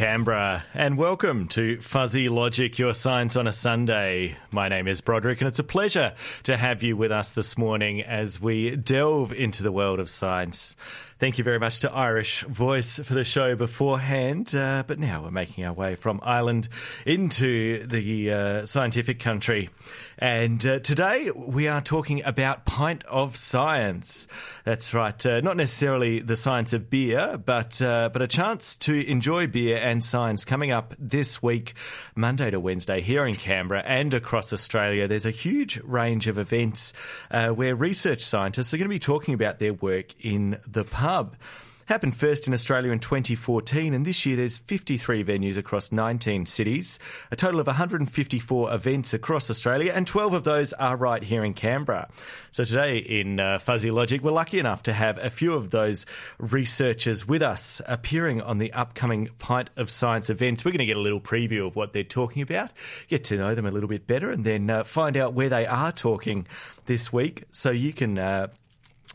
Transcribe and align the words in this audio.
Canberra, 0.00 0.64
and 0.72 0.96
welcome 0.96 1.46
to 1.48 1.78
Fuzzy 1.82 2.30
Logic, 2.30 2.78
your 2.78 2.94
science 2.94 3.36
on 3.36 3.46
a 3.46 3.52
Sunday. 3.52 4.34
My 4.50 4.66
name 4.66 4.88
is 4.88 5.02
Broderick, 5.02 5.42
and 5.42 5.48
it's 5.48 5.58
a 5.58 5.62
pleasure 5.62 6.14
to 6.44 6.56
have 6.56 6.82
you 6.82 6.96
with 6.96 7.12
us 7.12 7.32
this 7.32 7.58
morning 7.58 8.00
as 8.00 8.40
we 8.40 8.76
delve 8.76 9.30
into 9.30 9.62
the 9.62 9.70
world 9.70 10.00
of 10.00 10.08
science. 10.08 10.74
Thank 11.20 11.36
you 11.36 11.44
very 11.44 11.58
much 11.58 11.80
to 11.80 11.92
Irish 11.92 12.44
Voice 12.44 12.98
for 12.98 13.12
the 13.12 13.24
show 13.24 13.54
beforehand. 13.54 14.54
Uh, 14.54 14.84
but 14.86 14.98
now 14.98 15.22
we're 15.22 15.30
making 15.30 15.66
our 15.66 15.72
way 15.74 15.94
from 15.94 16.18
Ireland 16.22 16.70
into 17.04 17.86
the 17.86 18.32
uh, 18.32 18.64
scientific 18.64 19.20
country. 19.20 19.68
And 20.16 20.64
uh, 20.64 20.78
today 20.78 21.30
we 21.30 21.68
are 21.68 21.82
talking 21.82 22.24
about 22.24 22.64
pint 22.64 23.04
of 23.04 23.36
science. 23.36 24.28
That's 24.64 24.94
right. 24.94 25.26
Uh, 25.26 25.40
not 25.40 25.58
necessarily 25.58 26.20
the 26.20 26.36
science 26.36 26.72
of 26.72 26.88
beer, 26.88 27.36
but 27.36 27.82
uh, 27.82 28.08
but 28.10 28.22
a 28.22 28.26
chance 28.26 28.76
to 28.76 29.06
enjoy 29.06 29.46
beer 29.46 29.76
and 29.76 30.02
science 30.02 30.46
coming 30.46 30.70
up 30.70 30.94
this 30.98 31.42
week, 31.42 31.74
Monday 32.14 32.50
to 32.50 32.58
Wednesday 32.58 33.02
here 33.02 33.26
in 33.26 33.34
Canberra 33.34 33.82
and 33.82 34.14
across 34.14 34.54
Australia. 34.54 35.06
There's 35.06 35.26
a 35.26 35.30
huge 35.30 35.80
range 35.84 36.28
of 36.28 36.38
events 36.38 36.94
uh, 37.30 37.48
where 37.48 37.74
research 37.74 38.22
scientists 38.22 38.72
are 38.72 38.78
going 38.78 38.88
to 38.88 38.94
be 38.94 38.98
talking 38.98 39.34
about 39.34 39.58
their 39.58 39.74
work 39.74 40.14
in 40.24 40.58
the 40.66 40.84
pub 40.84 41.09
Hub. 41.10 41.34
Happened 41.86 42.16
first 42.16 42.46
in 42.46 42.54
Australia 42.54 42.92
in 42.92 43.00
2014, 43.00 43.94
and 43.94 44.06
this 44.06 44.24
year 44.24 44.36
there's 44.36 44.58
53 44.58 45.24
venues 45.24 45.56
across 45.56 45.90
19 45.90 46.46
cities, 46.46 47.00
a 47.32 47.36
total 47.36 47.58
of 47.58 47.66
154 47.66 48.72
events 48.72 49.12
across 49.12 49.50
Australia, 49.50 49.92
and 49.92 50.06
12 50.06 50.34
of 50.34 50.44
those 50.44 50.72
are 50.74 50.96
right 50.96 51.24
here 51.24 51.44
in 51.44 51.52
Canberra. 51.52 52.08
So 52.52 52.62
today 52.62 52.98
in 52.98 53.40
uh, 53.40 53.58
Fuzzy 53.58 53.90
Logic, 53.90 54.22
we're 54.22 54.30
lucky 54.30 54.60
enough 54.60 54.84
to 54.84 54.92
have 54.92 55.18
a 55.18 55.30
few 55.30 55.52
of 55.52 55.70
those 55.70 56.06
researchers 56.38 57.26
with 57.26 57.42
us 57.42 57.82
appearing 57.86 58.40
on 58.40 58.58
the 58.58 58.72
upcoming 58.72 59.30
Pint 59.40 59.70
of 59.76 59.90
Science 59.90 60.30
events. 60.30 60.64
We're 60.64 60.70
going 60.70 60.78
to 60.78 60.86
get 60.86 60.96
a 60.96 61.00
little 61.00 61.20
preview 61.20 61.66
of 61.66 61.74
what 61.74 61.92
they're 61.92 62.04
talking 62.04 62.42
about, 62.42 62.70
get 63.08 63.24
to 63.24 63.36
know 63.36 63.56
them 63.56 63.66
a 63.66 63.72
little 63.72 63.88
bit 63.88 64.06
better, 64.06 64.30
and 64.30 64.44
then 64.44 64.70
uh, 64.70 64.84
find 64.84 65.16
out 65.16 65.34
where 65.34 65.48
they 65.48 65.66
are 65.66 65.90
talking 65.90 66.46
this 66.86 67.12
week 67.12 67.42
so 67.50 67.72
you 67.72 67.92
can 67.92 68.16
uh, 68.16 68.46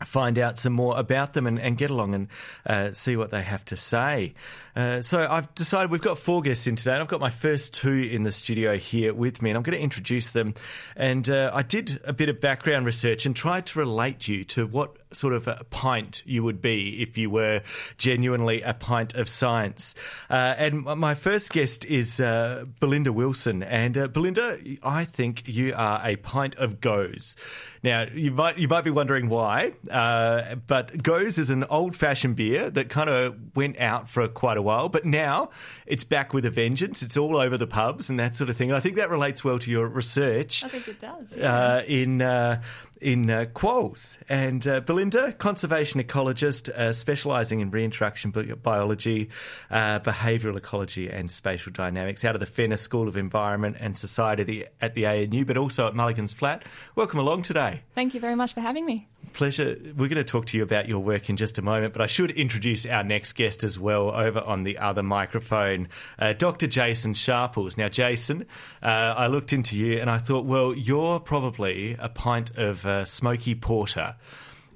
find 0.04 0.38
out 0.38 0.58
some 0.58 0.72
more 0.72 0.98
about 0.98 1.32
them 1.32 1.46
and, 1.46 1.58
and 1.58 1.78
get 1.78 1.90
along 1.90 2.14
and 2.14 2.28
uh, 2.66 2.92
see 2.92 3.16
what 3.16 3.30
they 3.30 3.42
have 3.42 3.64
to 3.66 3.76
say. 3.76 4.34
Uh, 4.76 5.00
so 5.00 5.26
I've 5.28 5.52
decided 5.54 5.90
we've 5.90 6.02
got 6.02 6.18
four 6.18 6.42
guests 6.42 6.66
in 6.66 6.76
today, 6.76 6.92
and 6.92 7.00
I've 7.00 7.08
got 7.08 7.20
my 7.20 7.30
first 7.30 7.72
two 7.72 7.94
in 7.94 8.24
the 8.24 8.32
studio 8.32 8.76
here 8.76 9.14
with 9.14 9.40
me, 9.40 9.48
and 9.48 9.56
I'm 9.56 9.62
going 9.62 9.76
to 9.76 9.82
introduce 9.82 10.30
them. 10.30 10.54
And 10.94 11.28
uh, 11.30 11.50
I 11.54 11.62
did 11.62 11.98
a 12.04 12.12
bit 12.12 12.28
of 12.28 12.42
background 12.42 12.84
research 12.84 13.24
and 13.24 13.34
tried 13.34 13.64
to 13.66 13.78
relate 13.78 14.28
you 14.28 14.44
to 14.44 14.66
what 14.66 14.96
sort 15.12 15.32
of 15.32 15.48
a 15.48 15.64
pint 15.70 16.22
you 16.26 16.42
would 16.42 16.60
be 16.60 17.00
if 17.00 17.16
you 17.16 17.30
were 17.30 17.62
genuinely 17.96 18.60
a 18.60 18.74
pint 18.74 19.14
of 19.14 19.30
science. 19.30 19.94
Uh, 20.28 20.54
and 20.58 20.84
my 20.84 21.14
first 21.14 21.52
guest 21.52 21.86
is 21.86 22.20
uh, 22.20 22.66
Belinda 22.78 23.12
Wilson, 23.12 23.62
and 23.62 23.96
uh, 23.96 24.08
Belinda, 24.08 24.58
I 24.82 25.06
think 25.06 25.48
you 25.48 25.72
are 25.74 26.00
a 26.04 26.16
pint 26.16 26.56
of 26.56 26.80
Gose. 26.80 27.34
Now 27.82 28.06
you 28.12 28.32
might 28.32 28.58
you 28.58 28.66
might 28.66 28.82
be 28.82 28.90
wondering 28.90 29.28
why, 29.28 29.72
but 29.86 30.92
Gose 30.92 31.38
is 31.38 31.50
an 31.50 31.64
old 31.64 31.94
fashioned 31.94 32.34
beer 32.34 32.68
that 32.68 32.88
kind 32.88 33.08
of 33.08 33.36
went 33.54 33.78
out 33.78 34.10
for 34.10 34.26
quite 34.26 34.56
a 34.56 34.62
while, 34.66 34.88
but 34.88 35.06
now 35.06 35.50
it's 35.86 36.04
back 36.04 36.34
with 36.34 36.44
a 36.44 36.50
vengeance. 36.50 37.02
It's 37.02 37.16
all 37.16 37.36
over 37.36 37.56
the 37.56 37.66
pubs 37.66 38.10
and 38.10 38.18
that 38.20 38.36
sort 38.36 38.50
of 38.50 38.56
thing. 38.56 38.72
I 38.72 38.80
think 38.80 38.96
that 38.96 39.08
relates 39.10 39.42
well 39.42 39.58
to 39.58 39.70
your 39.70 39.86
research. 39.86 40.64
I 40.64 40.68
think 40.68 40.88
it 40.88 40.98
does. 40.98 41.36
Yeah. 41.36 41.54
Uh, 41.54 41.82
in 41.86 42.20
uh, 42.20 42.60
in 43.00 43.30
uh, 43.30 43.46
quolls. 43.52 44.18
And 44.28 44.66
uh, 44.66 44.80
Belinda, 44.80 45.32
conservation 45.32 46.02
ecologist, 46.02 46.68
uh, 46.68 46.92
specialising 46.92 47.60
in 47.60 47.70
reintroduction 47.70 48.30
biology, 48.62 49.30
uh, 49.70 50.00
behavioural 50.00 50.56
ecology, 50.56 51.08
and 51.08 51.30
spatial 51.30 51.72
dynamics 51.72 52.24
out 52.24 52.34
of 52.34 52.40
the 52.40 52.46
Fenner 52.46 52.76
School 52.76 53.08
of 53.08 53.16
Environment 53.16 53.76
and 53.78 53.96
Society 53.96 54.66
at 54.80 54.94
the 54.94 55.06
ANU, 55.06 55.44
but 55.44 55.56
also 55.56 55.86
at 55.86 55.94
Mulligan's 55.94 56.32
Flat. 56.32 56.64
Welcome 56.94 57.18
along 57.18 57.42
today. 57.42 57.82
Thank 57.94 58.14
you 58.14 58.20
very 58.20 58.34
much 58.34 58.54
for 58.54 58.60
having 58.60 58.86
me. 58.86 59.08
Pleasure. 59.32 59.76
We're 59.96 60.08
going 60.08 60.14
to 60.14 60.24
talk 60.24 60.46
to 60.46 60.56
you 60.56 60.62
about 60.62 60.88
your 60.88 61.00
work 61.00 61.28
in 61.28 61.36
just 61.36 61.58
a 61.58 61.62
moment, 61.62 61.92
but 61.92 62.00
I 62.00 62.06
should 62.06 62.30
introduce 62.30 62.86
our 62.86 63.04
next 63.04 63.32
guest 63.32 63.64
as 63.64 63.78
well 63.78 64.10
over 64.10 64.40
on 64.40 64.62
the 64.62 64.78
other 64.78 65.02
microphone, 65.02 65.88
uh, 66.18 66.32
Dr. 66.32 66.66
Jason 66.66 67.12
Sharples. 67.12 67.76
Now, 67.76 67.88
Jason, 67.88 68.46
uh, 68.82 68.86
I 68.86 69.26
looked 69.26 69.52
into 69.52 69.76
you 69.76 70.00
and 70.00 70.08
I 70.08 70.18
thought, 70.18 70.46
well, 70.46 70.74
you're 70.74 71.20
probably 71.20 71.96
a 71.98 72.08
pint 72.08 72.56
of 72.56 72.85
uh, 72.86 73.04
smoky 73.04 73.54
porter 73.54 74.16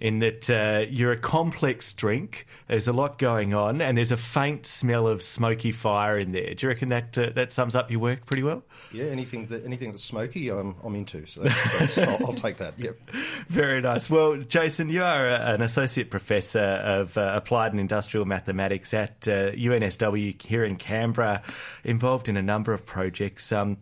in 0.01 0.21
that 0.21 0.49
uh, 0.49 0.87
you're 0.89 1.13
a 1.13 1.17
complex 1.17 1.93
drink. 1.93 2.47
There's 2.69 2.89
a 2.89 2.93
lot 2.93 3.19
going 3.19 3.53
on, 3.53 3.83
and 3.83 3.99
there's 3.99 4.13
a 4.13 4.17
faint 4.17 4.65
smell 4.65 5.07
of 5.07 5.23
smoky 5.23 5.73
fire 5.73 6.19
in 6.19 6.33
there. 6.33 6.55
Do 6.55 6.67
you 6.67 6.69
reckon 6.69 6.89
that 6.89 7.19
uh, 7.19 7.31
that 7.35 7.53
sums 7.53 7.77
up 7.77 7.91
your 7.91 8.01
work 8.01 8.25
pretty 8.25 8.43
well? 8.43 8.63
Yeah, 8.93 9.05
anything 9.05 9.47
that 9.47 9.65
anything 9.65 9.91
that's 9.91 10.03
smoky, 10.03 10.49
I'm 10.49 10.75
I'm 10.83 10.95
into. 10.95 11.27
So 11.27 11.43
that's, 11.43 11.95
that's, 11.95 11.99
I'll, 11.99 12.27
I'll, 12.29 12.33
take 12.33 12.57
that. 12.57 12.79
Yep. 12.79 12.97
Very 13.49 13.83
nice. 13.83 14.09
Well, 14.09 14.39
Jason, 14.39 14.89
you 14.89 15.03
are 15.03 15.29
a, 15.29 15.55
an 15.55 15.61
associate 15.61 16.11
professor 16.11 16.59
of 16.61 17.19
uh, 17.19 17.33
applied 17.35 17.73
and 17.73 17.81
industrial 17.81 18.25
mathematics 18.25 18.95
at 18.95 19.21
UNSW 19.21 20.35
uh, 20.35 20.49
here 20.49 20.65
in 20.65 20.77
Canberra, 20.77 21.43
involved 21.85 22.29
in 22.29 22.37
a 22.39 22.43
number 22.43 22.73
of 22.73 22.87
projects. 22.87 23.53
Um, 23.53 23.77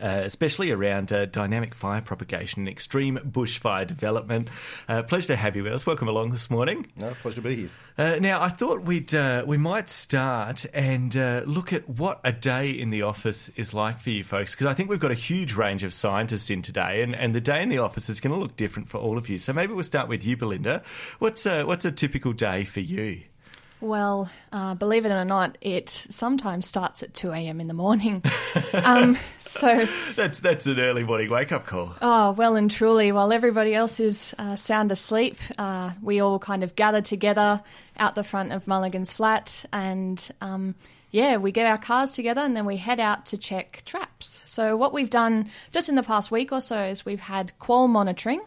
uh, 0.00 0.22
especially 0.24 0.70
around 0.70 1.12
uh, 1.12 1.26
dynamic 1.26 1.74
fire 1.74 2.00
propagation 2.00 2.60
and 2.60 2.68
extreme 2.68 3.18
bushfire 3.18 3.86
development. 3.86 4.48
Uh, 4.88 5.02
pleasure 5.02 5.28
to 5.28 5.36
have 5.36 5.56
you 5.56 5.64
with 5.64 5.72
us. 5.72 5.86
Welcome 5.86 6.08
along 6.08 6.30
this 6.30 6.50
morning. 6.50 6.86
No, 6.96 7.14
pleasure 7.22 7.36
to 7.36 7.42
be 7.42 7.56
here. 7.56 7.70
Uh, 7.96 8.16
now, 8.20 8.42
I 8.42 8.48
thought 8.48 8.82
we'd 8.82 9.14
uh, 9.14 9.44
we 9.46 9.56
might 9.56 9.88
start 9.88 10.66
and 10.74 11.16
uh, 11.16 11.42
look 11.46 11.72
at 11.72 11.88
what 11.88 12.20
a 12.24 12.32
day 12.32 12.70
in 12.70 12.90
the 12.90 13.02
office 13.02 13.50
is 13.56 13.72
like 13.72 14.00
for 14.00 14.10
you 14.10 14.24
folks, 14.24 14.54
because 14.54 14.66
I 14.66 14.74
think 14.74 14.90
we've 14.90 14.98
got 14.98 15.12
a 15.12 15.14
huge 15.14 15.54
range 15.54 15.84
of 15.84 15.94
scientists 15.94 16.50
in 16.50 16.62
today, 16.62 17.02
and, 17.02 17.14
and 17.14 17.34
the 17.34 17.40
day 17.40 17.62
in 17.62 17.68
the 17.68 17.78
office 17.78 18.10
is 18.10 18.20
going 18.20 18.34
to 18.34 18.40
look 18.40 18.56
different 18.56 18.88
for 18.88 18.98
all 18.98 19.16
of 19.16 19.28
you. 19.28 19.38
So 19.38 19.52
maybe 19.52 19.74
we'll 19.74 19.84
start 19.84 20.08
with 20.08 20.24
you, 20.24 20.36
Belinda. 20.36 20.82
What's 21.20 21.46
a, 21.46 21.62
what's 21.64 21.84
a 21.84 21.92
typical 21.92 22.32
day 22.32 22.64
for 22.64 22.80
you? 22.80 23.22
Well, 23.84 24.30
uh, 24.50 24.74
believe 24.76 25.04
it 25.04 25.10
or 25.10 25.26
not, 25.26 25.58
it 25.60 25.90
sometimes 25.90 26.66
starts 26.66 27.02
at 27.02 27.12
2 27.12 27.32
a.m. 27.32 27.60
in 27.60 27.68
the 27.68 27.74
morning. 27.74 28.22
um, 28.72 29.18
so 29.38 29.86
that's 30.16 30.38
that's 30.38 30.64
an 30.64 30.80
early 30.80 31.04
morning 31.04 31.28
wake 31.30 31.52
up 31.52 31.66
call. 31.66 31.94
Oh, 32.00 32.32
well 32.32 32.56
and 32.56 32.70
truly. 32.70 33.12
While 33.12 33.30
everybody 33.30 33.74
else 33.74 34.00
is 34.00 34.34
uh, 34.38 34.56
sound 34.56 34.90
asleep, 34.90 35.36
uh, 35.58 35.92
we 36.00 36.20
all 36.20 36.38
kind 36.38 36.64
of 36.64 36.74
gather 36.74 37.02
together 37.02 37.62
out 37.98 38.14
the 38.14 38.24
front 38.24 38.52
of 38.52 38.66
Mulligan's 38.66 39.12
flat 39.12 39.66
and. 39.70 40.30
Um, 40.40 40.74
yeah, 41.10 41.36
we 41.36 41.52
get 41.52 41.68
our 41.68 41.78
cars 41.78 42.10
together 42.10 42.40
and 42.40 42.56
then 42.56 42.64
we 42.64 42.76
head 42.76 42.98
out 42.98 43.26
to 43.26 43.38
check 43.38 43.82
traps. 43.86 44.42
So, 44.46 44.76
what 44.76 44.92
we've 44.92 45.10
done 45.10 45.48
just 45.70 45.88
in 45.88 45.94
the 45.94 46.02
past 46.02 46.32
week 46.32 46.50
or 46.50 46.60
so 46.60 46.76
is 46.76 47.06
we've 47.06 47.20
had 47.20 47.56
quoll 47.60 47.86
monitoring, 47.86 48.40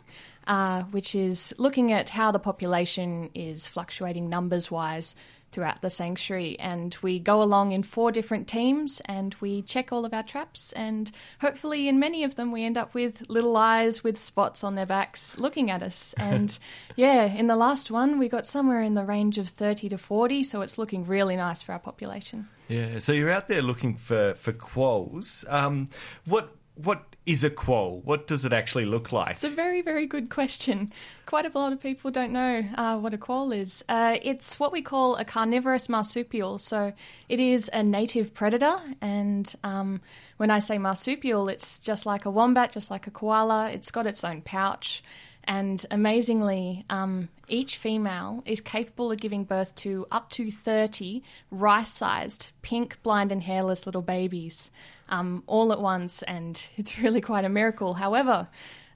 uh, 0.47 0.84
which 0.85 1.13
is 1.13 1.53
looking 1.58 1.91
at 1.91 2.09
how 2.09 2.31
the 2.31 2.40
population 2.40 3.30
is 3.35 3.68
fluctuating 3.68 4.30
numbers 4.30 4.72
wise 4.72 5.16
throughout 5.52 5.81
the 5.81 5.90
sanctuary. 5.90 6.59
And 6.59 6.96
we 7.02 7.19
go 7.19 7.41
along 7.41 7.72
in 7.72 7.84
four 7.84 8.12
different 8.12 8.47
teams 8.47 9.02
and 9.06 9.36
we 9.40 9.62
check 9.62 9.91
all 9.91 10.06
of 10.06 10.13
our 10.13 10.24
traps. 10.24 10.72
And 10.74 11.12
hopefully, 11.40 11.88
in 11.88 12.00
many 12.00 12.24
of 12.24 12.36
them, 12.36 12.52
we 12.52 12.63
end 12.63 12.78
up 12.78 12.94
with 12.94 13.30
little 13.30 13.56
eyes 13.56 14.03
with 14.03 14.18
spots 14.18 14.63
on 14.63 14.75
their 14.75 14.86
backs 14.86 15.38
looking 15.38 15.69
at 15.72 15.84
us. 15.84 16.13
And 16.28 16.57
yeah, 16.95 17.25
in 17.25 17.48
the 17.48 17.56
last 17.56 17.89
one, 17.89 18.19
we 18.19 18.27
got 18.27 18.45
somewhere 18.45 18.81
in 18.81 18.95
the 18.95 19.06
range 19.06 19.38
of 19.38 19.48
30 19.48 19.89
to 19.89 19.98
40. 19.98 20.44
So 20.44 20.62
it's 20.62 20.77
looking 20.77 21.06
really 21.06 21.36
nice 21.36 21.62
for 21.62 21.71
our 21.71 21.80
population. 21.80 22.48
Yeah, 22.68 23.00
so 23.00 23.13
you're 23.13 23.31
out 23.31 23.48
there 23.48 23.62
looking 23.62 23.95
for 23.95 24.33
for 24.36 24.51
quolls. 24.51 25.45
Um, 25.48 25.89
what 26.25 26.54
what 26.75 27.16
is 27.27 27.44
a 27.44 27.50
quoll? 27.50 28.01
What 28.06 28.25
does 28.25 28.45
it 28.45 28.53
actually 28.53 28.85
look 28.85 29.12
like? 29.12 29.31
It's 29.31 29.44
a 29.44 29.50
very, 29.50 29.81
very 29.81 30.06
good 30.06 30.29
question. 30.29 30.94
Quite 31.25 31.45
a 31.45 31.59
lot 31.59 31.74
of 31.74 31.81
people 31.81 32.09
don't 32.09 32.31
know 32.31 32.63
uh, 32.75 32.97
what 32.97 33.13
a 33.13 33.18
quoll 33.18 33.51
is. 33.51 33.83
Uh, 33.89 34.18
it's 34.24 34.57
what 34.62 34.71
we 34.71 34.81
call 34.81 35.18
a 35.18 35.25
carnivorous 35.25 35.89
marsupial. 35.89 36.57
So 36.57 36.94
it 37.27 37.39
is 37.41 37.69
a 37.74 37.83
native 37.83 38.33
predator. 38.33 38.79
And 39.01 39.53
um, 39.65 40.00
when 40.38 40.50
I 40.50 40.59
say 40.59 40.77
marsupial, 40.77 41.50
it's 41.50 41.79
just 41.79 42.06
like 42.06 42.24
a 42.24 42.31
wombat, 42.31 42.71
just 42.71 42.89
like 42.89 43.07
a 43.07 43.12
koala. 43.12 43.71
It's 43.71 43.91
got 43.91 44.07
its 44.07 44.23
own 44.23 44.41
pouch. 44.41 45.03
And 45.44 45.85
amazingly, 45.91 46.85
um, 46.89 47.27
each 47.47 47.77
female 47.77 48.44
is 48.45 48.61
capable 48.61 49.11
of 49.11 49.19
giving 49.19 49.44
birth 49.44 49.75
to 49.75 50.05
up 50.11 50.29
to 50.31 50.51
30 50.51 51.23
rice 51.51 51.91
sized, 51.91 52.47
pink, 52.61 53.01
blind, 53.03 53.31
and 53.31 53.44
hairless 53.44 53.85
little 53.85 54.01
babies 54.01 54.71
um, 55.09 55.44
all 55.47 55.71
at 55.71 55.81
once, 55.81 56.23
and 56.23 56.61
it's 56.77 56.99
really 56.99 57.21
quite 57.21 57.45
a 57.45 57.49
miracle. 57.49 57.95
However, 57.95 58.47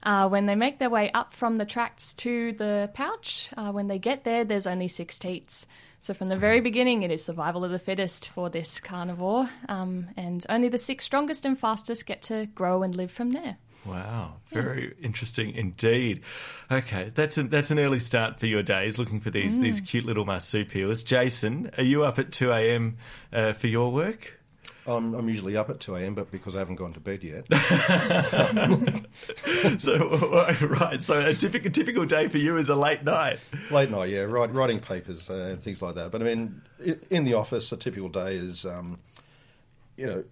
uh, 0.02 0.28
when 0.28 0.46
they 0.46 0.54
make 0.54 0.78
their 0.78 0.90
way 0.90 1.10
up 1.12 1.32
from 1.32 1.56
the 1.56 1.64
tracts 1.64 2.12
to 2.14 2.52
the 2.52 2.90
pouch, 2.92 3.50
uh, 3.56 3.70
when 3.70 3.86
they 3.86 3.98
get 3.98 4.24
there, 4.24 4.44
there's 4.44 4.66
only 4.66 4.88
six 4.88 5.18
teats. 5.18 5.66
So 6.00 6.12
from 6.14 6.28
the 6.28 6.36
very 6.36 6.60
beginning, 6.60 7.02
it 7.04 7.12
is 7.12 7.24
survival 7.24 7.64
of 7.64 7.70
the 7.70 7.78
fittest 7.78 8.28
for 8.28 8.50
this 8.50 8.80
carnivore, 8.80 9.48
um, 9.68 10.08
and 10.16 10.44
only 10.48 10.68
the 10.68 10.78
six 10.78 11.04
strongest 11.04 11.44
and 11.44 11.56
fastest 11.56 12.06
get 12.06 12.22
to 12.22 12.46
grow 12.46 12.82
and 12.82 12.96
live 12.96 13.12
from 13.12 13.30
there. 13.30 13.56
Wow, 13.84 14.34
very 14.48 14.94
interesting 15.02 15.54
indeed. 15.54 16.22
Okay, 16.70 17.10
that's 17.14 17.36
a, 17.36 17.42
that's 17.42 17.72
an 17.72 17.80
early 17.80 17.98
start 17.98 18.38
for 18.38 18.46
your 18.46 18.62
days, 18.62 18.96
looking 18.96 19.20
for 19.20 19.30
these 19.30 19.58
these 19.58 19.80
cute 19.80 20.04
little 20.04 20.24
marsupials. 20.24 21.02
Jason, 21.02 21.70
are 21.76 21.82
you 21.82 22.04
up 22.04 22.18
at 22.18 22.30
two 22.30 22.52
a.m. 22.52 22.96
Uh, 23.32 23.52
for 23.52 23.66
your 23.66 23.92
work? 23.92 24.38
I'm, 24.86 25.14
I'm 25.14 25.28
usually 25.28 25.56
up 25.56 25.70
at 25.70 25.78
2 25.78 25.94
a.m., 25.96 26.14
but 26.14 26.30
because 26.32 26.56
I 26.56 26.58
haven't 26.58 26.76
gone 26.76 26.92
to 26.94 27.00
bed 27.00 27.22
yet. 27.22 27.46
so 29.80 30.56
right, 30.66 31.00
so 31.00 31.24
a 31.24 31.34
typical 31.34 31.70
typical 31.70 32.04
day 32.04 32.28
for 32.28 32.38
you 32.38 32.56
is 32.56 32.68
a 32.68 32.74
late 32.74 33.04
night. 33.04 33.38
Late 33.70 33.90
night, 33.90 34.10
yeah, 34.10 34.22
write, 34.22 34.52
writing 34.52 34.80
papers 34.80 35.30
uh, 35.30 35.34
and 35.34 35.60
things 35.60 35.82
like 35.82 35.94
that. 35.94 36.10
But 36.10 36.22
I 36.22 36.24
mean, 36.24 36.62
in 37.10 37.24
the 37.24 37.34
office, 37.34 37.70
a 37.70 37.76
typical 37.76 38.08
day 38.08 38.34
is, 38.34 38.66
um, 38.66 38.98
you 39.96 40.06
know, 40.06 40.24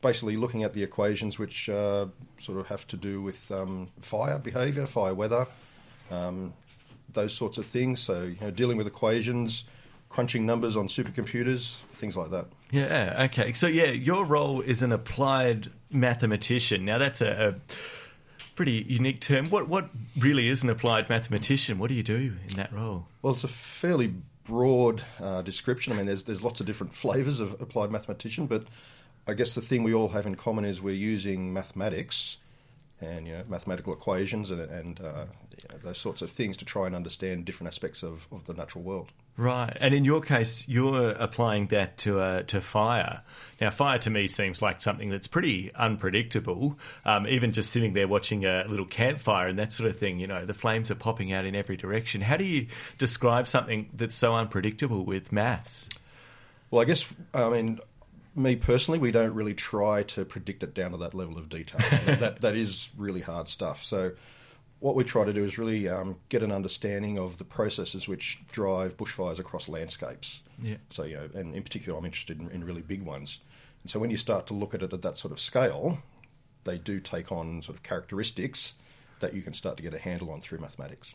basically 0.00 0.36
looking 0.36 0.62
at 0.62 0.72
the 0.72 0.82
equations 0.82 1.38
which 1.38 1.68
uh, 1.68 2.06
sort 2.38 2.58
of 2.58 2.66
have 2.68 2.86
to 2.88 2.96
do 2.96 3.20
with 3.20 3.50
um, 3.50 3.88
fire 4.00 4.38
behaviour, 4.38 4.86
fire 4.86 5.14
weather, 5.14 5.46
um, 6.10 6.52
those 7.12 7.32
sorts 7.32 7.58
of 7.58 7.66
things. 7.66 8.00
So, 8.00 8.22
you 8.22 8.36
know, 8.40 8.50
dealing 8.50 8.76
with 8.76 8.86
equations, 8.86 9.64
crunching 10.08 10.46
numbers 10.46 10.76
on 10.76 10.88
supercomputers, 10.88 11.80
things 11.94 12.16
like 12.16 12.30
that. 12.30 12.46
Yeah. 12.70 13.26
Okay. 13.30 13.52
So 13.54 13.66
yeah, 13.66 13.90
your 13.90 14.24
role 14.24 14.60
is 14.60 14.82
an 14.82 14.92
applied 14.92 15.70
mathematician. 15.90 16.84
Now 16.84 16.98
that's 16.98 17.20
a, 17.20 17.54
a 17.54 18.54
pretty 18.54 18.84
unique 18.88 19.20
term. 19.20 19.50
What 19.50 19.68
what 19.68 19.88
really 20.18 20.48
is 20.48 20.62
an 20.62 20.70
applied 20.70 21.08
mathematician? 21.08 21.78
What 21.78 21.88
do 21.88 21.94
you 21.94 22.02
do 22.02 22.34
in 22.48 22.56
that 22.56 22.72
role? 22.72 23.06
Well, 23.22 23.34
it's 23.34 23.44
a 23.44 23.48
fairly 23.48 24.12
broad 24.44 25.02
uh, 25.20 25.42
description. 25.42 25.92
I 25.92 25.96
mean, 25.96 26.06
there's 26.06 26.24
there's 26.24 26.42
lots 26.42 26.60
of 26.60 26.66
different 26.66 26.94
flavours 26.94 27.40
of 27.40 27.60
applied 27.60 27.90
mathematician, 27.90 28.46
but 28.46 28.64
I 29.28 29.34
guess 29.34 29.54
the 29.54 29.60
thing 29.60 29.82
we 29.82 29.92
all 29.92 30.08
have 30.08 30.26
in 30.26 30.36
common 30.36 30.64
is 30.64 30.80
we're 30.80 30.94
using 30.94 31.52
mathematics 31.52 32.38
and 33.00 33.26
you 33.26 33.34
know 33.34 33.44
mathematical 33.48 33.92
equations 33.92 34.50
and, 34.50 34.60
and 34.60 35.00
uh, 35.00 35.26
you 35.56 35.68
know, 35.70 35.78
those 35.82 35.98
sorts 35.98 36.22
of 36.22 36.30
things 36.30 36.56
to 36.56 36.64
try 36.64 36.86
and 36.86 36.96
understand 36.96 37.44
different 37.44 37.68
aspects 37.68 38.02
of, 38.02 38.26
of 38.32 38.46
the 38.46 38.54
natural 38.54 38.82
world. 38.82 39.10
Right, 39.36 39.76
and 39.80 39.94
in 39.94 40.04
your 40.04 40.20
case, 40.20 40.64
you're 40.66 41.10
applying 41.10 41.68
that 41.68 41.98
to 41.98 42.18
uh, 42.20 42.42
to 42.44 42.60
fire. 42.60 43.20
Now, 43.60 43.70
fire 43.70 43.98
to 43.98 44.10
me 44.10 44.26
seems 44.26 44.62
like 44.62 44.80
something 44.80 45.10
that's 45.10 45.28
pretty 45.28 45.72
unpredictable. 45.74 46.78
Um, 47.04 47.26
even 47.28 47.52
just 47.52 47.70
sitting 47.70 47.92
there 47.92 48.08
watching 48.08 48.46
a 48.46 48.64
little 48.66 48.86
campfire 48.86 49.46
and 49.46 49.58
that 49.58 49.72
sort 49.72 49.90
of 49.90 49.98
thing, 49.98 50.18
you 50.18 50.26
know, 50.26 50.44
the 50.44 50.54
flames 50.54 50.90
are 50.90 50.96
popping 50.96 51.32
out 51.32 51.44
in 51.44 51.54
every 51.54 51.76
direction. 51.76 52.20
How 52.20 52.36
do 52.36 52.44
you 52.44 52.66
describe 52.96 53.46
something 53.46 53.90
that's 53.94 54.14
so 54.14 54.34
unpredictable 54.34 55.04
with 55.04 55.30
maths? 55.30 55.88
Well, 56.70 56.82
I 56.82 56.84
guess 56.84 57.04
I 57.32 57.48
mean 57.48 57.78
me 58.38 58.56
personally, 58.56 58.98
we 58.98 59.10
don't 59.10 59.34
really 59.34 59.54
try 59.54 60.02
to 60.04 60.24
predict 60.24 60.62
it 60.62 60.74
down 60.74 60.92
to 60.92 60.96
that 60.98 61.14
level 61.14 61.38
of 61.38 61.48
detail. 61.48 61.80
that 62.16 62.40
that 62.40 62.56
is 62.56 62.90
really 62.96 63.20
hard 63.20 63.48
stuff. 63.48 63.82
So. 63.82 64.12
What 64.80 64.94
we 64.94 65.02
try 65.02 65.24
to 65.24 65.32
do 65.32 65.42
is 65.42 65.58
really 65.58 65.88
um, 65.88 66.18
get 66.28 66.44
an 66.44 66.52
understanding 66.52 67.18
of 67.18 67.38
the 67.38 67.44
processes 67.44 68.06
which 68.06 68.38
drive 68.52 68.96
bushfires 68.96 69.40
across 69.40 69.68
landscapes. 69.68 70.44
Yeah. 70.62 70.76
So, 70.90 71.02
you 71.02 71.16
know, 71.16 71.28
and 71.34 71.52
in 71.52 71.64
particular, 71.64 71.98
I'm 71.98 72.04
interested 72.04 72.38
in, 72.38 72.48
in 72.50 72.62
really 72.62 72.82
big 72.82 73.02
ones. 73.02 73.40
And 73.82 73.90
so, 73.90 73.98
when 73.98 74.10
you 74.10 74.16
start 74.16 74.46
to 74.46 74.54
look 74.54 74.74
at 74.74 74.82
it 74.84 74.92
at 74.92 75.02
that 75.02 75.16
sort 75.16 75.32
of 75.32 75.40
scale, 75.40 75.98
they 76.62 76.78
do 76.78 77.00
take 77.00 77.32
on 77.32 77.60
sort 77.62 77.76
of 77.76 77.82
characteristics 77.82 78.74
that 79.20 79.34
you 79.34 79.42
can 79.42 79.52
start 79.52 79.76
to 79.76 79.82
get 79.82 79.94
a 79.94 79.98
handle 79.98 80.30
on 80.30 80.40
through 80.40 80.58
mathematics. 80.58 81.14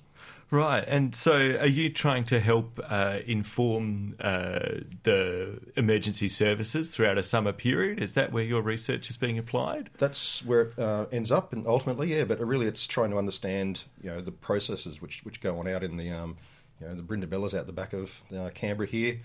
Right, 0.52 0.84
and 0.88 1.16
so 1.16 1.34
are 1.34 1.68
you 1.68 1.90
trying 1.90 2.26
to 2.26 2.40
help 2.40 2.80
uh, 2.88 3.20
inform 3.26 4.16
uh, 4.20 4.60
the 5.02 5.60
emergency 5.76 6.30
services 6.30 6.94
throughout 6.94 7.18
a 7.18 7.24
summer 7.24 7.54
period? 7.54 8.02
Is 8.02 8.14
that 8.14 8.32
where 8.32 8.44
your 8.44 8.62
research 8.62 9.10
is 9.10 9.18
being 9.18 9.40
applied? 9.40 9.90
That's 9.98 10.46
where 10.46 10.62
it 10.62 10.80
uh, 10.80 11.08
ends 11.12 11.32
up, 11.32 11.54
and 11.54 11.66
ultimately, 11.66 12.14
yeah. 12.16 12.26
But 12.26 12.40
really, 12.40 12.68
it's 12.68 12.86
trying 12.86 13.10
to 13.12 13.18
understand, 13.18 13.84
you 14.02 14.12
know, 14.12 14.22
the 14.22 14.32
processes 14.32 15.02
which 15.02 15.26
which 15.26 15.42
go 15.42 15.58
on 15.60 15.68
out 15.68 15.84
in 15.84 15.98
the, 15.98 16.12
um, 16.12 16.38
you 16.80 16.88
know, 16.88 16.94
the 16.94 17.02
Brindabellas 17.02 17.58
out 17.58 17.66
the 17.66 17.74
back 17.74 17.94
of 17.94 18.22
uh, 18.36 18.50
Canberra 18.54 18.88
here. 18.88 19.22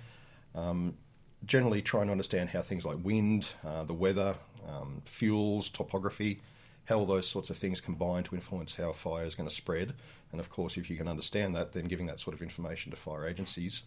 Um, 0.54 0.96
generally, 1.44 1.82
trying 1.82 2.06
to 2.06 2.12
understand 2.12 2.48
how 2.48 2.62
things 2.62 2.86
like 2.86 2.96
wind, 3.02 3.48
uh, 3.66 3.84
the 3.84 3.92
weather, 3.94 4.34
um, 4.66 5.02
fuels, 5.04 5.68
topography, 5.68 6.40
how 6.88 6.98
all 6.98 7.06
those 7.06 7.28
sorts 7.28 7.50
of 7.50 7.56
things 7.56 7.80
combine 7.80 8.22
to 8.24 8.34
influence 8.34 8.76
how 8.76 8.92
fire 8.92 9.24
is 9.24 9.34
going 9.34 9.48
to 9.48 9.54
spread. 9.54 9.92
And 10.32 10.40
of 10.40 10.50
course, 10.50 10.76
if 10.76 10.88
you 10.88 10.96
can 10.96 11.06
understand 11.08 11.54
that, 11.56 11.72
then 11.72 11.84
giving 11.84 12.06
that 12.06 12.18
sort 12.20 12.34
of 12.34 12.42
information 12.42 12.90
to 12.90 12.96
fire 12.96 13.26
agencies 13.26 13.82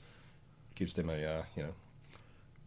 gives 0.75 0.93
them 0.93 1.09
a 1.09 1.23
uh, 1.23 1.43
you 1.55 1.63
know 1.63 1.73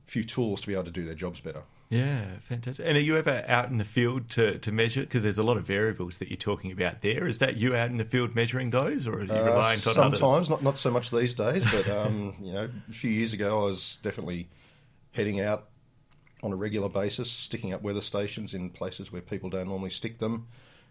few 0.07 0.23
tools 0.25 0.61
to 0.61 0.67
be 0.67 0.75
able 0.75 0.85
to 0.85 0.91
do 0.91 1.05
their 1.05 1.15
jobs 1.15 1.41
better. 1.41 1.63
Yeah, 1.91 2.25
fantastic. 2.43 2.85
And 2.87 2.97
are 2.97 3.01
you 3.01 3.17
ever 3.17 3.45
out 3.47 3.71
in 3.71 3.79
the 3.79 3.85
field 3.85 4.29
to, 4.31 4.59
to 4.59 4.73
measure? 4.73 5.03
Because 5.03 5.23
there's 5.23 5.39
a 5.39 5.43
lot 5.43 5.57
of 5.59 5.65
variables 5.65 6.19
that 6.19 6.29
you're 6.29 6.37
talking 6.37 6.73
about 6.73 7.03
there. 7.03 7.29
Is 7.29 7.39
that 7.39 7.57
you 7.57 7.77
out 7.77 7.91
in 7.91 7.99
the 7.99 8.05
field 8.05 8.35
measuring 8.35 8.71
those, 8.71 9.07
or 9.07 9.21
are 9.21 9.25
you 9.25 9.33
Uh, 9.33 9.45
reliant 9.45 9.87
on 9.87 9.95
sometimes, 9.95 10.23
others? 10.23 10.51
not 10.51 10.63
not 10.63 10.79
so 10.79 10.91
much 10.91 11.11
these 11.11 11.35
days, 11.35 11.63
but 11.71 11.89
um, 11.89 12.35
you 12.43 12.53
know, 12.53 12.69
a 12.89 12.93
few 12.93 13.11
years 13.11 13.33
ago, 13.33 13.63
I 13.63 13.67
was 13.67 13.99
definitely 14.03 14.49
heading 15.13 15.41
out 15.41 15.69
on 16.44 16.52
a 16.52 16.56
regular 16.56 16.88
basis, 16.88 17.31
sticking 17.31 17.73
up 17.73 17.82
weather 17.82 18.00
stations 18.00 18.55
in 18.55 18.70
places 18.70 19.11
where 19.11 19.23
people 19.23 19.50
don't 19.50 19.67
normally 19.67 19.91
stick 19.91 20.19
them, 20.19 20.46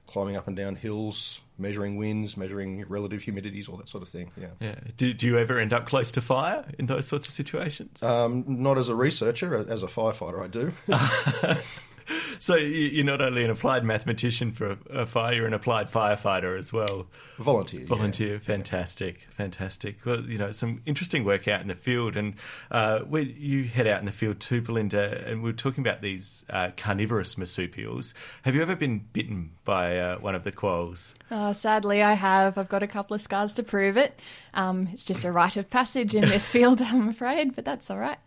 climbing 0.08 0.36
up 0.36 0.48
and 0.48 0.58
down 0.58 0.76
hills, 0.76 1.40
measuring 1.58 1.96
winds, 1.96 2.36
measuring 2.36 2.84
relative 2.88 3.22
humidities, 3.22 3.70
all 3.70 3.78
that 3.78 3.88
sort 3.88 4.04
of 4.04 4.10
thing. 4.10 4.32
Yeah. 4.36 4.48
Yeah. 4.60 4.76
Do, 4.98 5.14
do 5.14 5.28
you 5.28 5.38
ever 5.38 5.60
end 5.60 5.72
up 5.72 5.86
close 5.86 6.12
to 6.14 6.22
fire 6.22 6.66
in 6.80 6.88
those 6.88 7.08
sorts 7.08 7.28
of 7.28 7.34
situations? 7.34 8.02
Um, 8.02 8.44
not 8.48 8.78
as 8.78 8.90
a 8.90 8.96
researcher, 8.96 9.66
as 9.70 9.84
a 9.84 9.88
firefighter, 9.88 10.42
I 10.42 10.48
do. 10.48 10.74
so 12.40 12.56
you- 12.56 12.68
you're 12.68 13.06
not 13.06 13.22
only 13.22 13.44
an 13.44 13.50
applied 13.50 13.84
mathematician 13.84 14.52
for 14.52 14.72
a, 14.72 14.78
a 15.02 15.06
fire, 15.06 15.34
you're 15.34 15.48
an 15.48 15.54
applied 15.54 15.92
firefighter 15.92 16.58
as 16.58 16.72
well. 16.74 17.08
Volunteer. 17.40 17.82
yeah. 17.82 17.86
Volunteer, 17.88 18.40
fantastic, 18.40 19.22
fantastic. 19.30 20.06
Well, 20.06 20.22
you 20.22 20.38
know, 20.38 20.52
some 20.52 20.82
interesting 20.86 21.24
work 21.26 21.48
out 21.48 21.62
in 21.62 21.68
the 21.68 21.76
field, 21.76 22.16
and 22.16 22.36
uh, 22.72 23.00
where 23.00 23.24
you 23.24 23.64
head 23.66 23.88
out 23.88 24.00
in 24.00 24.06
the 24.06 24.12
field 24.12 24.40
too, 24.40 24.62
Belinda. 24.62 25.24
And 25.28 25.42
we 25.44 25.50
are 25.50 25.54
talking 25.54 25.82
about 25.86 26.02
these 26.02 26.46
uh, 26.50 26.70
carnivorous 26.78 27.38
marsupials. 27.38 28.14
Have 28.44 28.56
you 28.56 28.62
ever 28.62 28.76
been 28.76 29.00
bitten 29.14 29.52
by 29.66 29.98
uh, 29.98 30.20
one 30.20 30.36
of 30.36 30.44
the 30.44 30.52
quolls? 30.52 31.14
Uh, 31.32 31.54
sadly, 31.54 32.02
I 32.04 32.14
have. 32.14 32.58
I've 32.58 32.70
got 32.70 32.84
a 32.84 32.88
couple 32.88 33.16
of 33.16 33.22
scars 33.22 33.54
to 33.56 33.64
prove 33.64 33.98
it. 33.98 34.22
Um, 34.54 34.90
it's 34.94 35.04
just 35.06 35.26
a 35.26 35.32
rite 35.32 35.58
of 35.58 35.70
passage 35.70 36.14
in 36.14 36.22
this 36.22 36.48
field, 36.54 36.82
I'm 36.82 37.10
afraid, 37.10 37.56
but 37.56 37.66
that's 37.66 37.90
all 37.90 37.98
right. 37.98 38.20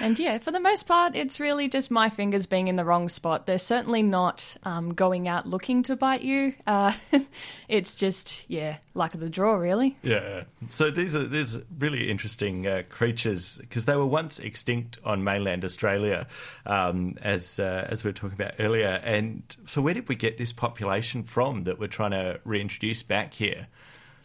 And 0.00 0.18
yeah, 0.18 0.38
for 0.38 0.50
the 0.50 0.60
most 0.60 0.86
part, 0.86 1.14
it's 1.14 1.38
really 1.38 1.68
just 1.68 1.90
my 1.90 2.10
fingers 2.10 2.46
being 2.46 2.68
in 2.68 2.76
the 2.76 2.84
wrong 2.84 3.08
spot. 3.08 3.46
They're 3.46 3.58
certainly 3.58 4.02
not 4.02 4.56
um, 4.64 4.92
going 4.94 5.28
out 5.28 5.46
looking 5.46 5.82
to 5.84 5.96
bite 5.96 6.22
you. 6.22 6.54
Uh, 6.66 6.92
it's 7.68 7.94
just, 7.96 8.44
yeah, 8.48 8.78
luck 8.94 9.14
of 9.14 9.20
the 9.20 9.30
draw, 9.30 9.54
really. 9.54 9.96
Yeah. 10.02 10.44
So 10.68 10.90
these 10.90 11.14
are 11.14 11.26
these 11.26 11.56
really 11.78 12.10
interesting 12.10 12.66
uh, 12.66 12.82
creatures 12.88 13.58
because 13.58 13.84
they 13.84 13.96
were 13.96 14.06
once 14.06 14.38
extinct 14.38 14.98
on 15.04 15.24
mainland 15.24 15.64
Australia, 15.64 16.26
um, 16.66 17.14
as 17.22 17.58
uh, 17.60 17.86
as 17.88 18.04
we 18.04 18.08
were 18.08 18.12
talking 18.12 18.34
about 18.34 18.54
earlier. 18.58 19.00
And 19.04 19.42
so, 19.66 19.80
where 19.80 19.94
did 19.94 20.08
we 20.08 20.16
get 20.16 20.38
this 20.38 20.52
population 20.52 21.22
from 21.22 21.64
that 21.64 21.78
we're 21.78 21.86
trying 21.86 22.12
to 22.12 22.40
reintroduce 22.44 23.02
back 23.02 23.34
here? 23.34 23.68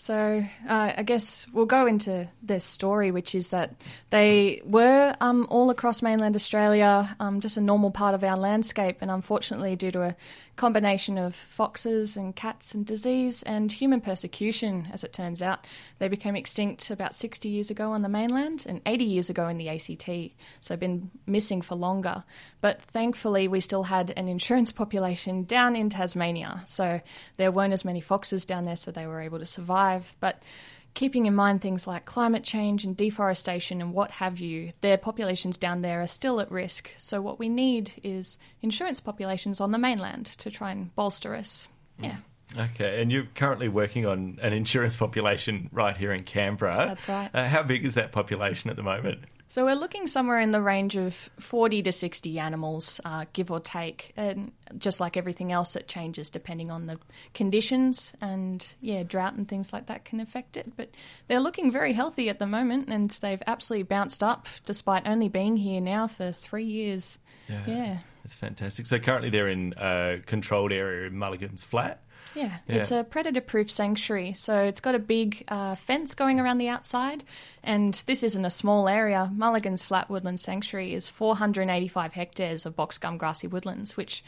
So 0.02 0.46
uh, 0.66 0.94
I 0.96 1.04
guess 1.04 1.46
we'll 1.52 1.66
go 1.66 1.86
into 1.86 2.30
their 2.42 2.62
story, 2.62 3.12
which 3.12 3.36
is 3.36 3.50
that 3.50 3.74
they 4.12 4.62
were 4.64 5.14
um, 5.20 5.46
all 5.50 5.70
across 5.72 6.02
mainland 6.02 6.38
Australia, 6.38 7.18
um, 7.20 7.42
just 7.42 7.58
a 7.58 7.62
normal 7.62 7.92
part 7.92 8.16
of 8.16 8.24
our 8.24 8.38
landscape, 8.38 9.00
and 9.02 9.12
unfortunately, 9.12 9.76
due 9.76 9.92
to 9.92 10.04
a 10.04 10.16
combination 10.60 11.18
of 11.18 11.34
foxes 11.34 12.18
and 12.18 12.36
cats 12.36 12.74
and 12.74 12.86
disease 12.86 13.42
and 13.44 13.72
human 13.72 14.02
persecution, 14.02 14.90
as 14.92 15.06
it 15.06 15.14
turns 15.14 15.42
out, 15.42 15.66
they 16.00 16.10
became 16.10 16.36
extinct 16.36 16.92
about 16.92 17.16
60 17.16 17.48
years 17.48 17.72
ago 17.72 17.94
on 17.94 18.02
the 18.02 18.10
mainland 18.10 18.66
and 18.68 18.82
80 18.86 19.06
years 19.06 19.30
ago 19.30 19.48
in 19.48 19.58
the 19.58 19.70
ACT. 19.70 20.34
So 20.60 20.76
been 20.76 21.12
missing 21.26 21.62
for 21.62 21.76
longer. 21.76 22.26
But 22.60 22.82
thankfully, 22.82 23.48
we 23.48 23.62
still 23.62 23.84
had 23.84 24.12
an 24.18 24.28
insurance 24.28 24.72
population 24.84 25.46
down 25.46 25.78
in 25.78 25.90
Tasmania, 25.90 26.62
so 26.66 27.00
there 27.38 27.54
weren't 27.54 27.72
as 27.72 27.86
many 27.86 28.02
foxes 28.02 28.44
down 28.44 28.66
there, 28.66 28.76
so 28.76 28.92
they 28.92 29.08
were 29.08 29.22
able 29.22 29.40
to 29.40 29.46
survive. 29.46 30.14
But 30.20 30.44
keeping 30.94 31.26
in 31.26 31.36
mind 31.36 31.62
things 31.62 31.88
like 31.88 32.06
climate 32.06 32.44
change 32.44 32.84
and 32.84 32.96
deforestation 32.96 33.82
and 33.82 33.94
what 33.94 34.12
have 34.12 34.40
you, 34.40 34.72
their 34.82 34.98
populations 34.98 35.58
down 35.58 35.82
there 35.82 36.02
are 36.02 36.08
still 36.08 36.40
at 36.40 36.52
risk. 36.52 36.92
So, 36.98 37.22
what 37.22 37.40
we 37.40 37.50
need 37.50 37.94
is 38.04 38.38
insurance 38.62 39.00
populations 39.00 39.60
on 39.60 39.72
the 39.72 39.78
mainland 39.78 40.26
to 40.38 40.50
try 40.52 40.72
and 40.72 40.94
bolster 40.96 41.36
us. 41.36 41.68
Yeah. 42.00 42.18
Okay, 42.58 43.02
and 43.02 43.12
you're 43.12 43.28
currently 43.36 43.68
working 43.68 44.08
on 44.08 44.40
an 44.42 44.54
insurance 44.54 44.96
population 44.96 45.70
right 45.72 45.96
here 45.96 46.12
in 46.12 46.24
Canberra. 46.24 46.88
That's 46.88 47.08
right. 47.08 47.30
Uh, 47.32 47.48
how 47.48 47.62
big 47.62 47.86
is 47.86 47.94
that 47.94 48.12
population 48.12 48.72
at 48.72 48.76
the 48.76 48.84
moment? 48.84 49.20
So 49.50 49.66
we're 49.66 49.74
looking 49.74 50.06
somewhere 50.06 50.40
in 50.40 50.52
the 50.52 50.62
range 50.62 50.96
of 50.96 51.16
40 51.40 51.82
to 51.82 51.92
60 51.92 52.38
animals, 52.38 53.02
uh, 53.04 53.26
give 53.34 53.50
or 53.50 53.60
take, 53.60 54.14
and 54.16 54.52
just 54.78 55.00
like 55.00 55.18
everything 55.18 55.52
else, 55.52 55.76
it 55.76 55.88
changes 55.88 56.30
depending 56.30 56.70
on 56.70 56.86
the 56.86 57.00
conditions 57.34 58.14
and 58.22 58.76
yeah, 58.80 59.02
drought 59.02 59.34
and 59.34 59.48
things 59.48 59.74
like 59.74 59.88
that 59.88 60.06
can 60.06 60.20
affect 60.20 60.56
it. 60.56 60.78
But 60.78 60.92
they're 61.28 61.40
looking 61.40 61.72
very 61.72 61.94
healthy 61.94 62.30
at 62.30 62.38
the 62.38 62.46
moment, 62.46 62.90
and 62.90 63.10
they've 63.10 63.42
absolutely 63.48 63.84
bounced 63.86 64.22
up 64.22 64.48
despite 64.66 65.08
only 65.08 65.30
being 65.30 65.58
here 65.58 65.82
now 65.82 66.06
for 66.06 66.32
three 66.32 66.66
years. 66.66 67.18
Yeah. 67.68 67.98
That's 68.24 68.36
fantastic. 68.36 68.86
So 68.86 69.00
currently 69.00 69.32
they're 69.32 69.50
in 69.50 69.74
a 69.78 70.20
controlled 70.28 70.72
area 70.72 71.08
in 71.08 71.18
Mulligan's 71.18 71.64
Flat. 71.64 72.04
Yeah, 72.40 72.58
Yeah. 72.68 72.76
it's 72.78 72.92
a 72.92 73.04
predator 73.04 73.42
proof 73.42 73.70
sanctuary. 73.70 74.34
So 74.34 74.64
it's 74.64 74.80
got 74.80 74.96
a 74.96 75.00
big 75.00 75.44
uh, 75.50 75.76
fence 75.76 76.16
going 76.16 76.40
around 76.40 76.58
the 76.58 76.70
outside. 76.70 77.26
And 77.64 77.94
this 78.08 78.24
isn't 78.24 78.46
a 78.46 78.50
small 78.50 78.88
area. 78.88 79.30
Mulligan's 79.34 79.84
Flat 79.84 80.10
Woodland 80.10 80.40
Sanctuary 80.40 80.94
is 80.94 81.10
485 81.10 82.14
hectares 82.14 82.66
of 82.66 82.78
box 82.78 82.98
gum 82.98 83.18
grassy 83.18 83.48
woodlands, 83.48 83.98
which 83.98 84.24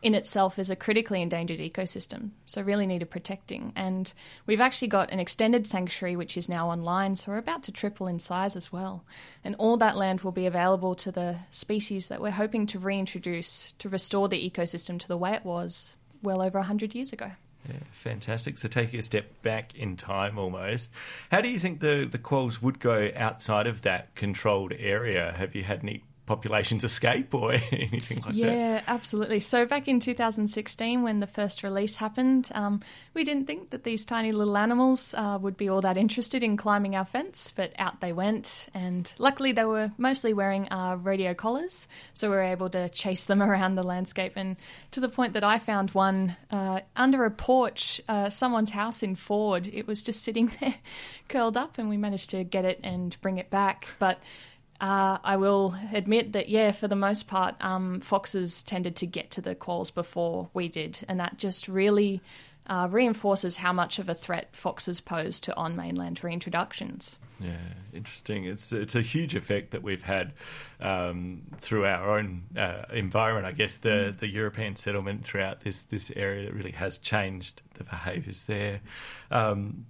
in 0.00 0.14
itself 0.14 0.58
is 0.60 0.70
a 0.70 0.76
critically 0.76 1.20
endangered 1.22 1.58
ecosystem. 1.58 2.30
So 2.44 2.62
really 2.62 2.86
needed 2.86 3.10
protecting. 3.10 3.72
And 3.74 4.12
we've 4.46 4.60
actually 4.60 4.88
got 4.88 5.10
an 5.10 5.18
extended 5.18 5.66
sanctuary 5.66 6.14
which 6.14 6.36
is 6.36 6.48
now 6.48 6.70
online. 6.70 7.16
So 7.16 7.32
we're 7.32 7.38
about 7.38 7.64
to 7.64 7.72
triple 7.72 8.06
in 8.06 8.20
size 8.20 8.54
as 8.54 8.70
well. 8.70 9.04
And 9.42 9.56
all 9.56 9.76
that 9.78 9.96
land 9.96 10.20
will 10.20 10.30
be 10.32 10.46
available 10.46 10.94
to 10.96 11.10
the 11.10 11.38
species 11.50 12.06
that 12.08 12.20
we're 12.20 12.30
hoping 12.30 12.66
to 12.68 12.78
reintroduce 12.78 13.74
to 13.78 13.88
restore 13.88 14.28
the 14.28 14.50
ecosystem 14.50 15.00
to 15.00 15.08
the 15.08 15.16
way 15.18 15.32
it 15.32 15.44
was 15.44 15.96
well 16.22 16.40
over 16.42 16.58
100 16.58 16.94
years 16.94 17.12
ago. 17.12 17.32
Yeah, 17.68 17.78
fantastic. 17.92 18.58
So 18.58 18.68
taking 18.68 19.00
a 19.00 19.02
step 19.02 19.42
back 19.42 19.74
in 19.74 19.96
time 19.96 20.38
almost, 20.38 20.90
how 21.30 21.40
do 21.40 21.48
you 21.48 21.58
think 21.58 21.80
the, 21.80 22.08
the 22.10 22.18
quolls 22.18 22.62
would 22.62 22.78
go 22.78 23.10
outside 23.16 23.66
of 23.66 23.82
that 23.82 24.14
controlled 24.14 24.72
area? 24.78 25.34
Have 25.36 25.54
you 25.54 25.64
had 25.64 25.80
any 25.82 26.04
populations 26.26 26.84
escape 26.84 27.32
or 27.34 27.52
anything 27.72 28.18
like 28.18 28.34
that? 28.34 28.34
Yeah, 28.34 28.82
absolutely. 28.86 29.40
So 29.40 29.64
back 29.64 29.88
in 29.88 30.00
2016, 30.00 31.02
when 31.02 31.20
the 31.20 31.26
first 31.26 31.62
release 31.62 31.96
happened, 31.96 32.50
um, 32.54 32.80
we 33.14 33.24
didn't 33.24 33.46
think 33.46 33.70
that 33.70 33.84
these 33.84 34.04
tiny 34.04 34.32
little 34.32 34.56
animals 34.56 35.14
uh, 35.14 35.38
would 35.40 35.56
be 35.56 35.68
all 35.68 35.80
that 35.80 35.96
interested 35.96 36.42
in 36.42 36.56
climbing 36.56 36.96
our 36.96 37.04
fence, 37.04 37.52
but 37.54 37.72
out 37.78 38.00
they 38.00 38.12
went. 38.12 38.66
And 38.74 39.10
luckily, 39.18 39.52
they 39.52 39.64
were 39.64 39.92
mostly 39.96 40.34
wearing 40.34 40.68
uh, 40.70 40.98
radio 41.00 41.34
collars, 41.34 41.88
so 42.14 42.28
we 42.30 42.36
were 42.36 42.42
able 42.42 42.70
to 42.70 42.88
chase 42.88 43.24
them 43.24 43.42
around 43.46 43.76
the 43.76 43.82
landscape. 43.82 44.32
And 44.36 44.56
to 44.90 45.00
the 45.00 45.08
point 45.08 45.32
that 45.34 45.44
I 45.44 45.58
found 45.58 45.90
one 45.90 46.36
uh, 46.50 46.80
under 46.96 47.24
a 47.24 47.30
porch, 47.30 48.00
uh, 48.08 48.30
someone's 48.30 48.70
house 48.70 49.02
in 49.02 49.16
Forde. 49.16 49.70
It 49.72 49.86
was 49.86 50.02
just 50.02 50.22
sitting 50.22 50.52
there, 50.60 50.74
curled 51.28 51.56
up, 51.56 51.78
and 51.78 51.88
we 51.88 51.96
managed 51.96 52.30
to 52.30 52.44
get 52.44 52.64
it 52.64 52.80
and 52.82 53.16
bring 53.20 53.38
it 53.38 53.50
back. 53.50 53.88
But 53.98 54.20
uh, 54.80 55.18
I 55.22 55.36
will 55.36 55.74
admit 55.92 56.32
that, 56.32 56.48
yeah, 56.48 56.72
for 56.72 56.88
the 56.88 56.96
most 56.96 57.26
part, 57.26 57.54
um, 57.60 58.00
foxes 58.00 58.62
tended 58.62 58.96
to 58.96 59.06
get 59.06 59.30
to 59.32 59.40
the 59.40 59.54
quolls 59.54 59.90
before 59.90 60.48
we 60.52 60.68
did, 60.68 60.98
and 61.08 61.20
that 61.20 61.38
just 61.38 61.68
really 61.68 62.20
uh, 62.66 62.88
reinforces 62.90 63.56
how 63.56 63.72
much 63.72 63.98
of 63.98 64.08
a 64.08 64.14
threat 64.14 64.48
foxes 64.52 65.00
pose 65.00 65.40
to 65.40 65.56
on 65.56 65.76
mainland 65.76 66.20
reintroductions. 66.20 67.18
Yeah, 67.38 67.52
interesting. 67.92 68.44
It's 68.44 68.72
it's 68.72 68.94
a 68.94 69.02
huge 69.02 69.34
effect 69.34 69.72
that 69.72 69.82
we've 69.82 70.02
had 70.02 70.32
um, 70.80 71.42
through 71.58 71.84
our 71.84 72.18
own 72.18 72.44
uh, 72.56 72.84
environment. 72.92 73.46
I 73.46 73.52
guess 73.52 73.76
the, 73.76 74.14
the 74.18 74.26
European 74.26 74.76
settlement 74.76 75.22
throughout 75.22 75.60
this 75.60 75.82
this 75.82 76.10
area 76.16 76.50
really 76.50 76.70
has 76.72 76.98
changed 76.98 77.60
the 77.74 77.84
behaviours 77.84 78.44
there. 78.44 78.80
Um, 79.30 79.84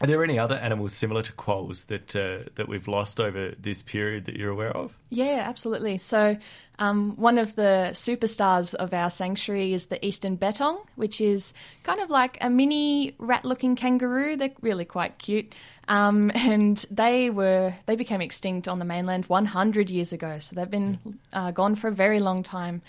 are 0.00 0.06
there 0.06 0.22
any 0.22 0.38
other 0.38 0.56
animals 0.56 0.92
similar 0.92 1.22
to 1.22 1.32
quolls 1.32 1.84
that 1.84 2.14
uh, 2.14 2.48
that 2.56 2.68
we've 2.68 2.86
lost 2.86 3.18
over 3.18 3.54
this 3.58 3.82
period 3.82 4.26
that 4.26 4.36
you're 4.36 4.50
aware 4.50 4.76
of? 4.76 4.92
Yeah, 5.08 5.44
absolutely. 5.46 5.96
So, 5.96 6.36
um, 6.78 7.16
one 7.16 7.38
of 7.38 7.56
the 7.56 7.90
superstars 7.92 8.74
of 8.74 8.92
our 8.92 9.08
sanctuary 9.08 9.72
is 9.72 9.86
the 9.86 10.04
eastern 10.04 10.36
bettong, 10.36 10.84
which 10.96 11.20
is 11.22 11.54
kind 11.82 12.00
of 12.00 12.10
like 12.10 12.36
a 12.42 12.50
mini 12.50 13.14
rat-looking 13.18 13.74
kangaroo. 13.74 14.36
They're 14.36 14.52
really 14.60 14.84
quite 14.84 15.16
cute, 15.16 15.54
um, 15.88 16.30
and 16.34 16.84
they 16.90 17.30
were 17.30 17.72
they 17.86 17.96
became 17.96 18.20
extinct 18.20 18.68
on 18.68 18.78
the 18.78 18.84
mainland 18.84 19.24
100 19.26 19.88
years 19.88 20.12
ago. 20.12 20.38
So 20.40 20.56
they've 20.56 20.70
been 20.70 21.18
uh, 21.32 21.52
gone 21.52 21.74
for 21.74 21.88
a 21.88 21.92
very 21.92 22.20
long 22.20 22.42
time. 22.42 22.82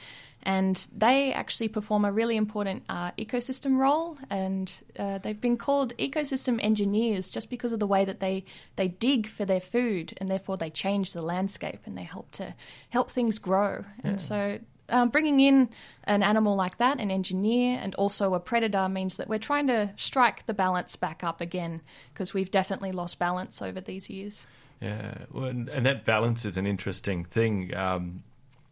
And 0.44 0.88
they 0.96 1.34
actually 1.34 1.68
perform 1.68 2.06
a 2.06 2.12
really 2.12 2.38
important 2.38 2.84
uh, 2.88 3.12
ecosystem 3.12 3.78
role, 3.78 4.18
and 4.30 4.72
uh, 4.98 5.18
they've 5.18 5.42
been 5.42 5.58
called 5.58 5.98
ecosystem 5.98 6.58
engineers 6.64 7.30
just 7.30 7.50
because 7.50 7.74
of 7.74 7.80
the 7.80 7.88
way 7.88 8.06
that 8.06 8.22
they, 8.22 8.46
they 8.78 8.88
dig 8.88 9.28
for 9.28 9.44
their 9.44 9.60
food, 9.60 10.14
and 10.18 10.30
therefore 10.30 10.56
they 10.56 10.70
change 10.70 11.12
the 11.12 11.22
landscape 11.22 11.82
and 11.86 11.98
they 11.98 12.04
help 12.04 12.32
to 12.32 12.54
help 12.90 13.12
things 13.12 13.40
grow. 13.40 13.84
And 14.04 14.22
so, 14.22 14.60
um, 14.90 15.10
bringing 15.10 15.40
in 15.40 15.70
an 16.06 16.24
animal 16.24 16.56
like 16.56 16.78
that, 16.78 17.00
an 17.00 17.12
engineer, 17.12 17.80
and 17.82 17.94
also 17.96 18.34
a 18.34 18.40
predator 18.40 18.88
means 18.88 19.18
that 19.18 19.28
we're 19.28 19.40
trying 19.40 19.68
to 19.68 19.92
strike 19.98 20.46
the 20.46 20.54
balance 20.54 20.96
back 20.96 21.24
up 21.24 21.42
again 21.42 21.82
because 22.14 22.34
we've 22.34 22.52
definitely 22.52 22.92
lost 22.92 23.20
balance 23.20 23.62
over 23.62 23.82
these 23.82 24.10
years. 24.10 24.48
Yeah, 24.82 25.26
well, 25.32 25.46
and, 25.46 25.68
and 25.70 25.86
that 25.86 26.06
balance 26.06 26.46
is 26.46 26.58
an 26.58 26.68
interesting 26.68 27.26
thing. 27.26 27.76
Um, 27.76 28.24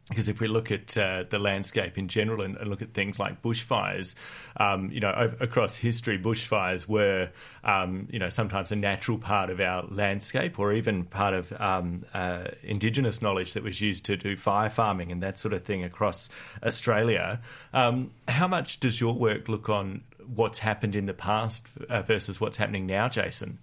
because 0.10 0.30
if 0.30 0.40
we 0.40 0.48
look 0.48 0.72
at 0.72 0.96
uh, 0.98 1.24
the 1.30 1.40
landscape 1.40 1.98
in 1.98 2.08
general 2.08 2.44
and, 2.44 2.56
and 2.58 2.70
look 2.70 2.84
at 2.84 2.94
things 2.94 3.18
like 3.18 3.42
bushfires, 3.42 4.14
um, 4.58 4.92
you 4.92 5.00
know, 5.00 5.12
over, 5.12 5.36
across 5.40 5.76
history, 5.76 6.20
bushfires 6.20 6.88
were, 6.88 7.30
um, 7.64 8.08
you 8.12 8.20
know, 8.20 8.30
sometimes 8.30 8.72
a 8.72 8.76
natural 8.76 9.18
part 9.18 9.50
of 9.50 9.60
our 9.60 9.84
landscape 9.90 10.60
or 10.60 10.74
even 10.74 11.06
part 11.06 11.34
of 11.34 11.52
um, 11.60 12.06
uh, 12.14 12.46
indigenous 12.62 13.20
knowledge 13.20 13.54
that 13.54 13.64
was 13.64 13.82
used 13.82 14.06
to 14.06 14.16
do 14.16 14.36
fire 14.36 14.70
farming 14.70 15.12
and 15.12 15.24
that 15.24 15.40
sort 15.40 15.56
of 15.56 15.64
thing 15.64 15.84
across 15.84 16.30
Australia. 16.64 17.42
Um, 17.74 18.12
how 18.28 18.48
much 18.48 18.80
does 18.80 19.02
your 19.02 19.16
work 19.16 19.50
look 19.50 19.70
on 19.70 20.04
what's 20.36 20.60
happened 20.60 20.96
in 20.96 21.08
the 21.08 21.14
past 21.14 21.66
uh, 21.90 22.04
versus 22.04 22.40
what's 22.40 22.58
happening 22.58 22.86
now, 22.86 23.10
Jason? 23.10 23.58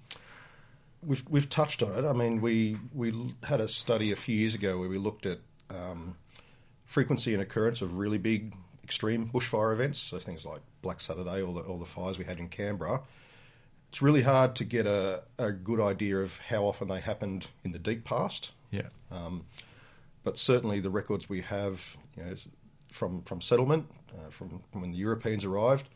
We've 1.04 1.24
we've 1.28 1.48
touched 1.48 1.82
on 1.82 1.92
it. 1.92 2.08
I 2.08 2.12
mean, 2.12 2.40
we 2.40 2.76
we 2.94 3.34
had 3.42 3.60
a 3.60 3.66
study 3.66 4.12
a 4.12 4.16
few 4.16 4.36
years 4.36 4.54
ago 4.54 4.78
where 4.78 4.88
we 4.88 4.98
looked 4.98 5.26
at 5.26 5.38
um, 5.68 6.16
frequency 6.92 7.32
and 7.32 7.42
occurrence 7.42 7.80
of 7.80 7.94
really 7.94 8.18
big 8.18 8.54
extreme 8.84 9.28
bushfire 9.28 9.72
events, 9.72 9.98
so 9.98 10.18
things 10.18 10.44
like 10.44 10.60
Black 10.82 11.00
Saturday 11.00 11.40
or 11.40 11.54
the 11.54 11.60
or 11.60 11.78
the 11.78 11.86
fires 11.86 12.18
we 12.18 12.24
had 12.24 12.38
in 12.38 12.48
Canberra. 12.48 13.00
It's 13.88 14.02
really 14.02 14.22
hard 14.22 14.56
to 14.56 14.64
get 14.64 14.86
a, 14.86 15.22
a 15.38 15.52
good 15.52 15.80
idea 15.80 16.18
of 16.18 16.38
how 16.38 16.64
often 16.64 16.88
they 16.88 17.00
happened 17.00 17.46
in 17.64 17.72
the 17.72 17.78
deep 17.78 18.04
past, 18.04 18.52
Yeah. 18.70 18.88
Um, 19.10 19.44
but 20.24 20.38
certainly 20.38 20.80
the 20.80 20.90
records 20.90 21.28
we 21.28 21.42
have 21.42 21.96
you 22.16 22.24
know, 22.24 22.34
from 22.90 23.22
from 23.22 23.40
settlement, 23.40 23.90
uh, 24.14 24.30
from 24.30 24.62
when 24.72 24.92
the 24.92 24.98
Europeans 24.98 25.44
arrived, 25.44 25.88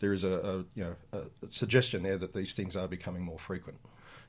there 0.00 0.12
is 0.12 0.24
a, 0.24 0.32
a 0.32 0.56
you 0.74 0.84
know 0.84 0.96
a 1.12 1.22
suggestion 1.50 2.02
there 2.02 2.18
that 2.18 2.34
these 2.34 2.54
things 2.54 2.74
are 2.74 2.88
becoming 2.88 3.22
more 3.22 3.38
frequent. 3.38 3.78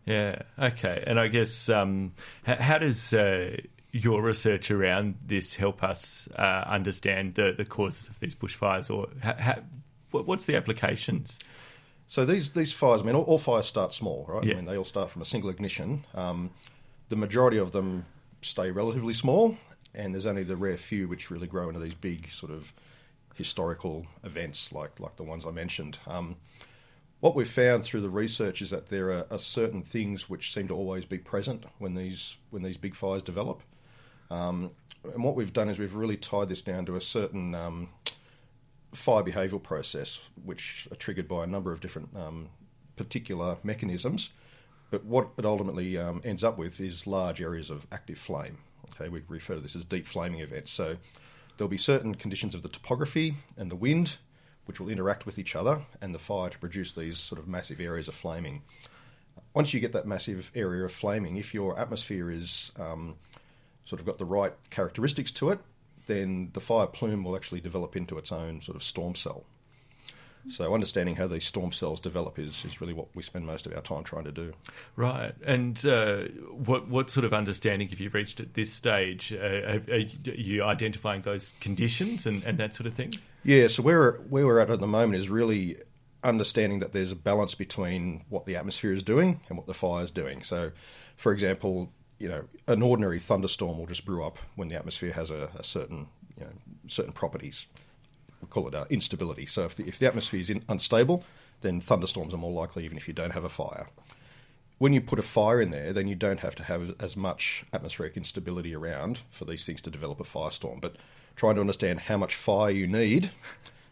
Yeah. 0.05 0.43
Okay. 0.59 1.03
And 1.07 1.19
I 1.19 1.27
guess 1.29 1.69
um, 1.69 2.13
how, 2.43 2.55
how 2.55 2.77
does 2.77 3.13
uh, 3.13 3.57
your 3.93 4.23
research 4.23 4.71
around 4.71 5.15
this 5.25 5.53
help 5.53 5.83
us 5.83 6.27
uh, 6.35 6.63
understand 6.65 7.35
the, 7.35 7.53
the 7.55 7.63
causes 7.63 8.09
of 8.09 8.19
these 8.19 8.33
bushfires, 8.33 8.89
or 8.89 9.07
ha, 9.23 9.35
ha, 9.39 9.55
what's 10.11 10.45
the 10.45 10.55
applications? 10.55 11.37
So 12.07 12.25
these 12.25 12.49
these 12.49 12.73
fires, 12.73 13.01
I 13.01 13.05
mean, 13.05 13.15
all, 13.15 13.23
all 13.23 13.37
fires 13.37 13.67
start 13.67 13.93
small, 13.93 14.25
right? 14.27 14.43
Yeah. 14.43 14.53
I 14.53 14.55
mean, 14.57 14.65
they 14.65 14.77
all 14.77 14.83
start 14.83 15.11
from 15.11 15.21
a 15.21 15.25
single 15.25 15.51
ignition. 15.51 16.03
Um, 16.15 16.49
the 17.09 17.15
majority 17.15 17.57
of 17.57 17.71
them 17.71 18.05
stay 18.41 18.71
relatively 18.71 19.13
small, 19.13 19.55
and 19.93 20.13
there's 20.13 20.25
only 20.25 20.43
the 20.43 20.57
rare 20.57 20.77
few 20.77 21.07
which 21.07 21.29
really 21.29 21.47
grow 21.47 21.67
into 21.67 21.79
these 21.79 21.93
big 21.93 22.31
sort 22.31 22.51
of 22.51 22.73
historical 23.35 24.07
events 24.23 24.71
like 24.71 24.99
like 24.99 25.15
the 25.17 25.23
ones 25.23 25.45
I 25.45 25.51
mentioned. 25.51 25.99
Um, 26.07 26.37
what 27.19 27.35
we've 27.35 27.49
found 27.49 27.83
through 27.83 28.01
the 28.01 28.09
research 28.09 28.61
is 28.63 28.71
that 28.71 28.89
there 28.89 29.11
are, 29.11 29.25
are 29.29 29.39
certain 29.39 29.83
things 29.83 30.29
which 30.29 30.51
seem 30.51 30.67
to 30.69 30.75
always 30.75 31.05
be 31.05 31.19
present 31.19 31.63
when 31.77 31.93
these 31.93 32.37
when 32.49 32.63
these 32.63 32.77
big 32.77 32.95
fires 32.95 33.21
develop. 33.21 33.61
Um, 34.33 34.71
and 35.03 35.23
what 35.23 35.35
we've 35.35 35.53
done 35.53 35.69
is 35.69 35.77
we've 35.77 35.95
really 35.95 36.17
tied 36.17 36.47
this 36.47 36.61
down 36.61 36.85
to 36.87 36.95
a 36.95 37.01
certain 37.01 37.53
um, 37.53 37.89
fire 38.93 39.23
behavioural 39.23 39.61
process, 39.61 40.19
which 40.43 40.87
are 40.91 40.95
triggered 40.95 41.27
by 41.27 41.43
a 41.43 41.47
number 41.47 41.71
of 41.71 41.81
different 41.81 42.09
um, 42.15 42.49
particular 42.95 43.57
mechanisms. 43.63 44.31
But 44.91 45.03
what 45.05 45.29
it 45.37 45.45
ultimately 45.45 45.97
um, 45.97 46.21
ends 46.23 46.43
up 46.43 46.57
with 46.57 46.79
is 46.79 47.05
large 47.07 47.41
areas 47.41 47.69
of 47.69 47.85
active 47.91 48.17
flame. 48.17 48.57
Okay, 48.91 49.09
we 49.09 49.21
refer 49.27 49.55
to 49.55 49.61
this 49.61 49.75
as 49.75 49.85
deep 49.85 50.07
flaming 50.07 50.39
events. 50.39 50.71
So 50.71 50.97
there'll 51.57 51.69
be 51.69 51.77
certain 51.77 52.15
conditions 52.15 52.55
of 52.55 52.61
the 52.61 52.69
topography 52.69 53.35
and 53.57 53.69
the 53.69 53.75
wind 53.75 54.17
which 54.65 54.79
will 54.79 54.89
interact 54.89 55.25
with 55.25 55.37
each 55.37 55.55
other 55.55 55.81
and 56.01 56.15
the 56.15 56.19
fire 56.19 56.49
to 56.49 56.57
produce 56.57 56.93
these 56.93 57.17
sort 57.17 57.39
of 57.39 57.47
massive 57.47 57.81
areas 57.81 58.07
of 58.07 58.15
flaming. 58.15 58.61
Once 59.53 59.73
you 59.73 59.79
get 59.79 59.91
that 59.91 60.07
massive 60.07 60.51
area 60.55 60.85
of 60.85 60.91
flaming, 60.91 61.35
if 61.35 61.53
your 61.53 61.77
atmosphere 61.77 62.31
is 62.31 62.71
um, 62.79 63.15
sort 63.85 63.99
of 63.99 64.05
got 64.05 64.17
the 64.17 64.25
right 64.25 64.53
characteristics 64.69 65.31
to 65.31 65.49
it, 65.49 65.59
then 66.05 66.49
the 66.53 66.59
fire 66.59 66.87
plume 66.87 67.23
will 67.23 67.35
actually 67.35 67.61
develop 67.61 67.95
into 67.95 68.17
its 68.17 68.31
own 68.31 68.61
sort 68.61 68.75
of 68.75 68.83
storm 68.83 69.15
cell. 69.15 69.45
So 70.49 70.73
understanding 70.73 71.15
how 71.15 71.27
these 71.27 71.45
storm 71.45 71.71
cells 71.71 72.01
develop 72.01 72.37
is, 72.37 72.65
is 72.65 72.81
really 72.81 72.93
what 72.93 73.07
we 73.15 73.23
spend 73.23 73.45
most 73.45 73.65
of 73.65 73.73
our 73.73 73.81
time 73.81 74.03
trying 74.03 74.25
to 74.25 74.31
do. 74.31 74.53
Right. 74.95 75.33
And 75.45 75.83
uh, 75.85 76.23
what 76.51 76.89
what 76.89 77.09
sort 77.09 77.23
of 77.23 77.33
understanding 77.33 77.87
have 77.89 77.99
you 78.01 78.09
reached 78.09 78.41
at 78.41 78.53
this 78.53 78.71
stage? 78.71 79.31
Uh, 79.31 79.37
are, 79.37 79.81
are 79.89 79.97
you 80.35 80.63
identifying 80.63 81.21
those 81.21 81.53
conditions 81.61 82.25
and, 82.25 82.43
and 82.43 82.57
that 82.57 82.75
sort 82.75 82.87
of 82.87 82.93
thing? 82.93 83.13
Yeah, 83.43 83.67
so 83.67 83.83
where 83.83 84.13
where 84.29 84.45
we're 84.45 84.59
at 84.59 84.69
at 84.69 84.81
the 84.81 84.87
moment 84.87 85.15
is 85.15 85.29
really 85.29 85.77
understanding 86.23 86.79
that 86.79 86.91
there's 86.91 87.11
a 87.11 87.15
balance 87.15 87.55
between 87.55 88.23
what 88.29 88.45
the 88.45 88.55
atmosphere 88.55 88.93
is 88.93 89.03
doing 89.03 89.39
and 89.47 89.57
what 89.57 89.67
the 89.67 89.73
fire 89.73 90.03
is 90.03 90.11
doing. 90.11 90.41
So, 90.43 90.71
for 91.15 91.31
example, 91.31 91.91
you 92.23 92.29
know, 92.29 92.45
an 92.67 92.81
ordinary 92.81 93.19
thunderstorm 93.19 93.77
will 93.77 93.85
just 93.85 94.05
brew 94.05 94.23
up 94.23 94.37
when 94.55 94.69
the 94.69 94.77
atmosphere 94.77 95.11
has 95.11 95.29
a, 95.29 95.49
a 95.59 95.63
certain 95.63 96.07
you 96.39 96.45
know, 96.45 96.51
certain 96.87 97.11
properties. 97.11 97.67
We 98.41 98.47
call 98.47 98.65
it 98.69 98.73
uh, 98.73 98.85
instability. 98.89 99.45
So 99.45 99.65
if 99.65 99.75
the, 99.75 99.85
if 99.85 99.99
the 99.99 100.07
atmosphere 100.07 100.39
is 100.39 100.49
in, 100.49 100.63
unstable, 100.69 101.25
then 101.59 101.81
thunderstorms 101.81 102.33
are 102.33 102.37
more 102.37 102.53
likely, 102.53 102.85
even 102.85 102.95
if 102.95 103.09
you 103.09 103.13
don't 103.13 103.31
have 103.31 103.43
a 103.43 103.49
fire. 103.49 103.87
When 104.77 104.93
you 104.93 105.01
put 105.01 105.19
a 105.19 105.21
fire 105.21 105.61
in 105.61 105.71
there, 105.71 105.91
then 105.91 106.07
you 106.07 106.15
don't 106.15 106.39
have 106.39 106.55
to 106.55 106.63
have 106.63 106.95
as 107.01 107.17
much 107.17 107.65
atmospheric 107.73 108.15
instability 108.15 108.73
around 108.73 109.19
for 109.29 109.43
these 109.43 109.65
things 109.65 109.81
to 109.81 109.91
develop 109.91 110.21
a 110.21 110.23
firestorm. 110.23 110.79
But 110.79 110.95
trying 111.35 111.55
to 111.55 111.61
understand 111.61 111.99
how 111.99 112.15
much 112.15 112.35
fire 112.35 112.71
you 112.71 112.87
need 112.87 113.31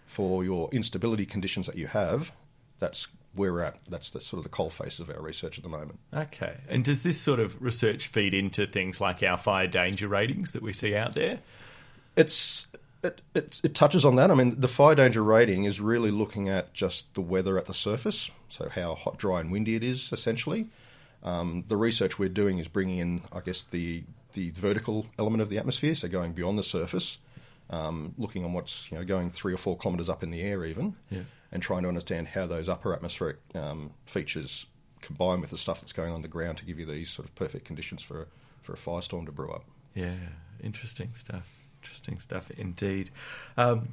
for 0.08 0.42
your 0.46 0.70
instability 0.72 1.26
conditions 1.26 1.66
that 1.68 1.78
you 1.78 1.88
have, 1.88 2.32
that's 2.80 3.08
we're 3.36 3.62
at. 3.62 3.78
That's 3.88 4.12
the 4.12 4.22
sort 4.22 4.40
of 4.40 4.44
the 4.44 4.50
coal 4.50 4.70
face 4.70 5.00
of 5.00 5.10
our 5.10 5.22
research 5.22 5.58
at 5.58 5.64
the 5.64 5.70
moment. 5.70 6.00
Okay. 6.14 6.58
And 6.68 6.84
does 6.84 7.02
this 7.02 7.20
sort 7.20 7.40
of 7.40 7.62
research 7.62 8.08
feed 8.08 8.34
into 8.34 8.68
things 8.68 9.00
like 9.00 9.24
our 9.24 9.38
fire 9.38 9.68
danger 9.68 10.08
ratings 10.08 10.52
that 10.52 10.62
we 10.62 10.74
see 10.74 10.96
out 10.96 11.16
there? 11.16 11.40
It's 12.16 12.68
it, 13.04 13.22
it, 13.34 13.62
it, 13.64 13.76
touches 13.76 14.06
on 14.06 14.16
that. 14.16 14.30
I 14.30 14.36
mean, 14.36 14.60
the 14.60 14.68
fire 14.68 14.96
danger 14.96 15.24
rating 15.24 15.64
is 15.64 15.82
really 15.82 16.12
looking 16.12 16.50
at 16.50 16.74
just 16.74 17.14
the 17.14 17.22
weather 17.22 17.58
at 17.58 17.66
the 17.66 17.74
surface, 17.74 18.30
so 18.50 18.70
how 18.70 18.96
hot, 18.96 19.18
dry, 19.18 19.40
and 19.40 19.52
windy 19.52 19.76
it 19.76 19.84
is, 19.84 20.12
essentially. 20.12 20.70
Um, 21.24 21.64
the 21.68 21.78
research 21.78 22.20
we're 22.20 22.30
doing 22.30 22.60
is 22.60 22.68
bringing 22.68 23.00
in, 23.00 23.22
I 23.32 23.40
guess, 23.42 23.64
the 23.64 24.04
the 24.34 24.52
vertical 24.52 25.06
element 25.20 25.42
of 25.42 25.50
the 25.50 25.58
atmosphere, 25.58 25.94
so 25.94 26.08
going 26.08 26.32
beyond 26.32 26.58
the 26.58 26.64
surface, 26.64 27.18
um, 27.70 28.14
looking 28.18 28.46
on 28.46 28.54
what's 28.54 28.90
you 28.92 28.98
know 28.98 29.04
going 29.04 29.30
three 29.30 29.54
or 29.54 29.58
four 29.58 29.78
kilometres 29.78 30.10
up 30.10 30.24
in 30.24 30.30
the 30.30 30.42
air, 30.42 30.66
even, 30.66 30.96
yeah. 31.10 31.22
And 31.52 31.62
trying 31.62 31.84
to 31.84 31.88
understand 31.88 32.28
how 32.28 32.46
those 32.48 32.70
upper 32.70 32.94
atmospheric 32.94 33.38
um, 33.56 33.92
features 34.06 34.66
combine 35.02 35.42
with 35.42 35.50
the 35.50 35.58
stuff 35.58 35.82
that's 35.82 35.94
going 35.94 36.14
on 36.14 36.22
the 36.22 36.28
ground 36.28 36.58
to 36.60 36.66
give 36.66 36.80
you 36.80 36.86
these 36.86 37.10
sort 37.10 37.28
of 37.28 37.36
perfect 37.36 37.66
conditions 37.66 38.02
for 38.02 38.28
for 38.62 38.74
a 38.74 38.78
firestorm 38.78 39.26
to 39.26 39.32
brew 39.32 39.52
up. 39.52 39.66
Yeah, 39.96 40.16
interesting 40.64 41.10
stuff. 41.16 41.44
Interesting 41.82 42.20
stuff 42.20 42.52
indeed. 42.52 43.10
Um, 43.58 43.90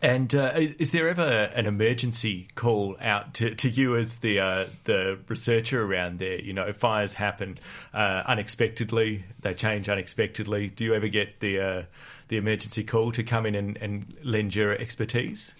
and 0.00 0.34
uh, 0.34 0.52
is 0.56 0.90
there 0.90 1.08
ever 1.08 1.22
an 1.22 1.66
emergency 1.66 2.48
call 2.56 2.96
out 3.00 3.34
to, 3.34 3.54
to 3.54 3.68
you 3.68 3.96
as 3.96 4.16
the 4.16 4.40
uh, 4.40 4.66
the 4.84 5.18
researcher 5.28 5.80
around 5.80 6.18
there? 6.18 6.40
You 6.40 6.52
know, 6.52 6.72
fires 6.72 7.14
happen 7.14 7.58
uh, 7.94 8.22
unexpectedly; 8.26 9.24
they 9.42 9.54
change 9.54 9.88
unexpectedly. 9.88 10.68
Do 10.68 10.84
you 10.84 10.94
ever 10.94 11.06
get 11.06 11.38
the 11.38 11.60
uh, 11.60 11.82
the 12.28 12.36
emergency 12.36 12.82
call 12.82 13.12
to 13.12 13.22
come 13.22 13.46
in 13.46 13.54
and, 13.54 13.76
and 13.76 14.14
lend 14.24 14.56
your 14.56 14.72
expertise? 14.72 15.54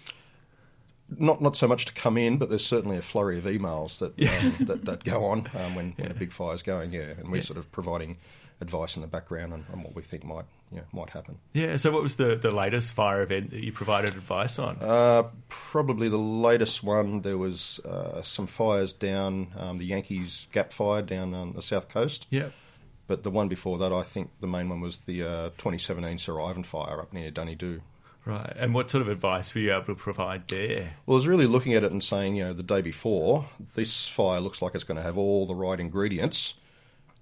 Not 1.19 1.41
not 1.41 1.55
so 1.55 1.67
much 1.67 1.85
to 1.85 1.93
come 1.93 2.17
in, 2.17 2.37
but 2.37 2.49
there's 2.49 2.65
certainly 2.65 2.97
a 2.97 3.01
flurry 3.01 3.37
of 3.37 3.45
emails 3.45 3.99
that 3.99 4.19
um, 4.29 4.65
that, 4.65 4.85
that, 4.85 5.03
go 5.03 5.25
on 5.25 5.49
um, 5.53 5.75
when, 5.75 5.95
yeah. 5.97 6.03
when 6.03 6.11
a 6.11 6.15
big 6.15 6.31
fire's 6.31 6.63
going. 6.63 6.91
Yeah, 6.91 7.13
and 7.19 7.29
we're 7.29 7.37
yeah. 7.37 7.43
sort 7.43 7.57
of 7.57 7.71
providing 7.71 8.17
advice 8.61 8.95
in 8.95 9.01
the 9.01 9.07
background 9.07 9.53
on, 9.53 9.65
on 9.71 9.83
what 9.83 9.95
we 9.95 10.01
think 10.01 10.23
might 10.23 10.45
you 10.71 10.77
know, 10.77 10.83
might 10.91 11.11
happen. 11.11 11.37
Yeah. 11.53 11.77
So, 11.77 11.91
what 11.91 12.01
was 12.01 12.15
the, 12.15 12.35
the 12.35 12.51
latest 12.51 12.93
fire 12.93 13.21
event 13.21 13.51
that 13.51 13.63
you 13.63 13.71
provided 13.71 14.11
advice 14.11 14.57
on? 14.57 14.77
Uh, 14.81 15.23
probably 15.49 16.09
the 16.09 16.17
latest 16.17 16.83
one. 16.83 17.21
There 17.21 17.37
was 17.37 17.79
uh, 17.79 18.23
some 18.23 18.47
fires 18.47 18.93
down 18.93 19.49
um, 19.57 19.77
the 19.77 19.85
Yankees 19.85 20.47
Gap 20.51 20.73
Fire 20.73 21.03
down 21.03 21.33
on 21.33 21.51
the 21.51 21.61
south 21.61 21.89
coast. 21.89 22.25
Yeah. 22.29 22.49
But 23.05 23.23
the 23.23 23.31
one 23.31 23.49
before 23.49 23.77
that, 23.79 23.91
I 23.91 24.01
think 24.01 24.31
the 24.39 24.47
main 24.47 24.69
one 24.69 24.81
was 24.81 24.99
the 24.99 25.23
uh, 25.23 25.49
2017 25.57 26.17
Sir 26.17 26.39
Ivan 26.39 26.63
fire 26.63 26.99
up 27.01 27.13
near 27.13 27.29
Dunedoo. 27.29 27.81
Right. 28.25 28.53
And 28.57 28.73
what 28.73 28.89
sort 28.89 29.01
of 29.01 29.09
advice 29.09 29.53
were 29.53 29.61
you 29.61 29.73
able 29.73 29.85
to 29.87 29.95
provide 29.95 30.47
there? 30.47 30.95
Well, 31.05 31.15
I 31.15 31.17
was 31.17 31.27
really 31.27 31.45
looking 31.45 31.73
at 31.73 31.83
it 31.83 31.91
and 31.91 32.03
saying, 32.03 32.35
you 32.35 32.45
know, 32.45 32.53
the 32.53 32.63
day 32.63 32.81
before, 32.81 33.49
this 33.75 34.07
fire 34.07 34.39
looks 34.39 34.61
like 34.61 34.75
it's 34.75 34.85
going 34.85 34.97
to 34.97 35.03
have 35.03 35.17
all 35.17 35.45
the 35.45 35.55
right 35.55 35.79
ingredients 35.79 36.53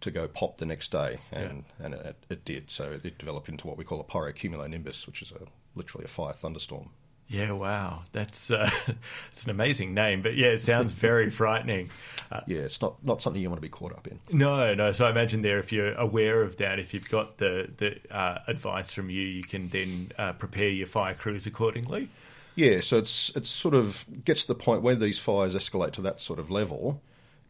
to 0.01 0.11
go 0.11 0.27
pop 0.27 0.57
the 0.57 0.65
next 0.65 0.91
day, 0.91 1.19
and 1.31 1.63
yeah. 1.79 1.85
and 1.85 1.93
it, 1.93 2.15
it, 2.29 2.45
did. 2.45 2.69
So 2.69 2.99
it 3.03 3.17
developed 3.17 3.49
into 3.49 3.67
what 3.67 3.77
we 3.77 3.83
call 3.83 3.99
a 3.99 4.03
pyrocumulonimbus, 4.03 5.07
which 5.07 5.21
is 5.21 5.31
a 5.31 5.45
literally 5.75 6.05
a 6.05 6.07
fire 6.07 6.33
thunderstorm. 6.33 6.89
Yeah, 7.31 7.51
wow, 7.51 8.03
that's 8.11 8.51
uh, 8.51 8.69
it's 9.31 9.45
an 9.45 9.51
amazing 9.51 9.93
name, 9.93 10.21
but 10.21 10.35
yeah, 10.35 10.47
it 10.47 10.61
sounds 10.61 10.91
very 10.91 11.29
frightening. 11.41 11.89
Uh, 12.31 12.41
yeah, 12.45 12.59
it's 12.59 12.81
not 12.81 13.03
not 13.05 13.21
something 13.21 13.41
you 13.41 13.49
want 13.49 13.57
to 13.57 13.65
be 13.65 13.69
caught 13.69 13.93
up 13.93 14.05
in. 14.07 14.19
No, 14.31 14.73
no. 14.73 14.91
So 14.91 15.07
I 15.07 15.11
imagine 15.11 15.41
there, 15.41 15.59
if 15.59 15.71
you're 15.71 15.93
aware 15.93 16.41
of 16.41 16.57
that, 16.57 16.77
if 16.77 16.93
you've 16.93 17.09
got 17.09 17.37
the 17.37 17.69
the 17.77 17.95
uh, 18.13 18.39
advice 18.47 18.91
from 18.91 19.09
you, 19.09 19.21
you 19.21 19.43
can 19.43 19.69
then 19.69 20.11
uh, 20.17 20.33
prepare 20.33 20.69
your 20.69 20.87
fire 20.87 21.13
crews 21.13 21.47
accordingly. 21.47 22.09
Yeah, 22.55 22.81
so 22.81 22.97
it's 22.97 23.31
it's 23.35 23.49
sort 23.49 23.75
of 23.75 24.05
gets 24.25 24.41
to 24.41 24.49
the 24.49 24.55
point 24.55 24.81
where 24.81 24.95
these 24.95 25.17
fires 25.17 25.55
escalate 25.55 25.93
to 25.93 26.01
that 26.01 26.19
sort 26.19 26.37
of 26.37 26.51
level 26.51 27.01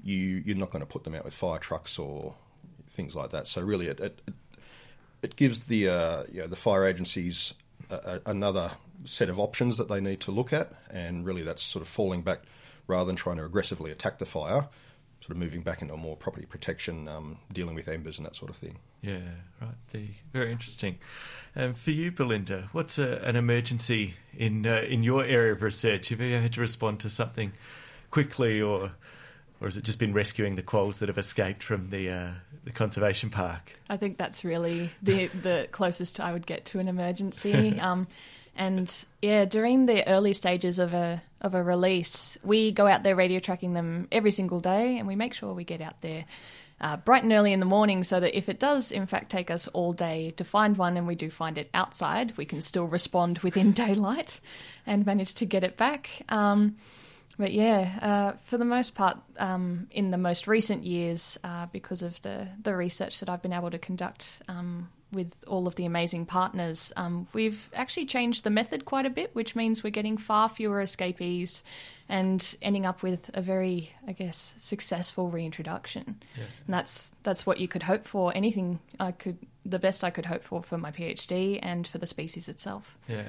you 0.04 0.44
you're 0.46 0.58
not 0.58 0.72
going 0.72 0.82
to 0.82 0.86
put 0.86 1.04
them 1.04 1.15
out 1.15 1.24
with 1.24 1.34
fire 1.34 1.60
trucks 1.60 2.00
or 2.00 2.34
things 2.88 3.15
like 3.15 3.32
that. 3.32 3.48
So 3.48 3.62
really, 3.62 3.88
it 3.88 4.00
it, 4.00 4.22
it 5.22 5.36
gives 5.36 5.60
the 5.65 5.89
uh, 5.89 6.24
you 6.32 6.41
know, 6.41 6.48
the 6.48 6.56
fire 6.56 6.86
agencies 6.86 7.54
a, 7.89 7.96
a, 7.96 8.22
another 8.30 8.72
set 9.05 9.29
of 9.29 9.39
options 9.39 9.77
that 9.77 9.87
they 9.87 9.99
need 9.99 10.21
to 10.21 10.31
look 10.31 10.53
at, 10.53 10.71
and 10.89 11.25
really 11.25 11.43
that's 11.43 11.63
sort 11.63 11.81
of 11.81 11.87
falling 11.87 12.21
back 12.21 12.41
rather 12.87 13.05
than 13.05 13.15
trying 13.15 13.37
to 13.37 13.45
aggressively 13.45 13.91
attack 13.91 14.19
the 14.19 14.25
fire. 14.25 14.67
Sort 15.21 15.31
of 15.31 15.37
moving 15.37 15.61
back 15.61 15.83
into 15.83 15.95
more 15.95 16.17
property 16.17 16.47
protection, 16.47 17.07
um, 17.07 17.37
dealing 17.53 17.75
with 17.75 17.87
embers 17.87 18.17
and 18.17 18.25
that 18.25 18.35
sort 18.35 18.49
of 18.49 18.57
thing. 18.57 18.79
Yeah, 19.01 19.19
right. 19.61 19.75
The, 19.91 20.07
very 20.33 20.51
interesting. 20.51 20.97
Um, 21.55 21.75
for 21.75 21.91
you, 21.91 22.11
Belinda, 22.11 22.69
what's 22.71 22.97
a, 22.97 23.17
an 23.23 23.35
emergency 23.35 24.15
in 24.35 24.65
uh, 24.65 24.81
in 24.87 25.03
your 25.03 25.23
area 25.23 25.53
of 25.53 25.61
research? 25.61 26.09
Have 26.09 26.21
you 26.21 26.33
ever 26.33 26.41
had 26.41 26.53
to 26.53 26.61
respond 26.61 27.01
to 27.01 27.09
something 27.09 27.53
quickly 28.09 28.61
or 28.61 28.91
or 29.61 29.67
has 29.67 29.77
it 29.77 29.83
just 29.83 29.99
been 29.99 30.11
rescuing 30.11 30.55
the 30.55 30.63
quolls 30.63 30.97
that 30.97 31.09
have 31.09 31.19
escaped 31.19 31.61
from 31.61 31.91
the 31.91 32.09
uh, 32.09 32.29
the 32.63 32.71
conservation 32.71 33.29
park? 33.29 33.73
I 33.89 33.97
think 33.97 34.17
that's 34.17 34.43
really 34.43 34.89
the 35.03 35.27
the 35.27 35.67
closest 35.71 36.19
I 36.19 36.33
would 36.33 36.47
get 36.47 36.65
to 36.65 36.79
an 36.79 36.87
emergency. 36.87 37.79
Um, 37.81 38.07
and 38.55 39.05
yeah, 39.21 39.45
during 39.45 39.85
the 39.85 40.07
early 40.07 40.33
stages 40.33 40.79
of 40.79 40.93
a 40.93 41.21
of 41.41 41.55
a 41.55 41.63
release, 41.63 42.37
we 42.43 42.71
go 42.71 42.85
out 42.85 43.03
there 43.03 43.15
radio 43.15 43.39
tracking 43.39 43.73
them 43.73 44.07
every 44.11 44.31
single 44.31 44.59
day, 44.59 44.97
and 44.97 45.07
we 45.07 45.15
make 45.15 45.33
sure 45.33 45.53
we 45.53 45.63
get 45.63 45.81
out 45.81 45.99
there 46.01 46.25
uh, 46.79 46.97
bright 46.97 47.23
and 47.23 47.31
early 47.31 47.53
in 47.53 47.59
the 47.59 47.65
morning, 47.65 48.03
so 48.03 48.19
that 48.19 48.37
if 48.37 48.49
it 48.49 48.59
does 48.59 48.91
in 48.91 49.05
fact 49.05 49.31
take 49.31 49.49
us 49.49 49.67
all 49.69 49.93
day 49.93 50.31
to 50.31 50.43
find 50.43 50.77
one, 50.77 50.97
and 50.97 51.07
we 51.07 51.15
do 51.15 51.29
find 51.29 51.57
it 51.57 51.69
outside, 51.73 52.35
we 52.37 52.45
can 52.45 52.61
still 52.61 52.85
respond 52.85 53.39
within 53.39 53.71
daylight 53.85 54.39
and 54.85 55.05
manage 55.05 55.35
to 55.35 55.45
get 55.45 55.63
it 55.63 55.77
back. 55.77 56.09
Um, 56.29 56.77
but 57.37 57.53
yeah, 57.53 57.97
uh, 58.01 58.37
for 58.45 58.57
the 58.57 58.65
most 58.65 58.93
part, 58.93 59.17
um, 59.37 59.87
in 59.91 60.11
the 60.11 60.17
most 60.17 60.47
recent 60.47 60.83
years, 60.83 61.39
uh, 61.43 61.65
because 61.71 62.01
of 62.01 62.21
the, 62.21 62.47
the 62.61 62.75
research 62.75 63.19
that 63.19 63.29
I've 63.29 63.41
been 63.41 63.53
able 63.53 63.71
to 63.71 63.79
conduct 63.79 64.41
um, 64.47 64.89
with 65.12 65.34
all 65.47 65.67
of 65.67 65.76
the 65.76 65.86
amazing 65.86 66.26
partners, 66.26 66.91
um, 66.95 67.28
we've 67.34 67.69
actually 67.74 68.06
changed 68.06 68.43
the 68.43 68.50
method 68.50 68.86
quite 68.86 69.06
a 69.06 69.10
bit, 69.10 69.36
which 69.36 69.56
means 69.56 69.84
we're 69.84 69.89
getting 69.89 70.17
far 70.17 70.50
fewer 70.50 70.82
escapees 70.82 71.63
and 72.08 72.56
ending 72.62 72.86
up 72.86 73.04
with 73.04 73.30
a 73.34 73.41
very, 73.41 73.93
I 74.08 74.12
guess, 74.12 74.56
successful 74.60 75.30
reintroduction. 75.30 76.21
Yeah. 76.38 76.43
And 76.65 76.74
that's 76.74 77.12
that's 77.24 77.45
what 77.45 77.60
you 77.60 77.67
could 77.67 77.84
hope 77.84 78.06
for. 78.06 78.36
Anything 78.36 78.80
I 79.00 79.12
could, 79.12 79.38
the 79.65 79.80
best 79.80 80.04
I 80.04 80.10
could 80.10 80.26
hope 80.26 80.43
for 80.43 80.62
for 80.62 80.78
my 80.78 80.91
PhD 80.91 81.60
and 81.62 81.88
for 81.88 81.97
the 81.97 82.08
species 82.08 82.50
itself. 82.50 82.97
Yeah, 83.08 83.24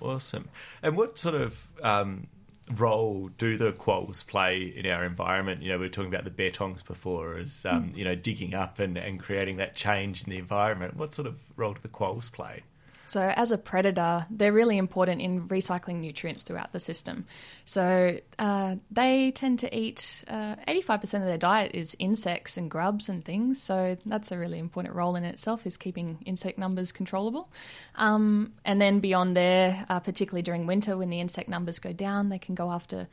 awesome. 0.00 0.48
And 0.82 0.96
what 0.96 1.18
sort 1.18 1.34
of 1.34 1.68
um, 1.82 2.28
role 2.76 3.30
do 3.38 3.56
the 3.56 3.72
quolls 3.72 4.22
play 4.22 4.72
in 4.76 4.86
our 4.86 5.04
environment? 5.04 5.62
You 5.62 5.70
know, 5.70 5.78
we 5.78 5.86
were 5.86 5.90
talking 5.90 6.12
about 6.12 6.24
the 6.24 6.30
bettongs 6.30 6.84
before 6.84 7.38
as, 7.38 7.64
um, 7.66 7.90
mm. 7.90 7.96
you 7.96 8.04
know, 8.04 8.14
digging 8.14 8.54
up 8.54 8.78
and, 8.78 8.96
and 8.96 9.18
creating 9.20 9.56
that 9.58 9.74
change 9.74 10.24
in 10.24 10.30
the 10.30 10.38
environment. 10.38 10.96
What 10.96 11.14
sort 11.14 11.26
of 11.26 11.36
role 11.56 11.74
do 11.74 11.80
the 11.82 11.88
quolls 11.88 12.30
play? 12.30 12.62
So, 13.08 13.22
as 13.22 13.50
a 13.50 13.58
predator, 13.58 14.26
they're 14.30 14.52
really 14.52 14.76
important 14.76 15.22
in 15.22 15.48
recycling 15.48 16.00
nutrients 16.00 16.42
throughout 16.42 16.72
the 16.72 16.80
system. 16.80 17.24
So, 17.64 18.18
uh, 18.38 18.76
they 18.90 19.30
tend 19.30 19.60
to 19.60 19.76
eat 19.76 20.24
uh, 20.28 20.56
85% 20.68 21.02
of 21.20 21.24
their 21.24 21.38
diet 21.38 21.74
is 21.74 21.96
insects 21.98 22.58
and 22.58 22.70
grubs 22.70 23.08
and 23.08 23.24
things. 23.24 23.62
So, 23.62 23.96
that's 24.04 24.30
a 24.30 24.36
really 24.36 24.58
important 24.58 24.94
role 24.94 25.16
in 25.16 25.24
itself, 25.24 25.66
is 25.66 25.78
keeping 25.78 26.18
insect 26.26 26.58
numbers 26.58 26.92
controllable. 26.92 27.48
Um, 27.94 28.52
and 28.64 28.78
then 28.78 29.00
beyond 29.00 29.34
there, 29.34 29.86
uh, 29.88 30.00
particularly 30.00 30.42
during 30.42 30.66
winter 30.66 30.96
when 30.98 31.08
the 31.08 31.20
insect 31.20 31.48
numbers 31.48 31.78
go 31.78 31.94
down, 31.94 32.28
they 32.28 32.38
can 32.38 32.54
go 32.54 32.70
after 32.70 33.08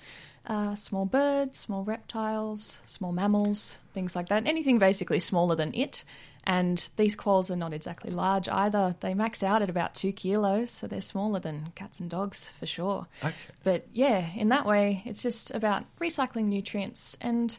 uh, 0.48 0.76
small 0.76 1.06
birds, 1.06 1.58
small 1.58 1.84
reptiles, 1.84 2.80
small 2.86 3.12
mammals, 3.12 3.80
things 3.94 4.16
like 4.16 4.30
that. 4.30 4.46
Anything 4.46 4.78
basically 4.78 5.20
smaller 5.20 5.56
than 5.56 5.74
it. 5.74 6.04
And 6.48 6.88
these 6.96 7.16
quolls 7.16 7.50
are 7.50 7.56
not 7.56 7.74
exactly 7.74 8.12
large 8.12 8.48
either. 8.48 8.96
They 9.00 9.16
max 9.16 9.42
out 9.42 9.64
at 9.64 9.70
about 9.70 9.96
two 9.96 10.12
kilos, 10.12 10.70
so 10.70 10.86
they're 10.86 11.02
smaller 11.02 11.40
than 11.40 11.72
cats 11.76 12.00
and 12.00 12.10
dogs 12.10 12.54
for 12.60 12.68
sure. 12.68 13.08
Okay. 13.24 13.36
But 13.64 13.88
yeah, 13.94 14.30
in 14.36 14.50
that 14.50 14.66
way, 14.66 15.02
it's 15.06 15.24
just 15.24 15.50
about 15.52 15.86
recycling 16.00 16.46
nutrients. 16.46 17.18
And 17.20 17.58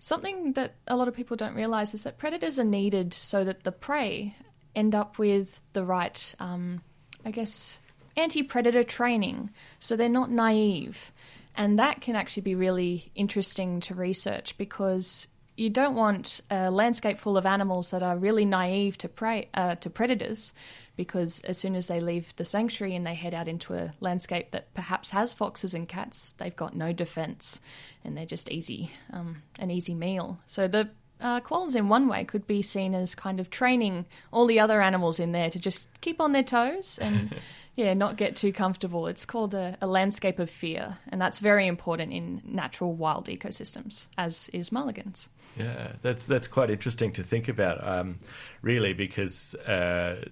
something 0.00 0.52
that 0.52 0.74
a 0.86 0.96
lot 0.96 1.08
of 1.08 1.16
people 1.16 1.36
don't 1.36 1.54
realize 1.54 1.94
is 1.94 2.02
that 2.02 2.18
predators 2.18 2.58
are 2.58 2.64
needed 2.64 3.14
so 3.14 3.42
that 3.44 3.64
the 3.64 3.72
prey 3.72 4.34
end 4.76 4.94
up 4.94 5.18
with 5.18 5.62
the 5.72 5.84
right, 5.84 6.34
um, 6.38 6.82
I 7.24 7.30
guess, 7.30 7.80
anti 8.16 8.42
predator 8.42 8.84
training. 8.84 9.50
So 9.78 9.96
they're 9.96 10.10
not 10.10 10.30
naive. 10.30 11.10
And 11.56 11.78
that 11.78 12.00
can 12.00 12.16
actually 12.16 12.42
be 12.42 12.54
really 12.54 13.10
interesting 13.14 13.80
to 13.80 13.94
research 13.94 14.56
because 14.56 15.26
you 15.60 15.68
don't 15.68 15.94
want 15.94 16.40
a 16.50 16.70
landscape 16.70 17.18
full 17.18 17.36
of 17.36 17.44
animals 17.44 17.90
that 17.90 18.02
are 18.02 18.16
really 18.16 18.46
naive 18.46 18.96
to 18.96 19.08
prey 19.10 19.46
uh, 19.52 19.74
to 19.74 19.90
predators, 19.90 20.54
because 20.96 21.40
as 21.40 21.58
soon 21.58 21.74
as 21.74 21.86
they 21.86 22.00
leave 22.00 22.34
the 22.36 22.46
sanctuary 22.46 22.96
and 22.96 23.06
they 23.06 23.14
head 23.14 23.34
out 23.34 23.46
into 23.46 23.74
a 23.74 23.92
landscape 24.00 24.52
that 24.52 24.72
perhaps 24.72 25.10
has 25.10 25.34
foxes 25.34 25.74
and 25.74 25.86
cats, 25.86 26.34
they've 26.38 26.56
got 26.56 26.74
no 26.74 26.94
defense, 26.94 27.60
and 28.02 28.16
they're 28.16 28.24
just 28.24 28.50
easy, 28.50 28.92
um, 29.12 29.42
an 29.58 29.70
easy 29.70 29.94
meal. 29.94 30.38
So 30.46 30.66
the 30.66 30.88
uh, 31.20 31.40
quolls 31.40 31.74
in 31.74 31.90
one 31.90 32.08
way 32.08 32.24
could 32.24 32.46
be 32.46 32.62
seen 32.62 32.94
as 32.94 33.14
kind 33.14 33.38
of 33.38 33.50
training 33.50 34.06
all 34.32 34.46
the 34.46 34.58
other 34.58 34.80
animals 34.80 35.20
in 35.20 35.32
there 35.32 35.50
to 35.50 35.58
just 35.58 35.88
keep 36.00 36.22
on 36.22 36.32
their 36.32 36.42
toes 36.42 36.98
and 37.02 37.34
yeah 37.76 37.92
not 37.92 38.16
get 38.16 38.34
too 38.34 38.52
comfortable 38.52 39.06
it's 39.06 39.26
called 39.26 39.52
a, 39.52 39.76
a, 39.82 39.86
landscape 39.86 40.38
of 40.38 40.48
fear 40.48 40.96
and 41.08 41.20
that's 41.20 41.38
very 41.38 41.66
important 41.66 42.10
in 42.10 42.40
natural 42.44 42.94
wild 42.94 43.26
ecosystems 43.26 44.08
as 44.16 44.48
is 44.54 44.72
mulligans 44.72 45.28
yeah 45.56 45.92
that's 46.02 46.26
that's 46.26 46.48
quite 46.48 46.70
interesting 46.70 47.12
to 47.12 47.22
think 47.22 47.48
about 47.48 47.86
um, 47.86 48.18
really 48.62 48.92
because 48.92 49.54
uh, 49.56 50.24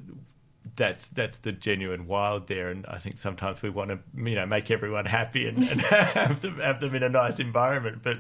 that's 0.77 1.09
that's 1.09 1.39
the 1.39 1.53
genuine 1.53 2.07
wild 2.07 2.49
there, 2.49 2.71
and 2.71 2.87
I 2.87 2.99
think 2.99 3.19
sometimes 3.19 3.63
we 3.63 3.71
want 3.71 3.91
to 3.91 3.99
you 4.17 4.35
know 4.35 4.47
make 4.47 4.71
everyone 4.71 5.05
happy 5.05 5.47
and, 5.47 5.59
and 5.59 5.81
have 5.83 6.41
them 6.41 6.59
have 6.59 6.81
them 6.81 6.95
in 6.95 7.03
a 7.03 7.09
nice 7.09 7.41
environment. 7.41 8.01
But 8.03 8.19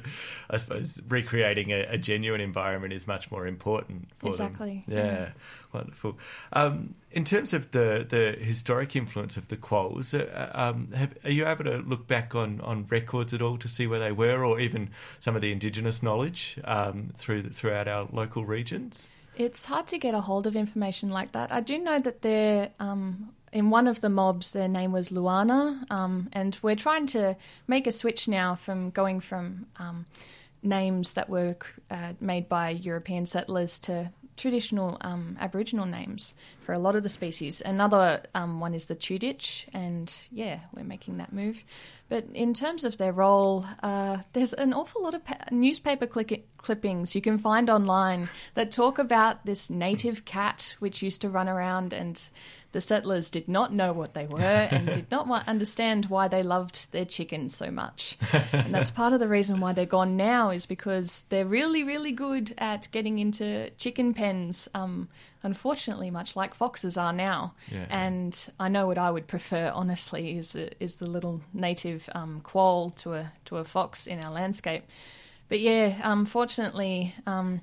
I 0.51 0.57
suppose 0.57 1.01
recreating 1.09 1.71
a, 1.73 1.83
a 1.91 1.99
genuine 1.99 2.41
environment 2.41 2.93
is 2.93 3.07
much 3.07 3.31
more 3.31 3.47
important 3.47 4.11
for 4.19 4.29
exactly. 4.29 4.85
them. 4.87 4.97
Yeah, 4.97 5.05
yeah. 5.05 5.29
Wonderful. 5.73 6.19
Um, 6.53 6.95
in 7.11 7.25
terms 7.25 7.53
of 7.53 7.71
the 7.73 8.07
the 8.09 8.37
historic 8.45 8.97
influence 8.97 9.37
of 9.37 9.49
the 9.49 9.57
quolls, 9.57 10.15
uh, 10.15 10.51
um, 10.55 10.93
have, 10.93 11.15
are 11.25 11.31
you 11.31 11.47
able 11.47 11.65
to 11.65 11.79
look 11.79 12.07
back 12.07 12.35
on, 12.35 12.61
on 12.61 12.87
records 12.89 13.35
at 13.35 13.43
all 13.43 13.59
to 13.59 13.69
see 13.69 13.87
where 13.87 14.01
they 14.01 14.13
were, 14.13 14.45
or 14.45 14.61
even 14.61 14.91
some 15.21 15.37
of 15.37 15.43
the 15.43 15.53
indigenous 15.53 16.03
knowledge 16.03 16.59
um, 16.65 17.13
through 17.19 17.51
throughout 17.51 17.89
our 17.89 18.09
local 18.13 18.45
regions? 18.45 19.07
It's 19.37 19.65
hard 19.67 19.87
to 19.89 19.99
get 19.99 20.15
a 20.15 20.21
hold 20.21 20.47
of 20.47 20.57
information 20.57 21.11
like 21.11 21.33
that. 21.33 21.53
I 21.53 21.61
do 21.61 21.79
know 21.79 22.01
that 22.01 22.23
they're 22.23 22.71
um, 22.81 23.31
in 23.53 23.71
one 23.71 23.87
of 23.87 24.01
the 24.01 24.09
mobs. 24.09 24.53
Their 24.53 24.69
name 24.69 24.93
was 24.93 25.11
Luana, 25.11 25.91
um, 25.91 26.29
and 26.33 26.59
we're 26.63 26.77
trying 26.77 27.07
to 27.09 27.37
make 27.67 27.87
a 27.87 27.93
switch 27.93 28.29
now 28.29 28.55
from 28.55 28.91
going 28.91 29.21
from 29.21 29.67
um, 29.77 30.07
names 30.63 31.15
that 31.15 31.29
were 31.29 31.57
uh, 31.91 32.15
made 32.21 32.49
by 32.49 32.71
European 32.71 33.27
settlers 33.27 33.79
to 33.81 34.11
traditional 34.39 34.97
um, 35.03 35.37
Aboriginal 35.41 35.85
names 35.85 36.35
for 36.61 36.73
a 36.73 36.79
lot 36.79 36.97
of 36.97 37.03
the 37.03 37.09
species. 37.09 37.61
Another 37.65 38.23
um, 38.35 38.61
one 38.61 38.73
is 38.73 38.87
the 38.87 38.97
Tuditch, 38.97 39.67
and 39.75 40.15
yeah, 40.31 40.61
we're 40.75 40.85
making 40.85 41.19
that 41.19 41.33
move. 41.33 41.65
But 42.09 42.25
in 42.33 42.55
terms 42.55 42.85
of 42.85 42.97
their 42.97 43.13
role, 43.13 43.67
uh, 43.83 44.19
there's 44.33 44.55
an 44.55 44.73
awful 44.73 45.03
lot 45.03 45.15
of 45.15 45.25
pa- 45.25 45.45
newspaper 45.51 46.07
click- 46.07 46.47
clippings 46.57 47.15
you 47.15 47.21
can 47.21 47.37
find 47.37 47.69
online 47.69 48.31
that 48.55 48.71
talk 48.71 48.99
about 48.99 49.45
this 49.45 49.69
native 49.69 50.25
cat 50.25 50.77
which 50.79 51.03
used 51.03 51.21
to 51.21 51.29
run 51.29 51.49
around 51.49 51.93
and 51.93 52.31
the 52.79 52.83
settlers 52.83 53.29
did 53.29 53.49
not 53.49 53.73
know 53.73 53.93
what 53.93 54.15
they 54.15 54.25
were 54.27 54.39
and 54.71 54.87
did 54.93 55.11
not 55.11 55.27
understand 55.49 56.07
why 56.07 56.29
they 56.29 56.45
loved 56.45 56.93
their 56.93 57.05
chickens 57.05 57.57
so 57.57 57.73
much. 57.73 58.17
and 58.53 58.73
that's 58.73 58.93
part 58.93 59.13
of 59.13 59.19
the 59.19 59.27
reason 59.27 59.59
why 59.59 59.73
they're 59.73 59.85
gone 59.85 60.17
now 60.17 60.51
is 60.51 60.65
because 60.65 61.25
they're 61.29 61.45
really, 61.45 61.83
really 61.83 62.13
good 62.13 62.55
at 62.57 62.89
getting 62.93 63.19
into 63.19 63.69
chicken 63.71 64.15
pens. 64.15 64.69
Um, 64.75 65.09
unfortunately, 65.43 66.09
much 66.13 66.37
like 66.37 66.55
foxes 66.55 66.97
are 66.97 67.13
now. 67.13 67.53
Yeah. 67.69 67.87
And 67.91 68.49
I 68.61 68.69
know 68.69 68.87
what 68.87 68.97
I 68.97 69.11
would 69.11 69.27
prefer, 69.27 69.73
honestly, 69.75 70.39
is 70.39 70.55
a, 70.55 70.71
is 70.81 70.97
the 70.97 71.11
little 71.11 71.41
native 71.53 72.09
um, 72.15 72.43
quoll 72.45 72.91
to 72.91 73.15
a 73.15 73.33
to 73.47 73.57
a 73.57 73.65
fox 73.65 74.07
in 74.07 74.23
our 74.23 74.31
landscape. 74.31 74.85
But 75.49 75.59
yeah, 75.59 75.97
unfortunately, 76.05 77.13
um, 77.27 77.61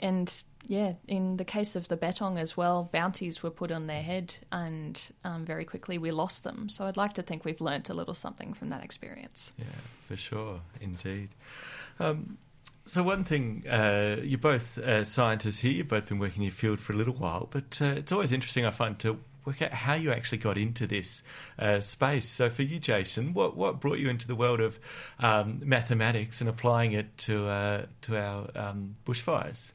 and 0.00 0.42
yeah, 0.66 0.94
in 1.06 1.36
the 1.36 1.44
case 1.44 1.76
of 1.76 1.88
the 1.88 1.96
Bettong 1.96 2.38
as 2.38 2.56
well, 2.56 2.88
bounties 2.92 3.42
were 3.42 3.50
put 3.50 3.70
on 3.70 3.86
their 3.86 4.02
head, 4.02 4.34
and 4.50 5.00
um, 5.24 5.44
very 5.44 5.64
quickly 5.64 5.96
we 5.98 6.10
lost 6.10 6.44
them. 6.44 6.68
So 6.68 6.86
I'd 6.86 6.96
like 6.96 7.14
to 7.14 7.22
think 7.22 7.44
we've 7.44 7.60
learnt 7.60 7.88
a 7.88 7.94
little 7.94 8.14
something 8.14 8.52
from 8.52 8.70
that 8.70 8.82
experience. 8.82 9.52
Yeah, 9.56 9.64
for 10.08 10.16
sure, 10.16 10.60
indeed. 10.80 11.28
Um, 12.00 12.38
so 12.84 13.02
one 13.02 13.24
thing, 13.24 13.64
uh, 13.68 14.16
you're 14.22 14.38
both 14.38 14.78
uh, 14.78 15.04
scientists 15.04 15.58
here. 15.58 15.72
You've 15.72 15.88
both 15.88 16.06
been 16.06 16.18
working 16.18 16.38
in 16.38 16.44
your 16.44 16.52
field 16.52 16.80
for 16.80 16.92
a 16.92 16.96
little 16.96 17.14
while, 17.14 17.48
but 17.50 17.80
uh, 17.80 17.96
it's 17.96 18.12
always 18.12 18.32
interesting, 18.32 18.64
I 18.64 18.70
find, 18.70 18.98
to 19.00 19.18
work 19.44 19.62
out 19.62 19.72
how 19.72 19.94
you 19.94 20.12
actually 20.12 20.38
got 20.38 20.58
into 20.58 20.86
this 20.86 21.22
uh, 21.58 21.78
space. 21.80 22.28
So 22.28 22.50
for 22.50 22.62
you, 22.62 22.80
Jason, 22.80 23.32
what 23.32 23.56
what 23.56 23.80
brought 23.80 23.98
you 23.98 24.08
into 24.08 24.26
the 24.26 24.34
world 24.34 24.60
of 24.60 24.78
um, 25.20 25.62
mathematics 25.64 26.40
and 26.40 26.50
applying 26.50 26.92
it 26.92 27.16
to 27.18 27.46
uh, 27.46 27.86
to 28.02 28.16
our 28.16 28.50
um, 28.56 28.96
bushfires? 29.06 29.70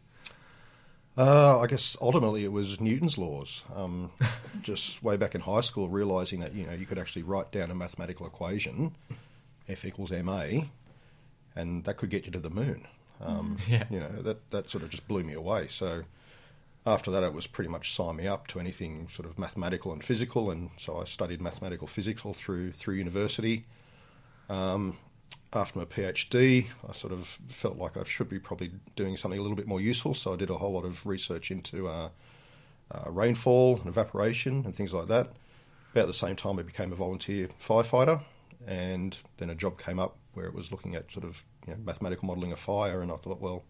Uh, 1.18 1.60
I 1.60 1.68
guess 1.68 1.98
ultimately 2.00 2.46
it 2.46 2.52
was 2.52 2.80
Newton's 2.80 3.18
laws. 3.18 3.64
Um, 3.76 4.12
just 4.62 5.04
way 5.04 5.18
back 5.18 5.36
in 5.36 5.42
high 5.42 5.62
school, 5.62 5.90
realizing 5.90 6.40
that 6.40 6.54
you 6.54 6.66
know 6.66 6.74
you 6.74 6.86
could 6.86 6.98
actually 6.98 7.24
write 7.24 7.52
down 7.52 7.70
a 7.72 7.76
mathematical 7.76 8.26
equation, 8.26 8.96
F 9.68 9.86
equals 9.86 10.12
ma, 10.12 10.46
and 11.56 11.84
that 11.84 11.98
could 11.98 12.10
get 12.10 12.26
you 12.26 12.32
to 12.32 12.40
the 12.40 12.50
moon. 12.50 12.88
Um, 13.20 13.58
yeah. 13.68 13.84
You 13.90 14.00
know 14.00 14.22
that 14.22 14.50
that 14.52 14.70
sort 14.70 14.84
of 14.84 14.90
just 14.90 15.08
blew 15.08 15.24
me 15.24 15.34
away. 15.34 15.68
So 15.68 16.04
after 16.86 17.12
that, 17.12 17.24
it 17.24 17.34
was 17.34 17.46
pretty 17.46 17.70
much 17.70 17.94
sign 17.94 18.16
me 18.16 18.28
up 18.28 18.48
to 18.48 18.60
anything 18.60 19.08
sort 19.12 19.28
of 19.30 19.38
mathematical 19.38 19.92
and 19.92 20.04
physical, 20.04 20.50
and 20.50 20.70
so 20.78 21.02
I 21.02 21.04
studied 21.06 21.42
mathematical 21.42 21.88
physics 21.88 22.26
all 22.26 22.34
through 22.34 22.72
through 22.72 22.96
university. 22.96 23.66
Um, 24.50 24.98
after 25.54 25.80
my 25.80 25.86
PhD, 25.86 26.68
I 26.88 26.94
sort 26.94 27.14
of 27.14 27.26
felt 27.48 27.78
like 27.78 27.98
I 27.98 28.04
should 28.04 28.30
be 28.30 28.40
probably 28.40 28.72
doing 28.96 29.18
something 29.18 29.40
a 29.40 29.42
little 29.42 29.58
bit 29.58 29.68
more 29.68 29.82
useful. 29.82 30.14
So 30.14 30.34
I 30.34 30.36
did 30.38 30.50
a 30.50 30.56
whole 30.56 30.72
lot 30.72 30.86
of 30.86 31.06
research 31.06 31.52
into 31.52 31.88
uh, 31.88 32.10
uh, 32.92 33.10
rainfall 33.10 33.78
and 33.78 33.88
evaporation 33.88 34.64
and 34.66 34.76
things 34.76 34.94
like 34.94 35.08
that. 35.08 35.32
About 35.94 36.08
the 36.08 36.14
same 36.14 36.38
time, 36.38 36.58
I 36.58 36.62
became 36.62 36.94
a 36.94 36.96
volunteer 36.96 37.50
firefighter, 37.62 38.22
and 38.66 39.18
then 39.38 39.50
a 39.50 39.56
job 39.56 39.78
came 39.78 40.00
up 40.00 40.16
where 40.34 40.46
it 40.46 40.54
was 40.54 40.72
looking 40.72 40.96
at 40.96 41.12
sort 41.12 41.26
of 41.26 41.44
you 41.68 41.74
know, 41.74 41.80
mathematical 41.84 42.28
modelling 42.28 42.54
of 42.54 42.60
fire, 42.60 43.02
and 43.02 43.12
I 43.12 43.18
thought, 43.18 43.42
well, 43.42 43.66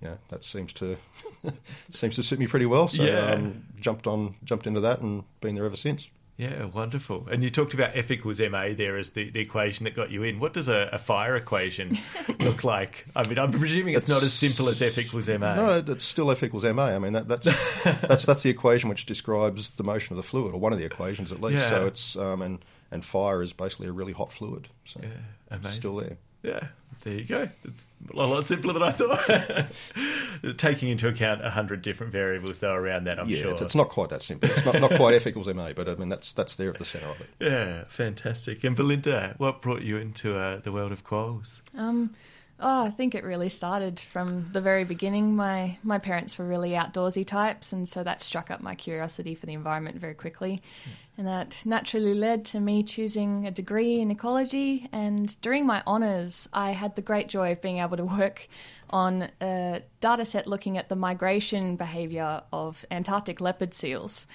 yeah, 0.00 0.14
that 0.28 0.42
seems 0.42 0.72
to 0.74 0.96
seems 1.90 2.16
to 2.16 2.22
suit 2.22 2.38
me 2.38 2.46
pretty 2.46 2.66
well. 2.66 2.88
So 2.88 3.04
yeah. 3.04 3.32
um, 3.32 3.64
jumped 3.78 4.06
on, 4.06 4.36
jumped 4.42 4.66
into 4.66 4.80
that, 4.80 5.00
and 5.00 5.24
been 5.42 5.54
there 5.54 5.66
ever 5.66 5.76
since. 5.76 6.08
Yeah, 6.36 6.64
wonderful. 6.64 7.28
And 7.30 7.44
you 7.44 7.50
talked 7.50 7.74
about 7.74 7.96
F 7.96 8.10
equals 8.10 8.40
ma 8.40 8.66
there 8.76 8.98
as 8.98 9.10
the, 9.10 9.30
the 9.30 9.38
equation 9.38 9.84
that 9.84 9.94
got 9.94 10.10
you 10.10 10.24
in. 10.24 10.40
What 10.40 10.52
does 10.52 10.68
a, 10.68 10.88
a 10.92 10.98
fire 10.98 11.36
equation 11.36 11.96
look 12.40 12.64
like? 12.64 13.06
I 13.14 13.26
mean, 13.28 13.38
I'm 13.38 13.52
presuming 13.52 13.94
it's, 13.94 14.04
it's, 14.04 14.10
not 14.10 14.24
as 14.24 14.32
simple 14.32 14.68
as 14.68 14.82
F 14.82 14.98
equals 14.98 15.28
ma. 15.28 15.54
No, 15.54 15.84
it's 15.86 16.04
still 16.04 16.30
F 16.32 16.42
equals 16.42 16.64
ma. 16.64 16.86
I 16.86 16.98
mean, 16.98 17.12
that, 17.12 17.28
that's 17.28 17.44
that's 17.84 18.26
that's 18.26 18.42
the 18.42 18.50
equation 18.50 18.88
which 18.88 19.06
describes 19.06 19.70
the 19.70 19.84
motion 19.84 20.14
of 20.14 20.16
the 20.16 20.24
fluid, 20.24 20.54
or 20.54 20.60
one 20.60 20.72
of 20.72 20.80
the 20.80 20.84
equations 20.84 21.30
at 21.30 21.40
least. 21.40 21.62
Yeah. 21.62 21.70
So 21.70 21.86
it's 21.86 22.16
um, 22.16 22.42
and 22.42 22.64
and 22.90 23.04
fire 23.04 23.40
is 23.40 23.52
basically 23.52 23.86
a 23.86 23.92
really 23.92 24.12
hot 24.12 24.32
fluid. 24.32 24.68
So 24.86 25.00
yeah, 25.02 25.08
amazing. 25.50 25.66
it's 25.66 25.76
still 25.76 25.96
there. 25.96 26.16
Yeah, 26.42 26.66
there 27.04 27.14
you 27.14 27.24
go. 27.24 27.48
It's 27.64 27.86
a 28.12 28.16
lot 28.16 28.46
simpler 28.46 28.72
than 28.72 28.82
I 28.82 28.90
thought. 28.90 30.56
Taking 30.58 30.88
into 30.90 31.08
account 31.08 31.44
a 31.44 31.50
hundred 31.50 31.82
different 31.82 32.12
variables 32.12 32.58
though 32.58 32.74
around 32.74 33.04
that, 33.04 33.18
I'm 33.18 33.28
yeah, 33.28 33.42
sure. 33.42 33.50
It's, 33.52 33.62
it's 33.62 33.74
not 33.74 33.90
quite 33.90 34.08
that 34.08 34.22
simple. 34.22 34.50
It's 34.50 34.64
not, 34.64 34.80
not 34.80 34.94
quite 34.96 35.14
F 35.14 35.26
equals 35.26 35.48
MA, 35.48 35.72
but 35.74 35.88
I 35.88 35.94
mean 35.94 36.08
that's 36.08 36.32
that's 36.32 36.56
there 36.56 36.70
at 36.70 36.78
the 36.78 36.84
centre 36.84 37.06
of 37.06 37.20
it. 37.20 37.28
Yeah, 37.38 37.84
fantastic. 37.86 38.64
And 38.64 38.74
Belinda, 38.74 39.34
what 39.38 39.62
brought 39.62 39.82
you 39.82 39.98
into 39.98 40.36
uh, 40.36 40.60
the 40.60 40.72
world 40.72 40.92
of 40.92 41.04
quolls? 41.04 41.62
Um, 41.76 42.14
Oh, 42.60 42.84
I 42.84 42.90
think 42.90 43.16
it 43.16 43.24
really 43.24 43.48
started 43.48 43.98
from 43.98 44.48
the 44.52 44.60
very 44.60 44.84
beginning. 44.84 45.34
My 45.34 45.76
my 45.82 45.98
parents 45.98 46.38
were 46.38 46.44
really 46.44 46.70
outdoorsy 46.70 47.26
types, 47.26 47.72
and 47.72 47.88
so 47.88 48.04
that 48.04 48.22
struck 48.22 48.50
up 48.50 48.60
my 48.60 48.76
curiosity 48.76 49.34
for 49.34 49.46
the 49.46 49.54
environment 49.54 49.98
very 49.98 50.14
quickly. 50.14 50.52
Mm. 50.52 50.90
And 51.16 51.26
that 51.28 51.62
naturally 51.64 52.14
led 52.14 52.44
to 52.46 52.60
me 52.60 52.82
choosing 52.82 53.46
a 53.46 53.50
degree 53.50 54.00
in 54.00 54.10
ecology. 54.10 54.88
And 54.92 55.40
during 55.40 55.64
my 55.64 55.82
honours, 55.86 56.48
I 56.52 56.72
had 56.72 56.96
the 56.96 57.02
great 57.02 57.28
joy 57.28 57.52
of 57.52 57.62
being 57.62 57.78
able 57.78 57.96
to 57.96 58.04
work 58.04 58.48
on 58.90 59.30
a 59.40 59.82
data 60.00 60.24
set 60.24 60.46
looking 60.46 60.76
at 60.76 60.88
the 60.88 60.96
migration 60.96 61.76
behaviour 61.76 62.42
of 62.52 62.84
Antarctic 62.90 63.40
leopard 63.40 63.74
seals. 63.74 64.26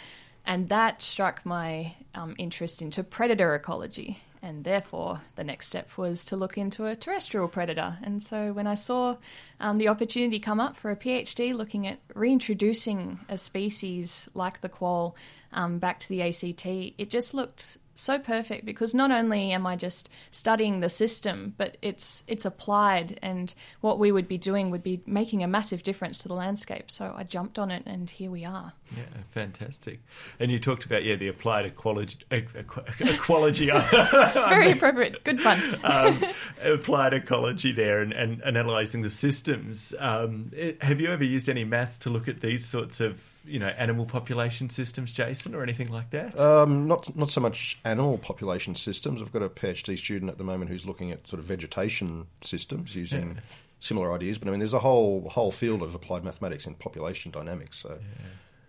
And 0.46 0.70
that 0.70 1.02
struck 1.02 1.46
my 1.46 1.96
um, 2.16 2.36
interest 2.38 2.82
into 2.82 3.04
predator 3.04 3.56
ecology 3.56 4.22
and 4.42 4.64
therefore 4.64 5.22
the 5.36 5.44
next 5.44 5.68
step 5.68 5.98
was 5.98 6.24
to 6.26 6.36
look 6.36 6.58
into 6.58 6.86
a 6.86 6.96
terrestrial 6.96 7.48
predator. 7.48 7.98
And 8.04 8.22
so 8.24 8.54
when 8.54 8.68
I 8.68 8.76
saw 8.76 9.18
um, 9.60 9.78
the 9.78 9.88
opportunity 9.88 10.40
come 10.40 10.60
up 10.60 10.78
for 10.78 10.92
a 10.92 10.96
PhD 10.96 11.54
looking 11.54 11.86
at 11.88 12.00
reintroducing 12.16 13.20
a 13.28 13.38
species 13.38 14.30
like 14.34 14.62
the 14.62 14.70
quoll 14.70 15.16
um, 15.52 15.80
back 15.80 16.00
to 16.00 16.10
the 16.10 16.22
ACT, 16.22 16.66
it 16.66 17.10
just 17.10 17.34
looked 17.34 17.78
so 18.00 18.18
perfect 18.18 18.66
because 18.66 18.94
not 18.94 19.12
only 19.12 19.52
am 19.52 19.68
I 19.68 19.76
just 19.76 20.10
studying 20.32 20.80
the 20.80 20.90
system, 20.90 21.54
but 21.58 21.78
it's 21.82 22.24
it's 22.28 22.46
applied, 22.46 23.20
and 23.22 23.54
what 23.82 24.00
we 24.00 24.12
would 24.12 24.28
be 24.28 24.38
doing 24.38 24.72
would 24.72 24.84
be 24.84 25.02
making 25.06 25.44
a 25.44 25.48
massive 25.48 25.84
difference 25.84 26.20
to 26.20 26.28
the 26.28 26.34
landscape. 26.34 26.90
So 26.90 27.14
I 27.16 27.24
jumped 27.24 27.60
on 27.60 27.72
it, 27.72 27.84
and 27.86 28.10
here 28.10 28.32
we 28.32 28.46
are. 28.46 28.74
Yeah, 28.96 29.04
fantastic. 29.32 30.02
And 30.40 30.52
you 30.52 30.60
talked 30.60 30.86
about 30.86 31.04
yeah 31.04 31.16
the 31.16 31.28
applied 31.28 31.66
ecology, 31.66 32.18
ecology. 32.32 33.70
Very 34.34 34.72
appropriate. 34.72 35.24
Good 35.24 35.42
fun. 35.42 35.62
um, 35.84 36.20
applied 36.64 37.14
ecology 37.14 37.72
there, 37.72 38.02
and, 38.02 38.14
and, 38.14 38.42
and 38.42 38.58
analysing 38.58 39.02
the 39.02 39.10
systems. 39.10 39.94
Um, 40.00 40.52
have 40.82 41.02
you 41.02 41.10
ever 41.10 41.24
used 41.24 41.50
any 41.50 41.64
maths 41.66 41.98
to 42.00 42.10
look 42.10 42.28
at 42.28 42.42
these 42.42 42.66
sorts 42.66 43.00
of 43.00 43.22
you 43.50 43.60
know 43.60 43.68
animal 43.68 44.06
population 44.06 44.70
systems, 44.70 45.12
Jason, 45.12 45.56
or 45.56 45.64
anything 45.64 45.90
like 45.90 46.12
that? 46.12 46.40
Um, 46.40 46.88
not 46.88 47.16
not 47.16 47.30
so 47.30 47.42
much 47.42 47.80
animal 47.84 48.18
population 48.18 48.76
systems. 48.76 49.22
I've 49.22 49.34
got 49.34 49.42
a 49.42 49.50
PhD 49.50 49.98
student 49.98 50.30
at 50.32 50.38
the 50.38 50.44
moment 50.44 50.70
who's 50.70 50.86
looking 50.86 51.12
at 51.12 51.28
sort 51.28 51.40
of 51.40 51.46
vegetation 51.46 52.28
systems 52.42 52.96
using 52.96 53.36
yeah. 53.36 53.42
similar 53.80 54.14
ideas. 54.14 54.38
But 54.38 54.48
I 54.48 54.52
mean, 54.52 54.60
there's 54.60 54.74
a 54.74 54.80
whole 54.80 55.28
whole 55.30 55.52
field 55.52 55.82
of 55.82 55.96
applied 55.96 56.24
mathematics 56.24 56.66
in 56.66 56.76
population 56.76 57.32
dynamics. 57.32 57.80
So 57.80 57.90
yeah. 57.90 58.26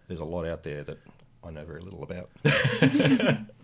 there's 0.09 0.21
a 0.21 0.25
lot 0.25 0.47
out 0.47 0.62
there 0.62 0.83
that 0.85 0.99
I 1.45 1.51
know 1.51 1.64
very 1.64 1.81
little 1.81 2.03
about. 2.03 2.31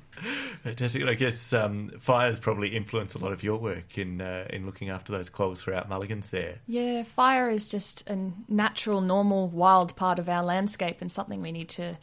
Fantastic. 0.62 1.04
I 1.04 1.14
guess 1.14 1.52
um, 1.52 1.90
fires 2.00 2.38
probably 2.38 2.76
influence 2.76 3.14
a 3.14 3.18
lot 3.18 3.32
of 3.32 3.42
your 3.42 3.58
work 3.58 3.98
in 3.98 4.20
uh, 4.20 4.46
in 4.50 4.66
looking 4.66 4.90
after 4.90 5.12
those 5.12 5.28
quolls 5.28 5.62
throughout 5.62 5.88
Mulligan's 5.88 6.30
there. 6.30 6.56
Yeah, 6.66 7.02
fire 7.02 7.50
is 7.50 7.68
just 7.68 8.08
a 8.08 8.32
natural, 8.48 9.00
normal, 9.00 9.48
wild 9.48 9.96
part 9.96 10.18
of 10.18 10.28
our 10.28 10.42
landscape 10.42 10.98
and 11.00 11.10
something 11.10 11.42
we 11.42 11.52
need 11.52 11.68
to 11.70 11.96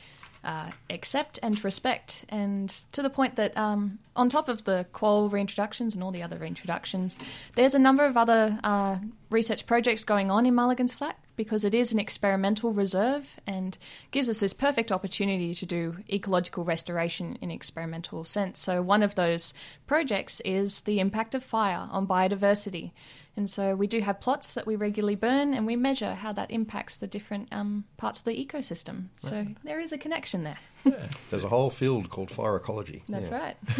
uh, 0.44 0.70
accept 0.90 1.40
and 1.42 1.64
respect. 1.64 2.26
And 2.30 2.70
to 2.92 3.02
the 3.02 3.10
point 3.10 3.38
that, 3.38 3.56
um, 3.58 4.00
on 4.16 4.30
top 4.30 4.50
of 4.50 4.66
the 4.66 4.86
quoll 4.92 5.30
reintroductions 5.30 5.94
and 5.94 6.04
all 6.04 6.12
the 6.12 6.24
other 6.24 6.38
reintroductions, 6.38 7.18
there's 7.56 7.74
a 7.74 7.80
number 7.80 8.06
of 8.06 8.18
other 8.18 8.60
uh, 8.64 8.98
research 9.30 9.66
projects 9.66 10.04
going 10.04 10.30
on 10.30 10.46
in 10.46 10.54
Mulligan's 10.54 10.94
Flat 10.94 11.18
because 11.36 11.64
it 11.64 11.74
is 11.74 11.92
an 11.92 12.00
experimental 12.00 12.72
reserve 12.72 13.40
and 13.48 13.78
gives 14.12 14.30
us 14.30 14.40
this 14.40 14.54
perfect 14.54 14.92
opportunity 14.92 15.56
to 15.56 15.66
do 15.66 15.98
ecological 16.12 16.64
restoration 16.64 17.38
in 17.42 17.52
experimental 17.52 18.24
sense. 18.24 18.60
So 18.60 18.82
one 18.82 19.04
of 19.04 19.16
those 19.16 19.54
projects 19.88 20.42
is 20.46 20.82
the 20.82 21.00
impact 21.00 21.36
of 21.36 21.44
fire 21.44 21.88
on 21.90 22.08
biodiversity. 22.08 22.92
And 23.36 23.50
so 23.50 23.76
we 23.76 23.88
do 23.88 24.00
have 24.02 24.20
plots 24.20 24.54
that 24.54 24.68
we 24.68 24.76
regularly 24.76 25.16
burn 25.16 25.54
and 25.56 25.66
we 25.66 25.76
measure 25.76 26.14
how 26.14 26.34
that 26.34 26.52
impacts 26.52 26.98
the 26.98 27.08
different 27.08 27.48
um, 27.52 27.84
parts 27.98 28.20
of 28.20 28.26
the 28.26 28.46
ecosystem. 28.46 29.06
So 29.20 29.48
there 29.64 29.80
is 29.80 29.92
a 29.92 29.98
connection 29.98 30.44
there. 30.44 30.60
Yeah. 30.84 31.08
There's 31.32 31.44
a 31.44 31.48
whole 31.48 31.72
field 31.72 32.12
called 32.12 32.30
fire 32.30 32.56
ecology. 32.56 33.04
That's 33.10 33.32
yeah. 33.32 33.40
right. 33.40 33.58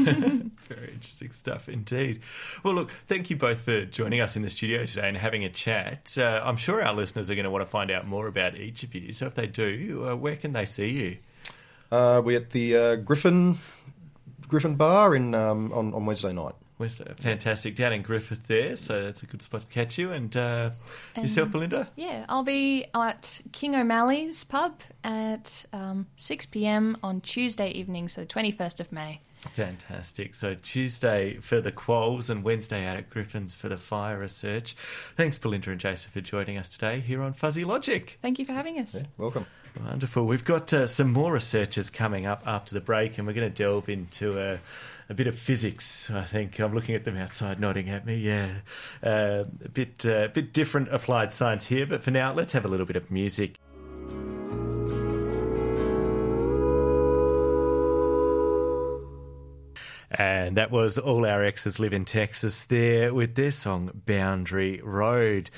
Very 0.58 0.94
interesting 0.94 1.32
stuff 1.32 1.70
indeed. 1.70 2.22
Well, 2.64 2.74
look, 2.74 2.90
thank 3.06 3.30
you 3.30 3.36
both 3.36 3.62
for 3.62 3.86
joining 3.86 4.22
us 4.22 4.36
in 4.36 4.42
the 4.42 4.50
studio 4.50 4.86
today 4.86 5.08
and 5.08 5.18
having 5.18 5.44
a 5.44 5.50
chat. 5.50 6.16
Uh, 6.18 6.42
I'm 6.44 6.58
sure 6.58 6.84
our 6.84 6.94
listeners 6.94 7.30
are 7.30 7.36
going 7.36 7.46
to 7.46 7.52
want 7.52 7.62
to 7.62 7.70
find 7.70 7.92
out 7.92 8.08
more 8.08 8.26
about 8.26 8.58
each 8.58 8.82
of 8.84 8.96
you. 8.96 9.14
So 9.14 9.28
if 9.28 9.36
they 9.36 9.48
do, 9.48 10.08
uh, 10.10 10.16
where 10.16 10.36
can 10.36 10.54
they 10.54 10.66
see 10.66 10.90
you? 10.90 11.18
Uh, 11.92 12.22
we're 12.26 12.38
at 12.38 12.50
the 12.50 12.76
uh, 12.76 12.96
Griffin 12.96 13.60
Griffin 14.48 14.76
Bar 14.76 15.16
in 15.16 15.36
um, 15.36 15.72
on, 15.72 15.94
on 15.94 16.08
Wednesday 16.08 16.34
night. 16.34 16.56
Fantastic. 16.80 17.76
Down 17.76 17.94
in 17.94 18.02
Griffith 18.02 18.48
there, 18.48 18.76
so 18.76 19.04
that's 19.04 19.24
a 19.24 19.26
good 19.26 19.42
spot 19.42 19.62
to 19.62 19.68
catch 19.68 19.98
you. 19.98 20.12
And, 20.12 20.36
uh, 20.36 20.72
yourself, 21.16 21.52
Belinda? 21.52 21.88
Yeah, 21.96 22.26
I'll 22.28 22.44
be 22.44 22.86
at 22.94 23.42
King 23.52 23.76
O'Malley's 23.76 24.44
pub 24.44 24.80
at 25.04 25.66
um, 25.72 26.08
6 26.18 26.46
pm 26.48 26.98
on 27.04 27.22
Tuesday 27.22 27.70
evening, 27.72 28.08
so 28.08 28.26
21st 28.26 28.80
of 28.80 28.92
May. 28.92 29.22
Fantastic. 29.56 30.36
So 30.36 30.56
Tuesday 30.56 31.38
for 31.42 31.62
the 31.62 31.72
quolls 31.72 32.30
and 32.30 32.44
Wednesday 32.44 32.86
out 32.86 32.98
at 32.98 33.10
Griffin's 33.10 33.56
for 33.56 33.70
the 33.70 33.78
fire 33.78 34.20
research. 34.20 34.76
Thanks, 35.18 35.38
Belinda 35.38 35.72
and 35.72 35.80
Jason, 35.80 36.12
for 36.12 36.22
joining 36.22 36.58
us 36.58 36.70
today 36.70 37.02
here 37.02 37.22
on 37.22 37.34
Fuzzy 37.34 37.66
Logic. 37.66 38.18
Thank 38.22 38.40
you 38.40 38.46
for 38.46 38.54
having 38.54 38.80
us. 38.80 38.96
Yeah, 38.96 39.04
welcome. 39.18 39.46
Wonderful. 39.82 40.26
We've 40.26 40.46
got 40.46 40.72
uh, 40.74 40.88
some 40.88 41.12
more 41.12 41.34
researchers 41.34 41.90
coming 41.90 42.26
up 42.26 42.44
after 42.46 42.76
the 42.76 42.82
break, 42.82 43.18
and 43.18 43.28
we're 43.28 43.34
going 43.34 43.52
to 43.52 43.64
delve 43.64 43.90
into 43.90 44.40
a. 44.40 44.60
A 45.10 45.14
bit 45.14 45.28
of 45.28 45.38
physics. 45.38 46.10
I 46.10 46.24
think 46.24 46.60
I'm 46.60 46.74
looking 46.74 46.96
at 46.96 47.04
them 47.04 47.18
outside, 47.18 47.60
nodding 47.60 47.90
at 47.90 48.06
me. 48.06 48.18
Yeah, 48.18 48.52
uh, 49.04 49.44
a 49.64 49.70
bit 49.70 50.06
uh, 50.06 50.30
bit 50.34 50.54
different 50.54 50.94
applied 50.94 51.34
science 51.34 51.66
here. 51.66 51.86
But 51.86 52.04
for 52.04 52.12
now, 52.12 52.34
let's 52.34 52.54
have 52.54 52.66
a 52.66 52.70
little 52.70 52.86
bit 52.86 52.96
of 52.96 53.12
music. 53.12 53.60
And 60.12 60.58
that 60.58 60.70
was 60.70 61.00
All 61.00 61.26
Our 61.26 61.44
Exes 61.44 61.80
Live 61.80 61.94
in 61.94 62.06
Texas 62.06 62.66
there 62.66 63.14
with 63.14 63.34
their 63.36 63.52
song 63.52 63.90
Boundary 64.06 64.80
Road. 64.84 65.50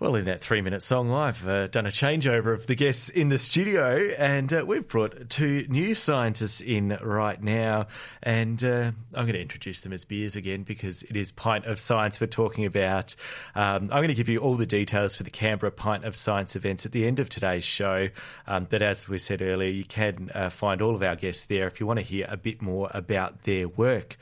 Well, 0.00 0.14
in 0.14 0.26
that 0.26 0.40
three 0.40 0.60
minute 0.60 0.82
song, 0.84 1.10
I've 1.10 1.46
uh, 1.48 1.66
done 1.66 1.84
a 1.84 1.90
changeover 1.90 2.54
of 2.54 2.68
the 2.68 2.76
guests 2.76 3.08
in 3.08 3.30
the 3.30 3.38
studio, 3.38 4.14
and 4.16 4.52
uh, 4.52 4.64
we've 4.64 4.86
brought 4.86 5.28
two 5.28 5.66
new 5.68 5.96
scientists 5.96 6.60
in 6.60 6.96
right 7.02 7.42
now. 7.42 7.88
And 8.22 8.62
uh, 8.62 8.92
I'm 9.12 9.24
going 9.24 9.32
to 9.32 9.40
introduce 9.40 9.80
them 9.80 9.92
as 9.92 10.04
beers 10.04 10.36
again 10.36 10.62
because 10.62 11.02
it 11.02 11.16
is 11.16 11.32
Pint 11.32 11.66
of 11.66 11.80
Science 11.80 12.20
we're 12.20 12.28
talking 12.28 12.64
about. 12.64 13.16
Um, 13.56 13.90
I'm 13.90 13.98
going 13.98 14.06
to 14.06 14.14
give 14.14 14.28
you 14.28 14.38
all 14.38 14.54
the 14.54 14.66
details 14.66 15.16
for 15.16 15.24
the 15.24 15.30
Canberra 15.30 15.72
Pint 15.72 16.04
of 16.04 16.14
Science 16.14 16.54
events 16.54 16.86
at 16.86 16.92
the 16.92 17.04
end 17.04 17.18
of 17.18 17.28
today's 17.28 17.64
show. 17.64 18.08
Um, 18.46 18.68
but 18.70 18.82
as 18.82 19.08
we 19.08 19.18
said 19.18 19.42
earlier, 19.42 19.70
you 19.70 19.84
can 19.84 20.30
uh, 20.32 20.48
find 20.48 20.80
all 20.80 20.94
of 20.94 21.02
our 21.02 21.16
guests 21.16 21.46
there 21.46 21.66
if 21.66 21.80
you 21.80 21.86
want 21.88 21.98
to 21.98 22.04
hear 22.04 22.24
a 22.28 22.36
bit 22.36 22.62
more 22.62 22.88
about 22.94 23.42
their 23.42 23.66
work. 23.66 24.16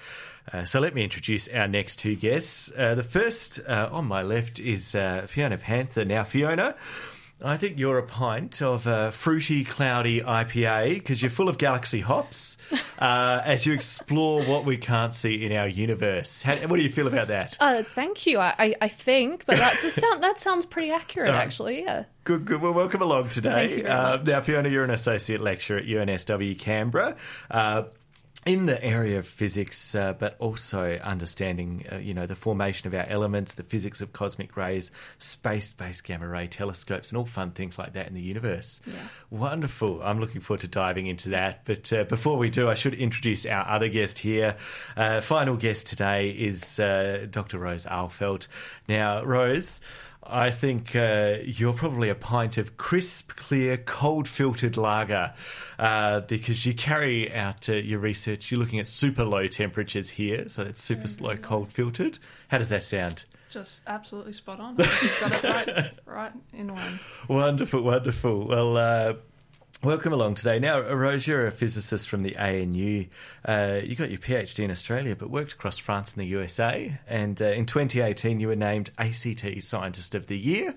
Uh, 0.52 0.64
so 0.64 0.80
let 0.80 0.94
me 0.94 1.02
introduce 1.02 1.48
our 1.48 1.68
next 1.68 1.96
two 1.96 2.14
guests. 2.14 2.70
Uh, 2.76 2.94
the 2.94 3.02
first 3.02 3.60
uh, 3.66 3.88
on 3.90 4.06
my 4.06 4.22
left 4.22 4.58
is 4.58 4.94
uh, 4.94 5.26
Fiona 5.28 5.58
Panther. 5.58 6.04
Now, 6.04 6.24
Fiona, 6.24 6.76
I 7.42 7.56
think 7.56 7.78
you're 7.78 7.98
a 7.98 8.02
pint 8.02 8.62
of 8.62 8.86
a 8.86 9.12
fruity, 9.12 9.64
cloudy 9.64 10.20
IPA 10.22 10.94
because 10.94 11.20
you're 11.20 11.30
full 11.30 11.48
of 11.48 11.58
galaxy 11.58 12.00
hops 12.00 12.56
uh, 12.98 13.42
as 13.44 13.66
you 13.66 13.74
explore 13.74 14.42
what 14.44 14.64
we 14.64 14.76
can't 14.76 15.14
see 15.14 15.44
in 15.44 15.52
our 15.52 15.68
universe. 15.68 16.40
How, 16.42 16.54
what 16.68 16.76
do 16.76 16.82
you 16.82 16.90
feel 16.90 17.08
about 17.08 17.28
that? 17.28 17.56
Uh, 17.60 17.82
thank 17.82 18.26
you. 18.26 18.38
I, 18.38 18.74
I 18.80 18.88
think, 18.88 19.44
but 19.46 19.58
that, 19.58 19.82
that, 19.82 19.94
sound, 19.94 20.22
that 20.22 20.38
sounds 20.38 20.64
pretty 20.64 20.90
accurate, 20.90 21.30
right. 21.30 21.42
actually. 21.42 21.82
Yeah. 21.82 22.04
Good, 22.24 22.44
good. 22.44 22.62
Well, 22.62 22.72
welcome 22.72 23.02
along 23.02 23.28
today. 23.28 23.50
Thank 23.50 23.70
you 23.70 23.82
very 23.82 23.94
much. 23.94 24.24
now, 24.24 24.40
Fiona, 24.40 24.68
you're 24.68 24.84
an 24.84 24.90
associate 24.90 25.40
lecturer 25.40 25.78
at 25.78 25.86
UNSW 25.86 26.58
Canberra 26.58 27.16
in 28.46 28.66
the 28.66 28.82
area 28.82 29.18
of 29.18 29.26
physics, 29.26 29.94
uh, 29.96 30.12
but 30.12 30.36
also 30.38 30.98
understanding, 31.02 31.84
uh, 31.90 31.96
you 31.96 32.14
know, 32.14 32.26
the 32.26 32.36
formation 32.36 32.86
of 32.86 32.94
our 32.94 33.04
elements, 33.08 33.54
the 33.54 33.64
physics 33.64 34.00
of 34.00 34.12
cosmic 34.12 34.56
rays, 34.56 34.92
space-based 35.18 36.04
gamma 36.04 36.28
ray 36.28 36.46
telescopes, 36.46 37.10
and 37.10 37.18
all 37.18 37.24
fun 37.24 37.50
things 37.50 37.76
like 37.76 37.94
that 37.94 38.06
in 38.06 38.14
the 38.14 38.22
universe. 38.22 38.80
Yeah. 38.86 38.94
Wonderful. 39.30 40.00
I'm 40.00 40.20
looking 40.20 40.40
forward 40.40 40.60
to 40.60 40.68
diving 40.68 41.08
into 41.08 41.30
that. 41.30 41.64
But 41.64 41.92
uh, 41.92 42.04
before 42.04 42.38
we 42.38 42.48
do, 42.48 42.68
I 42.68 42.74
should 42.74 42.94
introduce 42.94 43.44
our 43.46 43.68
other 43.68 43.88
guest 43.88 44.18
here. 44.20 44.56
Uh, 44.96 45.20
final 45.20 45.56
guest 45.56 45.88
today 45.88 46.30
is 46.30 46.78
uh, 46.78 47.26
Dr. 47.28 47.58
Rose 47.58 47.84
Ahlefeldt. 47.84 48.46
Now, 48.88 49.24
Rose. 49.24 49.80
I 50.28 50.50
think 50.50 50.96
uh, 50.96 51.36
you're 51.44 51.72
probably 51.72 52.08
a 52.08 52.14
pint 52.14 52.58
of 52.58 52.76
crisp, 52.76 53.36
clear, 53.36 53.76
cold 53.76 54.28
filtered 54.28 54.76
lager 54.76 55.32
uh, 55.78 56.20
because 56.20 56.66
you 56.66 56.74
carry 56.74 57.32
out 57.32 57.68
uh, 57.68 57.74
your 57.74 57.98
research. 57.98 58.50
You're 58.50 58.60
looking 58.60 58.80
at 58.80 58.88
super 58.88 59.24
low 59.24 59.46
temperatures 59.46 60.10
here, 60.10 60.48
so 60.48 60.62
it's 60.64 60.82
super 60.82 61.06
mm-hmm. 61.06 61.24
low 61.24 61.36
cold 61.36 61.72
filtered. 61.72 62.18
How 62.48 62.58
does 62.58 62.68
that 62.70 62.82
sound? 62.82 63.24
Just 63.50 63.82
absolutely 63.86 64.32
spot 64.32 64.60
on. 64.60 64.76
You've 64.78 65.16
got 65.20 65.32
it 65.32 65.42
right, 65.44 65.92
right 66.06 66.32
in 66.52 66.74
one. 66.74 67.00
Wonderful, 67.28 67.82
wonderful. 67.82 68.48
Well, 68.48 68.76
uh, 68.76 69.14
Welcome 69.84 70.14
along 70.14 70.36
today. 70.36 70.58
Now, 70.58 70.80
Rose, 70.80 71.26
you're 71.26 71.46
a 71.46 71.52
physicist 71.52 72.08
from 72.08 72.22
the 72.22 72.34
ANU. 72.38 73.06
Uh, 73.44 73.80
you 73.84 73.94
got 73.94 74.10
your 74.10 74.18
PhD 74.18 74.60
in 74.60 74.70
Australia, 74.70 75.14
but 75.14 75.28
worked 75.28 75.52
across 75.52 75.76
France 75.76 76.12
and 76.12 76.22
the 76.22 76.26
USA. 76.28 76.98
And 77.06 77.40
uh, 77.42 77.46
in 77.46 77.66
2018, 77.66 78.40
you 78.40 78.48
were 78.48 78.56
named 78.56 78.90
ACT 78.96 79.62
Scientist 79.62 80.14
of 80.14 80.28
the 80.28 80.38
Year. 80.38 80.74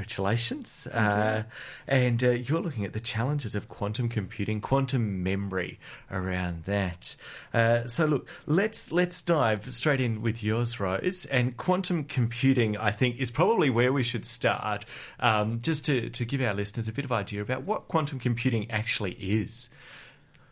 Congratulations. 0.00 0.86
Uh, 0.86 1.42
and 1.86 2.24
uh, 2.24 2.30
you're 2.30 2.62
looking 2.62 2.86
at 2.86 2.94
the 2.94 3.00
challenges 3.00 3.54
of 3.54 3.68
quantum 3.68 4.08
computing, 4.08 4.62
quantum 4.62 5.22
memory 5.22 5.78
around 6.10 6.64
that. 6.64 7.14
Uh, 7.52 7.86
so, 7.86 8.06
look, 8.06 8.26
let's 8.46 8.90
let's 8.90 9.20
dive 9.20 9.70
straight 9.74 10.00
in 10.00 10.22
with 10.22 10.42
yours, 10.42 10.80
Rose. 10.80 11.26
And 11.26 11.54
quantum 11.54 12.04
computing, 12.04 12.78
I 12.78 12.92
think, 12.92 13.20
is 13.20 13.30
probably 13.30 13.68
where 13.68 13.92
we 13.92 14.02
should 14.02 14.24
start, 14.24 14.86
um, 15.18 15.60
just 15.60 15.84
to, 15.84 16.08
to 16.08 16.24
give 16.24 16.40
our 16.40 16.54
listeners 16.54 16.88
a 16.88 16.92
bit 16.92 17.04
of 17.04 17.12
idea 17.12 17.42
about 17.42 17.64
what 17.64 17.88
quantum 17.88 18.18
computing 18.18 18.70
actually 18.70 19.12
is. 19.12 19.68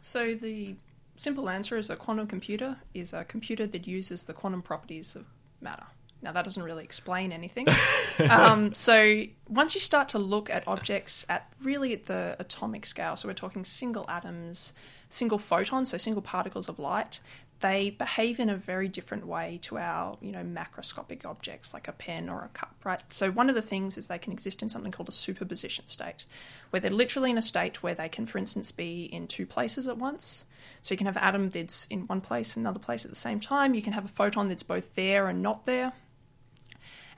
So, 0.03 0.35
the 0.35 0.77
simple 1.17 1.49
answer 1.49 1.79
is 1.79 1.89
a 1.89 1.97
quantum 1.97 2.27
computer 2.27 2.77
is 2.93 3.15
a 3.15 3.25
computer 3.25 3.67
that 3.67 3.87
uses 3.87 4.25
the 4.25 4.35
quantum 4.35 4.61
properties 4.61 5.17
of 5.17 5.25
matter. 5.63 5.87
Now, 6.21 6.33
that 6.33 6.45
doesn't 6.45 6.63
really 6.63 6.85
explain 6.85 7.33
anything. 7.33 7.67
um, 8.31 8.75
so, 8.75 9.23
once 9.49 9.75
you 9.75 9.81
start 9.81 10.11
to 10.11 10.19
look 10.19 10.51
at 10.51 10.67
objects 10.69 11.25
at 11.29 11.51
really 11.63 11.93
at 11.93 12.07
the 12.07 12.37
atomic 12.39 12.85
scale, 12.85 13.17
so 13.17 13.29
we're 13.29 13.35
talking 13.35 13.65
single 13.65 14.05
atoms, 14.09 14.73
single 15.09 15.39
photons, 15.39 15.91
so 15.91 15.97
single 15.97 16.23
particles 16.23 16.69
of 16.69 16.79
light, 16.79 17.21
they 17.61 17.91
behave 17.91 18.39
in 18.39 18.49
a 18.49 18.57
very 18.57 18.87
different 18.87 19.27
way 19.27 19.59
to 19.63 19.79
our, 19.79 20.17
you 20.21 20.31
know, 20.31 20.45
macroscopic 20.45 21.25
objects 21.25 21.75
like 21.75 21.89
a 21.89 21.93
pen 21.93 22.29
or 22.29 22.45
a 22.45 22.49
cup, 22.49 22.77
right? 22.85 23.03
So 23.13 23.33
one 23.33 23.49
of 23.49 23.57
the 23.57 23.63
things 23.63 23.99
is 23.99 24.07
they 24.07 24.19
can 24.19 24.33
exist 24.33 24.63
in 24.63 24.69
something 24.69 24.93
called 24.93 25.09
a 25.09 25.13
superposition 25.13 25.89
state, 25.89 26.25
where 26.71 26.79
they're 26.79 26.91
literally 26.91 27.31
in 27.31 27.39
a 27.39 27.43
state 27.43 27.83
where 27.83 27.95
they 27.95 28.09
can, 28.09 28.27
for 28.27 28.39
instance, 28.39 28.71
be 28.71 29.05
in 29.05 29.27
two 29.27 29.45
places 29.45 29.89
at 29.89 29.99
once. 29.99 30.45
So 30.83 30.95
you 30.95 30.99
can 30.99 31.07
have 31.07 31.17
an 31.17 31.25
atom 31.25 31.51
that's 31.51 31.87
in 31.91 32.03
one 32.03 32.21
place 32.21 32.57
and 32.57 32.63
another 32.65 32.79
place 32.79 33.05
at 33.05 33.11
the 33.11 33.17
same 33.17 33.41
time. 33.41 33.75
You 33.75 33.83
can 33.83 33.93
have 33.93 34.05
a 34.05 34.09
photon 34.09 34.47
that's 34.47 34.63
both 34.63 34.95
there 34.95 35.27
and 35.27 35.43
not 35.43 35.67
there. 35.67 35.93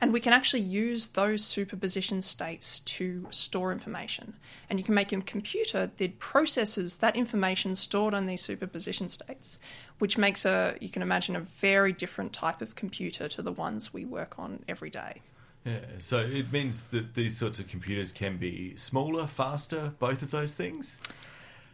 And 0.00 0.12
we 0.12 0.20
can 0.20 0.32
actually 0.32 0.62
use 0.62 1.08
those 1.08 1.44
superposition 1.44 2.22
states 2.22 2.80
to 2.80 3.26
store 3.30 3.70
information. 3.70 4.34
And 4.70 4.78
you 4.78 4.84
can 4.84 4.94
make 4.94 5.12
a 5.12 5.20
computer 5.20 5.90
that 5.98 6.18
processes 6.18 6.96
that 6.96 7.16
information 7.16 7.74
stored 7.74 8.14
on 8.14 8.24
these 8.24 8.40
superposition 8.40 9.10
states, 9.10 9.58
which 9.98 10.16
makes 10.16 10.46
a, 10.46 10.76
you 10.80 10.88
can 10.88 11.02
imagine, 11.02 11.36
a 11.36 11.46
very 11.60 11.92
different 11.92 12.32
type 12.32 12.62
of 12.62 12.74
computer 12.76 13.28
to 13.28 13.42
the 13.42 13.52
ones 13.52 13.92
we 13.92 14.06
work 14.06 14.38
on 14.38 14.64
every 14.66 14.88
day. 14.88 15.20
Yeah, 15.66 15.80
so 15.98 16.20
it 16.20 16.50
means 16.50 16.86
that 16.86 17.14
these 17.14 17.36
sorts 17.36 17.58
of 17.58 17.68
computers 17.68 18.12
can 18.12 18.38
be 18.38 18.74
smaller, 18.76 19.26
faster, 19.26 19.92
both 19.98 20.22
of 20.22 20.30
those 20.30 20.54
things? 20.54 20.98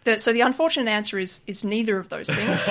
The, 0.07 0.21
so 0.21 0.33
the 0.33 0.43
unfortunate 0.43 0.89
answer 0.89 1.19
is 1.19 1.41
is 1.49 1.65
neither 1.65 1.99
of 1.99 2.11
those 2.11 2.31
things. 2.31 2.69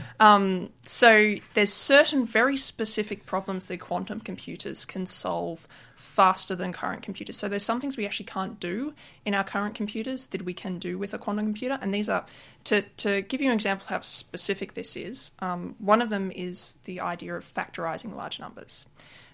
um, 0.20 0.68
so 0.84 1.36
there's 1.54 1.72
certain 1.72 2.26
very 2.26 2.58
specific 2.58 3.24
problems 3.24 3.68
that 3.68 3.80
quantum 3.80 4.20
computers 4.20 4.84
can 4.84 5.06
solve 5.06 5.66
faster 5.96 6.54
than 6.54 6.74
current 6.74 7.02
computers. 7.02 7.38
So 7.38 7.48
there's 7.48 7.62
some 7.62 7.80
things 7.80 7.96
we 7.96 8.04
actually 8.04 8.26
can't 8.26 8.60
do 8.60 8.92
in 9.24 9.32
our 9.32 9.42
current 9.42 9.74
computers 9.74 10.26
that 10.28 10.42
we 10.42 10.52
can 10.52 10.78
do 10.78 10.98
with 10.98 11.14
a 11.14 11.18
quantum 11.18 11.46
computer, 11.46 11.78
and 11.80 11.94
these 11.94 12.10
are 12.10 12.26
to 12.64 12.82
to 12.98 13.22
give 13.22 13.40
you 13.40 13.48
an 13.48 13.54
example 13.54 13.86
how 13.88 14.00
specific 14.00 14.74
this 14.74 14.98
is. 14.98 15.32
Um, 15.38 15.76
one 15.78 16.02
of 16.02 16.10
them 16.10 16.30
is 16.30 16.76
the 16.84 17.00
idea 17.00 17.36
of 17.36 17.54
factorizing 17.54 18.14
large 18.14 18.38
numbers. 18.38 18.84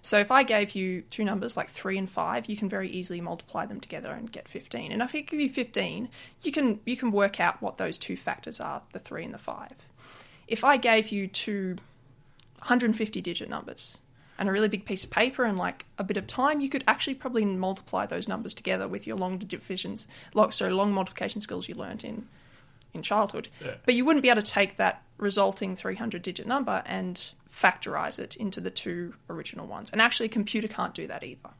So 0.06 0.20
if 0.20 0.30
I 0.30 0.44
gave 0.44 0.76
you 0.76 1.02
two 1.10 1.24
numbers 1.24 1.56
like 1.56 1.68
3 1.68 1.98
and 1.98 2.08
5, 2.08 2.46
you 2.46 2.56
can 2.56 2.68
very 2.68 2.88
easily 2.88 3.20
multiply 3.20 3.66
them 3.66 3.80
together 3.80 4.12
and 4.12 4.30
get 4.30 4.46
15. 4.46 4.92
And 4.92 5.02
if 5.02 5.12
I 5.12 5.22
give 5.22 5.40
you 5.40 5.50
15, 5.50 6.08
you 6.44 6.52
can 6.52 6.78
you 6.86 6.96
can 6.96 7.10
work 7.10 7.40
out 7.40 7.60
what 7.60 7.76
those 7.76 7.98
two 7.98 8.16
factors 8.16 8.60
are, 8.60 8.82
the 8.92 9.00
3 9.00 9.24
and 9.24 9.34
the 9.34 9.38
5. 9.38 9.72
If 10.46 10.62
I 10.62 10.76
gave 10.76 11.08
you 11.08 11.26
two 11.26 11.78
150 12.58 13.20
digit 13.20 13.50
numbers 13.50 13.98
and 14.38 14.48
a 14.48 14.52
really 14.52 14.68
big 14.68 14.84
piece 14.84 15.02
of 15.02 15.10
paper 15.10 15.42
and 15.42 15.58
like 15.58 15.86
a 15.98 16.04
bit 16.04 16.16
of 16.16 16.28
time, 16.28 16.60
you 16.60 16.68
could 16.68 16.84
actually 16.86 17.14
probably 17.14 17.44
multiply 17.44 18.06
those 18.06 18.28
numbers 18.28 18.54
together 18.54 18.86
with 18.86 19.08
your 19.08 19.16
long 19.16 19.38
divisions, 19.38 20.06
long, 20.34 20.52
sorry, 20.52 20.72
long 20.72 20.92
multiplication 20.92 21.40
skills 21.40 21.68
you 21.68 21.74
learned 21.74 22.04
in 22.04 22.28
in 22.94 23.02
childhood. 23.02 23.48
Yeah. 23.60 23.74
But 23.84 23.96
you 23.96 24.04
wouldn't 24.04 24.22
be 24.22 24.30
able 24.30 24.42
to 24.42 24.52
take 24.52 24.76
that 24.76 25.02
resulting 25.18 25.74
300 25.74 26.22
digit 26.22 26.46
number 26.46 26.84
and 26.86 27.28
factorize 27.56 28.18
it 28.18 28.36
into 28.36 28.60
the 28.60 28.70
two 28.70 29.14
original 29.30 29.66
ones. 29.66 29.90
And 29.90 30.00
actually, 30.00 30.26
a 30.26 30.30
computer 30.30 30.68
can't 30.68 30.94
do 30.94 31.06
that 31.06 31.24
either. 31.24 31.50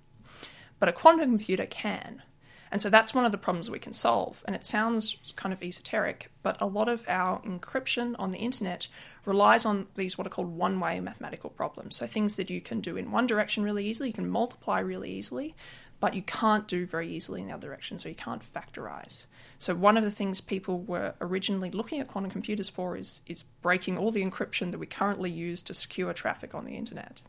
But 0.78 0.88
a 0.88 0.92
quantum 0.92 1.30
computer 1.30 1.66
can. 1.66 2.22
And 2.70 2.82
so 2.82 2.90
that's 2.90 3.14
one 3.14 3.24
of 3.24 3.32
the 3.32 3.38
problems 3.38 3.70
we 3.70 3.78
can 3.78 3.92
solve. 3.92 4.42
And 4.46 4.54
it 4.56 4.66
sounds 4.66 5.16
kind 5.36 5.52
of 5.52 5.62
esoteric, 5.62 6.30
but 6.42 6.60
a 6.60 6.66
lot 6.66 6.88
of 6.88 7.04
our 7.08 7.40
encryption 7.42 8.14
on 8.18 8.32
the 8.32 8.38
internet 8.38 8.88
relies 9.24 9.64
on 9.64 9.86
these 9.94 10.18
what 10.18 10.26
are 10.26 10.30
called 10.30 10.54
one 10.54 10.78
way 10.80 11.00
mathematical 11.00 11.50
problems. 11.50 11.96
So 11.96 12.06
things 12.06 12.36
that 12.36 12.50
you 12.50 12.60
can 12.60 12.80
do 12.80 12.96
in 12.96 13.10
one 13.10 13.26
direction 13.26 13.62
really 13.62 13.86
easily, 13.86 14.08
you 14.08 14.14
can 14.14 14.28
multiply 14.28 14.80
really 14.80 15.10
easily, 15.10 15.54
but 16.00 16.14
you 16.14 16.22
can't 16.22 16.68
do 16.68 16.86
very 16.86 17.08
easily 17.08 17.40
in 17.40 17.48
the 17.48 17.54
other 17.54 17.66
direction, 17.68 17.98
so 17.98 18.08
you 18.08 18.14
can't 18.14 18.42
factorize. 18.42 19.26
So 19.58 19.74
one 19.74 19.96
of 19.96 20.04
the 20.04 20.10
things 20.10 20.40
people 20.40 20.80
were 20.80 21.14
originally 21.20 21.70
looking 21.70 22.00
at 22.00 22.08
quantum 22.08 22.30
computers 22.30 22.68
for 22.68 22.96
is 22.96 23.22
is 23.26 23.44
breaking 23.62 23.96
all 23.98 24.10
the 24.10 24.24
encryption 24.24 24.70
that 24.72 24.78
we 24.78 24.86
currently 24.86 25.30
use 25.30 25.62
to 25.62 25.74
secure 25.74 26.12
traffic 26.12 26.54
on 26.54 26.64
the 26.64 26.76
internet. 26.76 27.22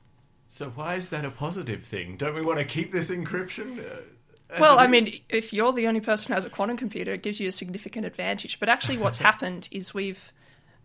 So 0.49 0.69
why 0.69 0.95
is 0.95 1.10
that 1.10 1.25
a 1.25 1.32
positive 1.32 1.84
thing? 1.84 2.17
Don't 2.17 2.36
we 2.36 2.41
want 2.41 2.60
to 2.60 2.65
keep 2.65 2.91
this 2.91 3.10
encryption? 3.10 3.80
Uh, 3.80 4.01
Well, 4.60 4.80
I 4.80 4.88
mean, 4.88 5.19
if 5.30 5.51
you're 5.51 5.73
the 5.73 5.88
only 5.88 5.99
person 5.99 6.30
who 6.30 6.34
has 6.34 6.45
a 6.45 6.49
quantum 6.49 6.77
computer, 6.77 7.13
it 7.13 7.21
gives 7.21 7.39
you 7.39 7.49
a 7.49 7.51
significant 7.51 8.06
advantage. 8.06 8.60
But 8.60 8.69
actually, 8.69 8.97
what's 8.97 9.17
happened 9.30 9.67
is 9.71 9.93
we've 9.93 10.32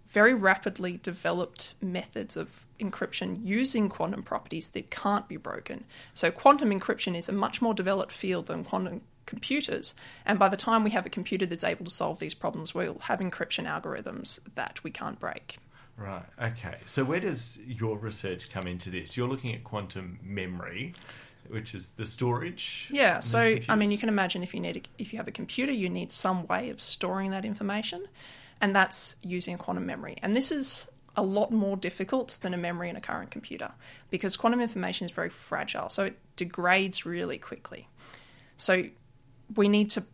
very 0.09 0.35
rapidly 0.35 0.99
developed 1.03 1.75
methods 1.81 2.37
of 2.37 2.67
encryption 2.83 3.39
using 3.43 3.89
quantum 3.89 4.23
properties 4.23 4.69
that 4.71 4.91
can't 4.91 5.29
be 5.29 5.37
broken. 5.37 5.85
So, 6.15 6.31
quantum 6.31 6.71
encryption 6.71 7.17
is 7.17 7.29
a 7.29 7.33
much 7.33 7.63
more 7.63 7.75
developed 7.75 8.13
field 8.13 8.47
than 8.47 8.65
quantum 8.65 9.03
computers. 9.27 9.95
And 10.27 10.39
by 10.39 10.49
the 10.49 10.57
time 10.57 10.85
we 10.85 10.91
have 10.91 11.07
a 11.07 11.11
computer 11.11 11.47
that's 11.47 11.65
able 11.65 11.85
to 11.85 11.91
solve 11.91 12.19
these 12.19 12.35
problems, 12.35 12.75
we'll 12.75 12.99
have 13.01 13.21
encryption 13.21 13.67
algorithms 13.67 14.41
that 14.55 14.83
we 14.83 14.91
can't 14.91 15.19
break. 15.19 15.59
Right. 15.97 16.25
Okay. 16.43 16.79
So 16.87 17.05
where 17.05 17.21
does 17.21 17.59
your 17.59 17.97
research 17.97 18.51
come 18.51 18.67
into 18.67 18.91
this? 18.91 19.17
You're 19.17 19.29
looking 19.29 19.55
at 19.55 19.63
quantum 19.63 20.19
memory, 20.23 20.95
which 21.49 21.75
is 21.75 21.89
the 21.97 22.07
storage. 22.07 22.89
Yeah, 22.91 23.21
so 23.21 23.59
I 23.69 23.77
mean, 23.77 23.91
you 23.91 23.99
can 23.99 24.09
imagine 24.09 24.43
if 24.43 24.55
you 24.55 24.61
need 24.61 24.77
a, 24.79 24.83
if 24.99 25.13
you 25.13 25.19
have 25.19 25.29
a 25.29 25.33
computer, 25.33 25.73
you 25.73 25.89
need 25.89 26.11
some 26.11 26.47
way 26.47 26.71
of 26.71 26.81
storing 26.81 27.31
that 27.33 27.45
information, 27.45 28.05
and 28.61 28.75
that's 28.75 29.17
using 29.23 29.59
quantum 29.59 29.87
memory. 29.87 30.17
And 30.23 30.35
this 30.35 30.51
is 30.51 30.87
a 31.17 31.23
lot 31.23 31.51
more 31.51 31.77
difficult 31.77 32.39
than 32.43 32.55
a 32.55 32.57
memory 32.57 32.89
in 32.89 32.97
a 32.97 33.01
current 33.01 33.31
computer 33.31 33.73
because 34.11 34.37
quantum 34.37 34.61
information 34.61 35.05
is 35.05 35.11
very 35.11 35.29
fragile, 35.29 35.89
so 35.89 36.05
it 36.05 36.19
degrades 36.37 37.05
really 37.05 37.39
quickly. 37.39 37.89
So 38.57 38.85
we 39.55 39.69
need 39.69 39.91
to 39.91 40.05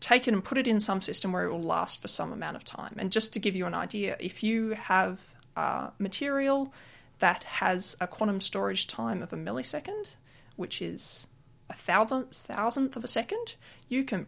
take 0.00 0.28
it 0.28 0.34
and 0.34 0.44
put 0.44 0.58
it 0.58 0.66
in 0.66 0.80
some 0.80 1.00
system 1.00 1.32
where 1.32 1.44
it 1.44 1.52
will 1.52 1.62
last 1.62 2.00
for 2.00 2.08
some 2.08 2.32
amount 2.32 2.56
of 2.56 2.64
time. 2.64 2.94
And 2.98 3.10
just 3.10 3.32
to 3.34 3.38
give 3.38 3.56
you 3.56 3.66
an 3.66 3.74
idea, 3.74 4.16
if 4.20 4.42
you 4.42 4.70
have 4.70 5.20
uh, 5.56 5.90
material 5.98 6.72
that 7.18 7.44
has 7.44 7.96
a 8.00 8.06
quantum 8.06 8.40
storage 8.40 8.86
time 8.86 9.22
of 9.22 9.32
a 9.32 9.36
millisecond, 9.36 10.14
which 10.56 10.82
is 10.82 11.26
a 11.68 11.74
thousandth, 11.74 12.36
thousandth 12.36 12.96
of 12.96 13.04
a 13.04 13.08
second, 13.08 13.56
you 13.88 14.04
can 14.04 14.26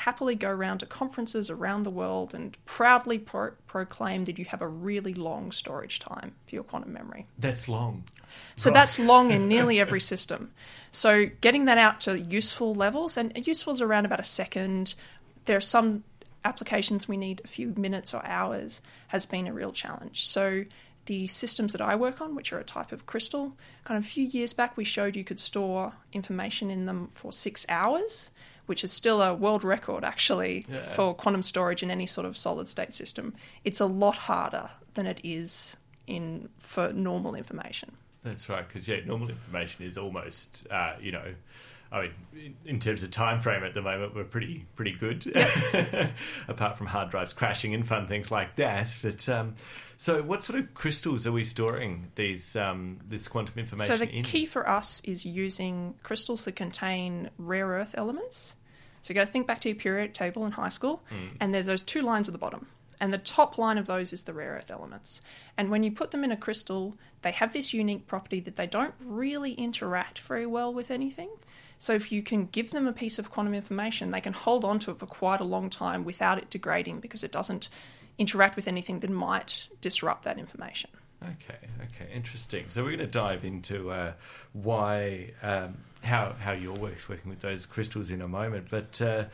happily 0.00 0.34
go 0.34 0.48
around 0.48 0.78
to 0.78 0.86
conferences 0.86 1.50
around 1.50 1.82
the 1.82 1.90
world 1.90 2.32
and 2.32 2.56
proudly 2.64 3.18
pro- 3.18 3.52
proclaim 3.66 4.24
that 4.24 4.38
you 4.38 4.46
have 4.46 4.62
a 4.62 4.66
really 4.66 5.12
long 5.12 5.52
storage 5.52 5.98
time 5.98 6.32
for 6.46 6.54
your 6.54 6.64
quantum 6.64 6.90
memory. 6.90 7.26
That's 7.38 7.68
long. 7.68 8.04
So 8.56 8.70
Right. 8.70 8.74
that's 8.74 8.98
long 8.98 9.30
in 9.30 9.46
nearly 9.46 9.78
every 9.84 10.00
system. 10.00 10.52
So 10.90 11.26
getting 11.42 11.66
that 11.66 11.76
out 11.76 12.00
to 12.02 12.18
useful 12.18 12.74
levels, 12.74 13.18
and 13.18 13.46
useful 13.46 13.74
is 13.74 13.82
around 13.82 14.06
about 14.06 14.20
a 14.20 14.24
second. 14.24 14.94
There 15.44 15.58
are 15.58 15.60
some 15.60 16.04
applications 16.46 17.06
we 17.06 17.18
need 17.18 17.42
a 17.44 17.48
few 17.48 17.74
minutes 17.76 18.14
or 18.14 18.24
hours, 18.24 18.80
has 19.08 19.26
been 19.26 19.46
a 19.46 19.52
real 19.52 19.72
challenge. 19.72 20.26
So 20.26 20.64
the 21.04 21.26
systems 21.26 21.72
that 21.72 21.82
I 21.82 21.94
work 21.94 22.22
on, 22.22 22.34
which 22.34 22.54
are 22.54 22.58
a 22.58 22.64
type 22.64 22.92
of 22.92 23.04
crystal, 23.04 23.54
kind 23.84 23.98
of 23.98 24.04
a 24.04 24.08
few 24.08 24.24
years 24.24 24.54
back 24.54 24.78
we 24.78 24.84
showed 24.84 25.14
you 25.14 25.24
could 25.24 25.40
store 25.40 25.92
information 26.14 26.70
in 26.70 26.86
them 26.86 27.08
for 27.12 27.32
six 27.32 27.66
hours, 27.68 28.30
which 28.70 28.84
is 28.84 28.92
still 28.92 29.20
a 29.20 29.34
world 29.34 29.64
record 29.64 30.04
actually 30.04 30.64
Yeah. 30.70 30.94
for 30.94 31.12
quantum 31.12 31.42
storage 31.42 31.82
in 31.82 31.90
any 31.90 32.06
sort 32.06 32.24
of 32.24 32.38
solid 32.38 32.68
state 32.68 32.94
system. 32.94 33.34
It's 33.64 33.80
a 33.80 33.86
lot 33.86 34.16
harder 34.16 34.70
than 34.94 35.06
it 35.08 35.20
is 35.24 35.76
in 36.06 36.48
for 36.60 36.92
normal 36.92 37.34
information. 37.34 37.90
That's 38.22 38.48
right. 38.48 38.66
Because 38.66 38.86
yeah, 38.86 39.00
normal 39.04 39.28
information 39.30 39.84
is 39.84 39.98
almost, 39.98 40.66
uh, 40.70 40.92
you 41.00 41.10
know, 41.10 41.34
I 41.92 42.10
mean, 42.32 42.54
in- 42.64 42.78
terms 42.78 43.02
of 43.02 43.10
time 43.10 43.40
frame 43.40 43.64
at 43.64 43.74
the 43.74 43.82
moment, 43.82 44.14
we're 44.14 44.22
pretty 44.22 44.64
pretty 44.76 44.92
good. 44.92 45.26
Apart 46.48 46.78
from 46.78 46.86
hard 46.86 47.10
drives 47.10 47.32
crashing 47.32 47.74
and 47.74 47.84
fun 47.86 48.06
things 48.06 48.30
like 48.30 48.54
that. 48.56 48.94
But 49.02 49.28
um, 49.28 49.56
so, 49.96 50.22
what 50.22 50.44
sort 50.44 50.60
of 50.60 50.72
crystals 50.74 51.26
are 51.26 51.32
we 51.32 51.42
storing 51.42 52.12
these 52.14 52.54
um, 52.54 52.98
this 53.08 53.26
quantum 53.26 53.58
information 53.58 53.92
So 53.98 54.04
the 54.04 54.08
in? 54.10 54.22
key 54.22 54.46
for 54.46 54.68
us 54.68 55.00
is 55.04 55.26
using 55.26 55.94
crystals 56.04 56.44
that 56.44 56.54
contain 56.54 57.30
rare 57.38 57.66
earth 57.66 57.94
elements. 57.98 58.54
So 59.02 59.12
you 59.12 59.14
go 59.14 59.24
think 59.24 59.46
back 59.46 59.60
to 59.62 59.68
your 59.68 59.76
periodic 59.76 60.14
table 60.14 60.44
in 60.44 60.52
high 60.52 60.68
school, 60.68 61.02
hmm. 61.08 61.36
and 61.40 61.54
there's 61.54 61.66
those 61.66 61.82
two 61.82 62.02
lines 62.02 62.28
at 62.28 62.32
the 62.32 62.38
bottom. 62.38 62.66
And 63.00 63.14
the 63.14 63.18
top 63.18 63.56
line 63.56 63.78
of 63.78 63.86
those 63.86 64.12
is 64.12 64.24
the 64.24 64.34
rare 64.34 64.52
earth 64.52 64.70
elements. 64.70 65.22
And 65.56 65.70
when 65.70 65.82
you 65.82 65.90
put 65.90 66.10
them 66.10 66.22
in 66.22 66.30
a 66.30 66.36
crystal, 66.36 66.96
they 67.22 67.32
have 67.32 67.52
this 67.52 67.72
unique 67.72 68.06
property 68.06 68.40
that 68.40 68.56
they 68.56 68.66
don't 68.66 68.94
really 69.00 69.54
interact 69.54 70.18
very 70.18 70.44
well 70.44 70.72
with 70.72 70.90
anything. 70.90 71.30
So 71.78 71.94
if 71.94 72.12
you 72.12 72.22
can 72.22 72.44
give 72.46 72.72
them 72.72 72.86
a 72.86 72.92
piece 72.92 73.18
of 73.18 73.30
quantum 73.30 73.54
information, 73.54 74.10
they 74.10 74.20
can 74.20 74.34
hold 74.34 74.66
on 74.66 74.78
to 74.80 74.90
it 74.90 74.98
for 74.98 75.06
quite 75.06 75.40
a 75.40 75.44
long 75.44 75.70
time 75.70 76.04
without 76.04 76.36
it 76.36 76.50
degrading 76.50 77.00
because 77.00 77.24
it 77.24 77.32
doesn't 77.32 77.70
interact 78.18 78.54
with 78.54 78.68
anything 78.68 79.00
that 79.00 79.08
might 79.08 79.68
disrupt 79.80 80.24
that 80.24 80.38
information. 80.38 80.90
Okay, 81.22 81.58
okay, 81.84 82.10
interesting. 82.14 82.64
So 82.70 82.82
we're 82.82 82.96
going 82.96 83.00
to 83.00 83.06
dive 83.06 83.44
into 83.44 83.90
uh, 83.90 84.12
why, 84.52 85.32
um, 85.42 85.76
how 86.02 86.34
how 86.40 86.52
your 86.52 86.76
work's 86.76 87.08
working 87.08 87.28
with 87.28 87.40
those 87.40 87.66
crystals 87.66 88.10
in 88.10 88.22
a 88.22 88.28
moment. 88.28 88.68
But 88.70 89.00
uh, 89.02 89.24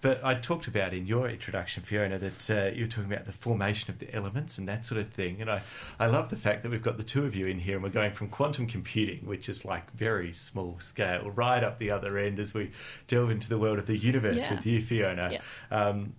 but 0.00 0.24
I 0.24 0.34
talked 0.34 0.66
about 0.66 0.94
in 0.94 1.06
your 1.06 1.28
introduction, 1.28 1.82
Fiona, 1.82 2.18
that 2.18 2.50
uh, 2.50 2.74
you 2.74 2.84
were 2.84 2.88
talking 2.88 3.12
about 3.12 3.26
the 3.26 3.32
formation 3.32 3.90
of 3.90 3.98
the 3.98 4.14
elements 4.14 4.56
and 4.56 4.68
that 4.68 4.84
sort 4.84 5.00
of 5.00 5.10
thing. 5.10 5.40
And 5.42 5.50
I 5.50 5.60
I 5.98 6.06
love 6.06 6.30
the 6.30 6.36
fact 6.36 6.62
that 6.62 6.70
we've 6.72 6.82
got 6.82 6.96
the 6.96 7.02
two 7.02 7.24
of 7.26 7.34
you 7.34 7.46
in 7.46 7.58
here, 7.58 7.74
and 7.74 7.82
we're 7.84 7.90
going 7.90 8.12
from 8.12 8.28
quantum 8.28 8.66
computing, 8.66 9.26
which 9.26 9.48
is 9.50 9.64
like 9.64 9.90
very 9.92 10.32
small 10.32 10.76
scale, 10.80 11.30
right 11.30 11.62
up 11.62 11.78
the 11.78 11.90
other 11.90 12.16
end 12.16 12.38
as 12.38 12.54
we 12.54 12.70
delve 13.08 13.30
into 13.30 13.48
the 13.50 13.58
world 13.58 13.78
of 13.78 13.86
the 13.86 13.96
universe 13.96 14.36
Yeah. 14.38 14.54
with 14.54 14.64
you, 14.64 14.80
Fiona. 14.80 15.28
Yeah. 15.32 15.40
Um, 15.70 16.14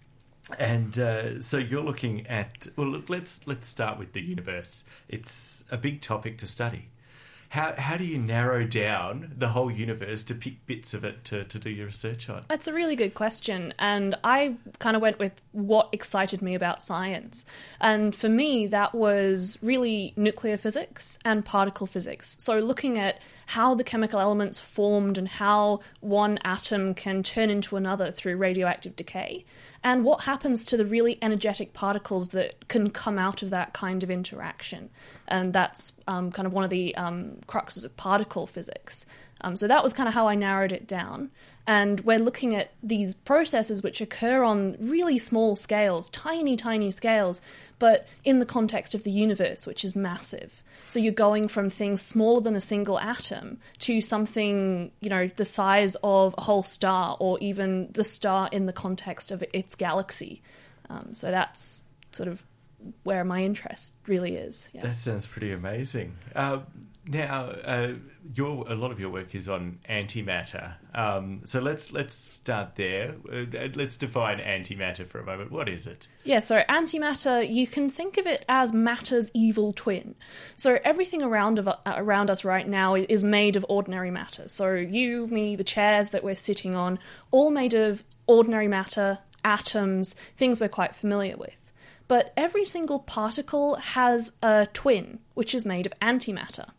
And 0.57 0.97
uh, 0.97 1.41
so 1.41 1.57
you're 1.57 1.83
looking 1.83 2.25
at 2.27 2.67
well. 2.75 2.87
Look, 2.87 3.09
let's 3.09 3.41
let's 3.45 3.67
start 3.67 3.99
with 3.99 4.13
the 4.13 4.21
universe. 4.21 4.85
It's 5.09 5.65
a 5.71 5.77
big 5.77 6.01
topic 6.01 6.37
to 6.39 6.47
study. 6.47 6.89
How 7.49 7.73
how 7.77 7.97
do 7.97 8.05
you 8.05 8.17
narrow 8.17 8.65
down 8.65 9.33
the 9.37 9.49
whole 9.49 9.71
universe 9.71 10.23
to 10.25 10.35
pick 10.35 10.65
bits 10.65 10.93
of 10.93 11.03
it 11.03 11.23
to, 11.25 11.43
to 11.45 11.59
do 11.59 11.69
your 11.69 11.87
research 11.87 12.29
on? 12.29 12.45
That's 12.47 12.67
a 12.67 12.73
really 12.73 12.95
good 12.95 13.13
question. 13.13 13.73
And 13.79 14.15
I 14.23 14.55
kind 14.79 14.95
of 14.95 15.01
went 15.01 15.19
with 15.19 15.33
what 15.51 15.89
excited 15.91 16.41
me 16.41 16.55
about 16.55 16.81
science. 16.81 17.45
And 17.79 18.15
for 18.15 18.29
me, 18.29 18.67
that 18.67 18.93
was 18.93 19.57
really 19.61 20.13
nuclear 20.15 20.57
physics 20.57 21.19
and 21.23 21.43
particle 21.43 21.87
physics. 21.87 22.35
So 22.39 22.59
looking 22.59 22.97
at 22.97 23.21
how 23.47 23.73
the 23.75 23.83
chemical 23.83 24.19
elements 24.19 24.59
formed 24.59 25.17
and 25.17 25.27
how 25.27 25.79
one 26.01 26.37
atom 26.43 26.93
can 26.93 27.23
turn 27.23 27.49
into 27.49 27.77
another 27.77 28.11
through 28.11 28.35
radioactive 28.35 28.93
decay, 28.97 29.45
and 29.87 30.03
what 30.03 30.23
happens 30.23 30.65
to 30.65 30.75
the 30.75 30.85
really 30.85 31.17
energetic 31.21 31.71
particles 31.71 32.27
that 32.29 32.67
can 32.67 32.89
come 32.89 33.17
out 33.17 33.41
of 33.41 33.51
that 33.51 33.71
kind 33.71 34.03
of 34.03 34.11
interaction. 34.11 34.89
And 35.29 35.53
that's 35.53 35.93
um, 36.09 36.29
kind 36.29 36.45
of 36.45 36.51
one 36.51 36.65
of 36.65 36.69
the 36.69 36.93
um, 36.97 37.37
cruxes 37.47 37.85
of 37.85 37.95
particle 37.95 38.47
physics. 38.47 39.05
Um, 39.39 39.55
so 39.55 39.65
that 39.65 39.83
was 39.83 39.93
kind 39.93 40.09
of 40.09 40.13
how 40.13 40.27
I 40.27 40.35
narrowed 40.35 40.73
it 40.73 40.87
down. 40.87 41.31
And 41.67 42.01
we're 42.01 42.19
looking 42.19 42.53
at 42.53 42.73
these 42.83 43.15
processes 43.15 43.81
which 43.81 44.01
occur 44.01 44.43
on 44.43 44.75
really 44.77 45.17
small 45.17 45.55
scales, 45.55 46.09
tiny, 46.09 46.57
tiny 46.57 46.91
scales, 46.91 47.41
but 47.79 48.05
in 48.25 48.39
the 48.39 48.45
context 48.45 48.93
of 48.93 49.03
the 49.03 49.11
universe, 49.11 49.65
which 49.65 49.85
is 49.85 49.95
massive. 49.95 50.61
So 50.87 50.99
you're 50.99 51.13
going 51.13 51.47
from 51.47 51.69
things 51.69 52.01
smaller 52.01 52.41
than 52.41 52.55
a 52.55 52.61
single 52.61 52.99
atom 52.99 53.59
to 53.79 54.01
something, 54.01 54.91
you 55.01 55.09
know, 55.09 55.27
the 55.35 55.45
size 55.45 55.95
of 56.03 56.33
a 56.37 56.41
whole 56.41 56.63
star 56.63 57.17
or 57.19 57.37
even 57.39 57.89
the 57.91 58.03
star 58.03 58.49
in 58.51 58.65
the 58.65 58.73
context 58.73 59.31
of 59.31 59.43
its 59.53 59.75
galaxy. 59.75 60.41
Um, 60.89 61.13
so 61.13 61.29
that's 61.29 61.83
sort 62.13 62.29
of 62.29 62.43
where 63.03 63.23
my 63.23 63.43
interest 63.43 63.95
really 64.07 64.35
is. 64.35 64.69
Yeah. 64.73 64.83
That 64.83 64.97
sounds 64.97 65.25
pretty 65.27 65.51
amazing. 65.51 66.15
Uh, 66.35 66.59
now, 67.07 67.45
uh, 67.45 67.93
your 68.35 68.69
a 68.69 68.75
lot 68.75 68.91
of 68.91 68.99
your 68.99 69.09
work 69.09 69.33
is 69.33 69.47
on 69.47 69.79
antimatter. 69.89 70.75
Um, 70.93 71.41
so 71.45 71.59
let's 71.59 71.91
let's 71.93 72.15
start 72.15 72.75
there. 72.75 73.15
Uh, 73.31 73.45
let's 73.75 73.95
define 73.95 74.39
antimatter 74.39 75.07
for 75.07 75.19
a 75.19 75.25
moment. 75.25 75.51
What 75.51 75.69
is 75.69 75.87
it? 75.87 76.07
Yeah, 76.25 76.39
so 76.39 76.63
antimatter, 76.69 77.49
you 77.49 77.65
can 77.65 77.89
think 77.89 78.17
of 78.17 78.27
it 78.27 78.43
as 78.49 78.73
matter's 78.73 79.31
evil 79.33 79.71
twin. 79.73 80.15
So 80.57 80.79
everything 80.83 81.23
around 81.23 81.59
of, 81.59 81.67
uh, 81.67 81.75
around 81.85 82.29
us 82.29 82.43
right 82.43 82.67
now 82.67 82.95
is 82.95 83.23
made 83.23 83.55
of 83.55 83.65
ordinary 83.69 84.11
matter. 84.11 84.49
So 84.49 84.73
you, 84.73 85.27
me, 85.27 85.55
the 85.55 85.63
chairs 85.63 86.09
that 86.09 86.23
we're 86.23 86.35
sitting 86.35 86.75
on, 86.75 86.99
all 87.31 87.51
made 87.51 87.73
of 87.73 88.03
ordinary 88.27 88.67
matter, 88.67 89.19
atoms, 89.45 90.15
things 90.35 90.59
we're 90.59 90.67
quite 90.67 90.95
familiar 90.95 91.37
with. 91.37 91.55
But 92.09 92.33
every 92.37 92.65
single 92.65 92.99
particle 92.99 93.75
has 93.75 94.31
a 94.41 94.67
twin, 94.73 95.19
which 95.33 95.53
is 95.55 95.65
made 95.65 95.85
of 95.85 95.93
antimatter. 96.01 96.69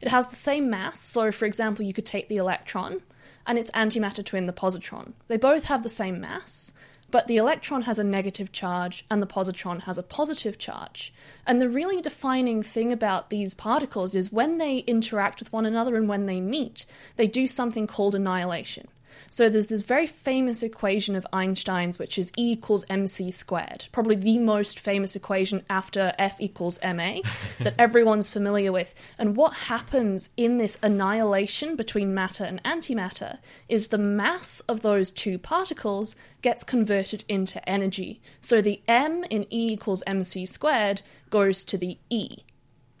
It 0.00 0.08
has 0.08 0.28
the 0.28 0.36
same 0.36 0.70
mass, 0.70 0.98
so 0.98 1.30
for 1.30 1.44
example, 1.44 1.84
you 1.84 1.92
could 1.92 2.06
take 2.06 2.28
the 2.28 2.38
electron 2.38 3.02
and 3.46 3.58
its 3.58 3.70
antimatter 3.72 4.24
twin, 4.24 4.46
the 4.46 4.52
positron. 4.52 5.12
They 5.28 5.36
both 5.36 5.64
have 5.64 5.82
the 5.82 5.88
same 5.88 6.20
mass, 6.20 6.72
but 7.10 7.26
the 7.26 7.36
electron 7.36 7.82
has 7.82 7.98
a 7.98 8.04
negative 8.04 8.52
charge 8.52 9.04
and 9.10 9.20
the 9.20 9.26
positron 9.26 9.82
has 9.82 9.98
a 9.98 10.02
positive 10.02 10.58
charge. 10.58 11.12
And 11.46 11.60
the 11.60 11.68
really 11.68 12.00
defining 12.00 12.62
thing 12.62 12.92
about 12.92 13.30
these 13.30 13.54
particles 13.54 14.14
is 14.14 14.32
when 14.32 14.58
they 14.58 14.78
interact 14.78 15.40
with 15.40 15.52
one 15.52 15.66
another 15.66 15.96
and 15.96 16.08
when 16.08 16.26
they 16.26 16.40
meet, 16.40 16.86
they 17.16 17.26
do 17.26 17.46
something 17.46 17.86
called 17.86 18.14
annihilation. 18.14 18.88
So 19.32 19.48
there's 19.48 19.68
this 19.68 19.82
very 19.82 20.08
famous 20.08 20.60
equation 20.60 21.14
of 21.14 21.24
Einstein's, 21.32 22.00
which 22.00 22.18
is 22.18 22.32
E 22.36 22.50
equals 22.50 22.84
mc 22.90 23.30
squared, 23.30 23.86
probably 23.92 24.16
the 24.16 24.38
most 24.38 24.80
famous 24.80 25.14
equation 25.14 25.62
after 25.70 26.12
F 26.18 26.40
equals 26.40 26.80
ma 26.82 27.20
that 27.60 27.76
everyone's 27.78 28.28
familiar 28.28 28.72
with. 28.72 28.92
And 29.20 29.36
what 29.36 29.54
happens 29.54 30.30
in 30.36 30.58
this 30.58 30.78
annihilation 30.82 31.76
between 31.76 32.12
matter 32.12 32.42
and 32.42 32.60
antimatter 32.64 33.38
is 33.68 33.88
the 33.88 33.98
mass 33.98 34.58
of 34.68 34.82
those 34.82 35.12
two 35.12 35.38
particles 35.38 36.16
gets 36.42 36.64
converted 36.64 37.22
into 37.28 37.66
energy. 37.68 38.20
So 38.40 38.60
the 38.60 38.82
m 38.88 39.22
in 39.30 39.46
E 39.48 39.72
equals 39.72 40.02
mc 40.08 40.44
squared 40.46 41.02
goes 41.30 41.62
to 41.66 41.78
the 41.78 41.96
E. 42.10 42.38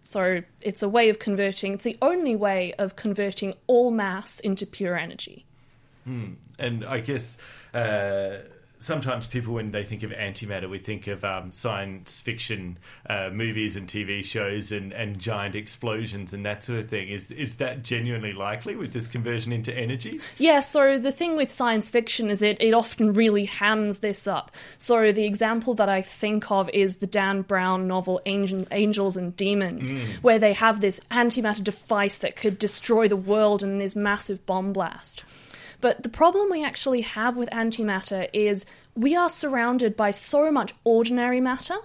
So 0.04 0.42
it's 0.60 0.84
a 0.84 0.88
way 0.88 1.08
of 1.08 1.18
converting, 1.18 1.74
it's 1.74 1.84
the 1.84 1.98
only 2.00 2.36
way 2.36 2.72
of 2.74 2.94
converting 2.94 3.54
all 3.66 3.90
mass 3.90 4.38
into 4.38 4.64
pure 4.64 4.96
energy. 4.96 5.44
Hmm. 6.04 6.32
And 6.58 6.84
I 6.84 7.00
guess 7.00 7.36
uh, 7.74 8.38
sometimes 8.80 9.26
people, 9.26 9.54
when 9.54 9.70
they 9.70 9.84
think 9.84 10.02
of 10.02 10.10
antimatter, 10.10 10.68
we 10.68 10.78
think 10.78 11.06
of 11.06 11.22
um, 11.24 11.52
science 11.52 12.20
fiction 12.20 12.78
uh, 13.08 13.28
movies 13.30 13.76
and 13.76 13.86
TV 13.86 14.24
shows 14.24 14.72
and, 14.72 14.92
and 14.92 15.18
giant 15.18 15.54
explosions 15.54 16.32
and 16.32 16.44
that 16.44 16.64
sort 16.64 16.80
of 16.80 16.88
thing. 16.88 17.08
Is 17.08 17.30
is 17.30 17.56
that 17.56 17.82
genuinely 17.82 18.32
likely 18.32 18.74
with 18.74 18.92
this 18.92 19.06
conversion 19.06 19.52
into 19.52 19.72
energy? 19.76 20.20
Yeah. 20.38 20.60
So 20.60 20.98
the 20.98 21.12
thing 21.12 21.36
with 21.36 21.50
science 21.50 21.88
fiction 21.88 22.30
is 22.30 22.42
it 22.42 22.56
it 22.60 22.72
often 22.72 23.12
really 23.12 23.44
hams 23.44 24.00
this 24.00 24.26
up. 24.26 24.50
So 24.78 25.12
the 25.12 25.24
example 25.24 25.74
that 25.74 25.88
I 25.88 26.02
think 26.02 26.50
of 26.50 26.68
is 26.70 26.96
the 26.96 27.06
Dan 27.06 27.42
Brown 27.42 27.86
novel 27.86 28.20
Angel, 28.26 28.66
Angels 28.72 29.16
and 29.16 29.36
Demons, 29.36 29.92
mm. 29.92 29.98
where 30.22 30.38
they 30.38 30.54
have 30.54 30.80
this 30.80 31.00
antimatter 31.10 31.62
device 31.62 32.18
that 32.18 32.36
could 32.36 32.58
destroy 32.58 33.06
the 33.08 33.16
world 33.16 33.62
in 33.62 33.78
this 33.78 33.94
massive 33.94 34.44
bomb 34.46 34.72
blast. 34.72 35.22
But 35.80 36.02
the 36.02 36.08
problem 36.08 36.50
we 36.50 36.64
actually 36.64 37.00
have 37.02 37.36
with 37.36 37.48
antimatter 37.50 38.28
is 38.32 38.66
we 38.94 39.16
are 39.16 39.30
surrounded 39.30 39.96
by 39.96 40.10
so 40.10 40.50
much 40.50 40.74
ordinary 40.84 41.40
matter 41.40 41.76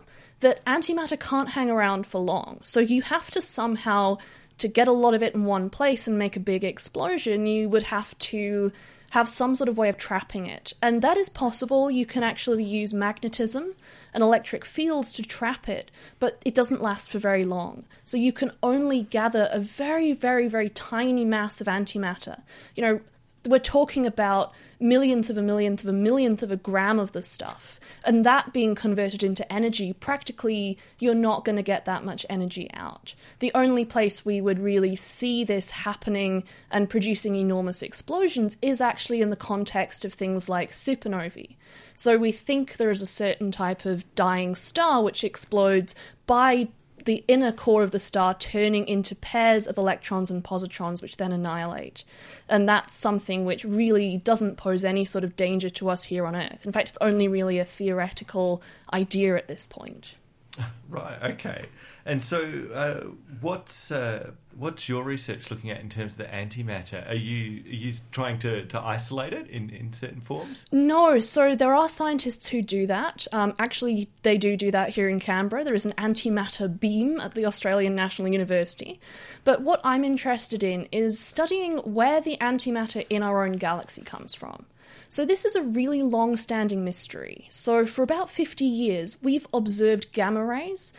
that 0.41 0.63
antimatter 0.65 1.19
can't 1.19 1.49
hang 1.49 1.69
around 1.69 2.05
for 2.05 2.19
long. 2.19 2.59
So 2.63 2.79
you 2.79 3.01
have 3.03 3.31
to 3.31 3.41
somehow, 3.41 4.17
to 4.57 4.67
get 4.67 4.87
a 4.87 4.91
lot 4.91 5.13
of 5.13 5.23
it 5.23 5.33
in 5.33 5.45
one 5.45 5.69
place 5.69 6.07
and 6.07 6.19
make 6.19 6.35
a 6.35 6.41
big 6.41 6.63
explosion, 6.63 7.47
you 7.47 7.69
would 7.69 7.83
have 7.83 8.17
to 8.19 8.71
have 9.11 9.29
some 9.29 9.55
sort 9.55 9.69
of 9.69 9.77
way 9.77 9.87
of 9.87 9.97
trapping 9.97 10.45
it. 10.45 10.73
And 10.81 11.01
that 11.01 11.15
is 11.15 11.29
possible. 11.29 11.89
You 11.89 12.05
can 12.05 12.21
actually 12.21 12.63
use 12.63 12.93
magnetism 12.93 13.73
and 14.13 14.21
electric 14.21 14.65
fields 14.65 15.13
to 15.13 15.23
trap 15.23 15.69
it, 15.69 15.89
but 16.19 16.41
it 16.43 16.53
doesn't 16.53 16.81
last 16.81 17.11
for 17.11 17.19
very 17.19 17.45
long. 17.45 17.85
So 18.03 18.17
you 18.17 18.33
can 18.33 18.51
only 18.61 19.03
gather 19.03 19.47
a 19.51 19.59
very, 19.59 20.11
very, 20.11 20.49
very 20.49 20.69
tiny 20.69 21.23
mass 21.23 21.61
of 21.61 21.67
antimatter. 21.67 22.41
You 22.75 22.83
know, 22.83 22.99
we're 23.45 23.59
talking 23.59 24.05
about 24.05 24.53
millionth 24.79 25.29
of 25.29 25.37
a 25.37 25.41
millionth 25.41 25.83
of 25.83 25.89
a 25.89 25.93
millionth 25.93 26.43
of 26.43 26.51
a 26.51 26.57
gram 26.57 26.99
of 26.99 27.11
the 27.11 27.23
stuff. 27.23 27.79
And 28.03 28.25
that 28.25 28.53
being 28.53 28.75
converted 28.75 29.23
into 29.23 29.51
energy, 29.51 29.93
practically 29.93 30.77
you're 30.99 31.15
not 31.15 31.45
going 31.45 31.55
to 31.55 31.63
get 31.63 31.85
that 31.85 32.03
much 32.03 32.25
energy 32.29 32.69
out. 32.73 33.15
The 33.39 33.51
only 33.55 33.85
place 33.85 34.25
we 34.25 34.41
would 34.41 34.59
really 34.59 34.95
see 34.95 35.43
this 35.43 35.69
happening 35.69 36.43
and 36.71 36.89
producing 36.89 37.35
enormous 37.35 37.81
explosions 37.81 38.57
is 38.61 38.81
actually 38.81 39.21
in 39.21 39.29
the 39.29 39.35
context 39.35 40.05
of 40.05 40.13
things 40.13 40.49
like 40.49 40.71
supernovae. 40.71 41.55
So 41.95 42.17
we 42.17 42.31
think 42.31 42.77
there 42.77 42.91
is 42.91 43.01
a 43.01 43.07
certain 43.07 43.51
type 43.51 43.85
of 43.85 44.13
dying 44.15 44.55
star 44.55 45.01
which 45.03 45.23
explodes 45.23 45.95
by 46.25 46.67
the 47.05 47.23
inner 47.27 47.51
core 47.51 47.83
of 47.83 47.91
the 47.91 47.99
star 47.99 48.33
turning 48.33 48.87
into 48.87 49.15
pairs 49.15 49.67
of 49.67 49.77
electrons 49.77 50.29
and 50.29 50.43
positrons, 50.43 51.01
which 51.01 51.17
then 51.17 51.31
annihilate. 51.31 52.03
And 52.49 52.67
that's 52.67 52.93
something 52.93 53.45
which 53.45 53.63
really 53.63 54.17
doesn't 54.17 54.57
pose 54.57 54.83
any 54.83 55.05
sort 55.05 55.23
of 55.23 55.35
danger 55.35 55.69
to 55.71 55.89
us 55.89 56.03
here 56.03 56.25
on 56.25 56.35
Earth. 56.35 56.65
In 56.65 56.71
fact, 56.71 56.89
it's 56.89 56.97
only 57.01 57.27
really 57.27 57.59
a 57.59 57.65
theoretical 57.65 58.61
idea 58.93 59.35
at 59.35 59.47
this 59.47 59.67
point. 59.67 60.15
Right, 60.87 61.21
okay. 61.33 61.65
And 62.07 62.23
so, 62.23 62.67
uh, 62.71 63.07
what's 63.41 63.89
uh, 63.91 64.31
what's 64.55 64.87
your 64.87 65.03
research 65.03 65.49
looking 65.49 65.71
at 65.71 65.81
in 65.81 65.89
terms 65.89 66.11
of 66.11 66.19
the 66.19 66.25
antimatter? 66.25 67.09
Are 67.09 67.15
you 67.15 67.63
are 67.63 67.75
you 67.75 67.93
trying 68.11 68.37
to, 68.39 68.63
to 68.67 68.79
isolate 68.79 69.33
it 69.33 69.47
in, 69.47 69.71
in 69.71 69.91
certain 69.91 70.21
forms? 70.21 70.65
No. 70.71 71.19
So 71.19 71.55
there 71.55 71.73
are 71.73 71.89
scientists 71.89 72.47
who 72.47 72.61
do 72.61 72.85
that. 72.85 73.25
Um, 73.31 73.55
actually, 73.57 74.07
they 74.21 74.37
do 74.37 74.55
do 74.55 74.69
that 74.69 74.89
here 74.89 75.09
in 75.09 75.19
Canberra. 75.19 75.63
There 75.63 75.73
is 75.73 75.87
an 75.87 75.93
antimatter 75.93 76.79
beam 76.79 77.19
at 77.19 77.33
the 77.33 77.47
Australian 77.47 77.95
National 77.95 78.27
University. 78.27 78.99
But 79.43 79.61
what 79.61 79.81
I'm 79.83 80.03
interested 80.03 80.63
in 80.63 80.87
is 80.91 81.19
studying 81.19 81.77
where 81.79 82.21
the 82.21 82.37
antimatter 82.37 83.03
in 83.09 83.23
our 83.23 83.43
own 83.43 83.53
galaxy 83.53 84.03
comes 84.03 84.35
from. 84.35 84.67
So, 85.09 85.25
this 85.25 85.45
is 85.45 85.55
a 85.55 85.61
really 85.61 86.01
long 86.01 86.35
standing 86.37 86.83
mystery. 86.83 87.47
So, 87.49 87.85
for 87.85 88.03
about 88.03 88.29
50 88.29 88.65
years, 88.65 89.21
we've 89.21 89.47
observed 89.53 90.11
gamma 90.11 90.43
rays 90.43 90.93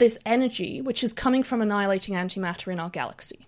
this 0.00 0.18
energy 0.26 0.80
which 0.80 1.04
is 1.04 1.12
coming 1.12 1.44
from 1.44 1.62
annihilating 1.62 2.16
antimatter 2.16 2.72
in 2.72 2.80
our 2.80 2.90
galaxy. 2.90 3.46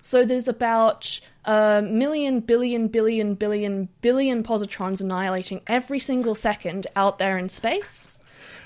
So 0.00 0.24
there's 0.24 0.48
about 0.48 1.18
a 1.44 1.82
million, 1.82 2.40
billion, 2.40 2.88
billion, 2.88 3.34
billion, 3.34 3.88
billion 4.02 4.42
positrons 4.42 5.00
annihilating 5.00 5.62
every 5.66 5.98
single 5.98 6.34
second 6.34 6.86
out 6.94 7.18
there 7.18 7.36
in 7.38 7.48
space. 7.48 8.06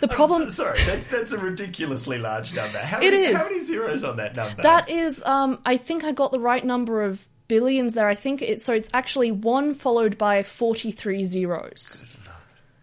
The 0.00 0.08
problem. 0.08 0.50
So, 0.50 0.64
sorry, 0.64 0.78
that's 0.84 1.06
that's 1.08 1.32
a 1.32 1.38
ridiculously 1.38 2.18
large 2.18 2.54
number. 2.54 2.78
How 2.78 2.98
it 3.02 3.12
many, 3.12 3.24
is. 3.24 3.38
How 3.38 3.48
many 3.48 3.64
zeros 3.64 4.04
on 4.04 4.16
that 4.16 4.36
number? 4.36 4.62
That 4.62 4.88
is, 4.90 5.24
um, 5.24 5.60
I 5.64 5.76
think 5.76 6.04
I 6.04 6.12
got 6.12 6.30
the 6.30 6.38
right 6.38 6.64
number 6.64 7.02
of 7.02 7.26
billions 7.48 7.94
there. 7.94 8.06
I 8.06 8.14
think 8.14 8.42
it's 8.42 8.64
so 8.64 8.74
it's 8.74 8.90
actually 8.94 9.32
one 9.32 9.74
followed 9.74 10.16
by 10.16 10.42
forty 10.44 10.92
three 10.92 11.24
zeros. 11.24 12.04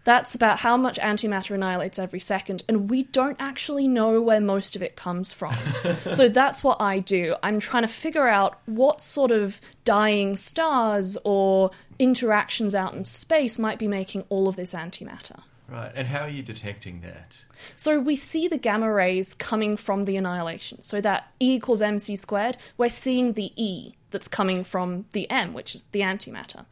That's 0.06 0.36
about 0.36 0.60
how 0.60 0.76
much 0.76 1.00
antimatter 1.00 1.52
annihilates 1.56 1.98
every 1.98 2.20
second, 2.20 2.62
and 2.68 2.88
we 2.88 3.02
don't 3.02 3.36
actually 3.40 3.88
know 3.88 4.22
where 4.22 4.40
most 4.40 4.76
of 4.76 4.82
it 4.82 4.94
comes 4.94 5.32
from. 5.32 5.56
so 6.12 6.28
that's 6.28 6.62
what 6.62 6.80
I 6.80 7.00
do. 7.00 7.34
I'm 7.42 7.58
trying 7.58 7.82
to 7.82 7.88
figure 7.88 8.28
out 8.28 8.60
what 8.66 9.00
sort 9.00 9.32
of 9.32 9.60
dying 9.84 10.36
stars 10.36 11.18
or 11.24 11.72
interactions 11.98 12.72
out 12.72 12.94
in 12.94 13.04
space 13.04 13.58
might 13.58 13.80
be 13.80 13.88
making 13.88 14.24
all 14.28 14.46
of 14.46 14.54
this 14.54 14.74
antimatter. 14.74 15.40
Right. 15.68 15.90
And 15.96 16.06
how 16.06 16.20
are 16.20 16.28
you 16.28 16.44
detecting 16.44 17.00
that? 17.00 17.38
So 17.74 17.98
we 17.98 18.14
see 18.14 18.46
the 18.46 18.58
gamma 18.58 18.92
rays 18.92 19.34
coming 19.34 19.76
from 19.76 20.04
the 20.04 20.16
annihilation. 20.16 20.82
So 20.82 21.00
that 21.00 21.32
E 21.40 21.56
equals 21.56 21.82
mc 21.82 22.14
squared, 22.14 22.58
we're 22.78 22.90
seeing 22.90 23.32
the 23.32 23.52
E 23.56 23.94
that's 24.12 24.28
coming 24.28 24.62
from 24.62 25.06
the 25.10 25.28
M, 25.28 25.52
which 25.52 25.74
is 25.74 25.84
the 25.90 26.02
antimatter. 26.02 26.64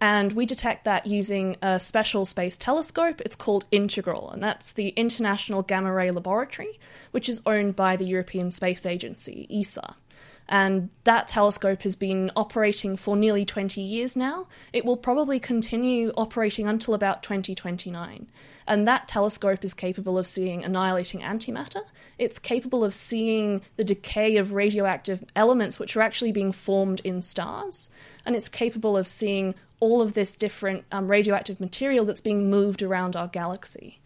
And 0.00 0.32
we 0.32 0.46
detect 0.46 0.84
that 0.84 1.06
using 1.06 1.56
a 1.60 1.80
special 1.80 2.24
space 2.24 2.56
telescope. 2.56 3.20
It's 3.22 3.34
called 3.34 3.64
Integral, 3.72 4.30
and 4.30 4.42
that's 4.42 4.72
the 4.72 4.90
International 4.90 5.62
Gamma 5.62 5.92
Ray 5.92 6.10
Laboratory, 6.10 6.78
which 7.10 7.28
is 7.28 7.42
owned 7.46 7.74
by 7.74 7.96
the 7.96 8.04
European 8.04 8.52
Space 8.52 8.86
Agency, 8.86 9.48
ESA. 9.50 9.96
And 10.48 10.88
that 11.04 11.28
telescope 11.28 11.82
has 11.82 11.94
been 11.94 12.30
operating 12.34 12.96
for 12.96 13.16
nearly 13.16 13.44
20 13.44 13.82
years 13.82 14.16
now. 14.16 14.46
It 14.72 14.84
will 14.84 14.96
probably 14.96 15.38
continue 15.38 16.10
operating 16.16 16.66
until 16.66 16.94
about 16.94 17.22
2029. 17.22 18.28
And 18.66 18.88
that 18.88 19.08
telescope 19.08 19.62
is 19.62 19.74
capable 19.74 20.16
of 20.16 20.26
seeing 20.26 20.64
annihilating 20.64 21.20
antimatter. 21.20 21.82
It's 22.18 22.38
capable 22.38 22.82
of 22.82 22.94
seeing 22.94 23.60
the 23.76 23.84
decay 23.84 24.38
of 24.38 24.54
radioactive 24.54 25.22
elements 25.36 25.78
which 25.78 25.96
are 25.96 26.02
actually 26.02 26.32
being 26.32 26.52
formed 26.52 27.00
in 27.04 27.20
stars. 27.20 27.90
And 28.24 28.34
it's 28.34 28.48
capable 28.48 28.96
of 28.96 29.06
seeing 29.06 29.54
all 29.80 30.02
of 30.02 30.14
this 30.14 30.36
different 30.36 30.84
um, 30.92 31.08
radioactive 31.08 31.60
material 31.60 32.04
that's 32.04 32.20
being 32.20 32.50
moved 32.50 32.82
around 32.82 33.16
our 33.16 33.28
galaxy. 33.28 33.98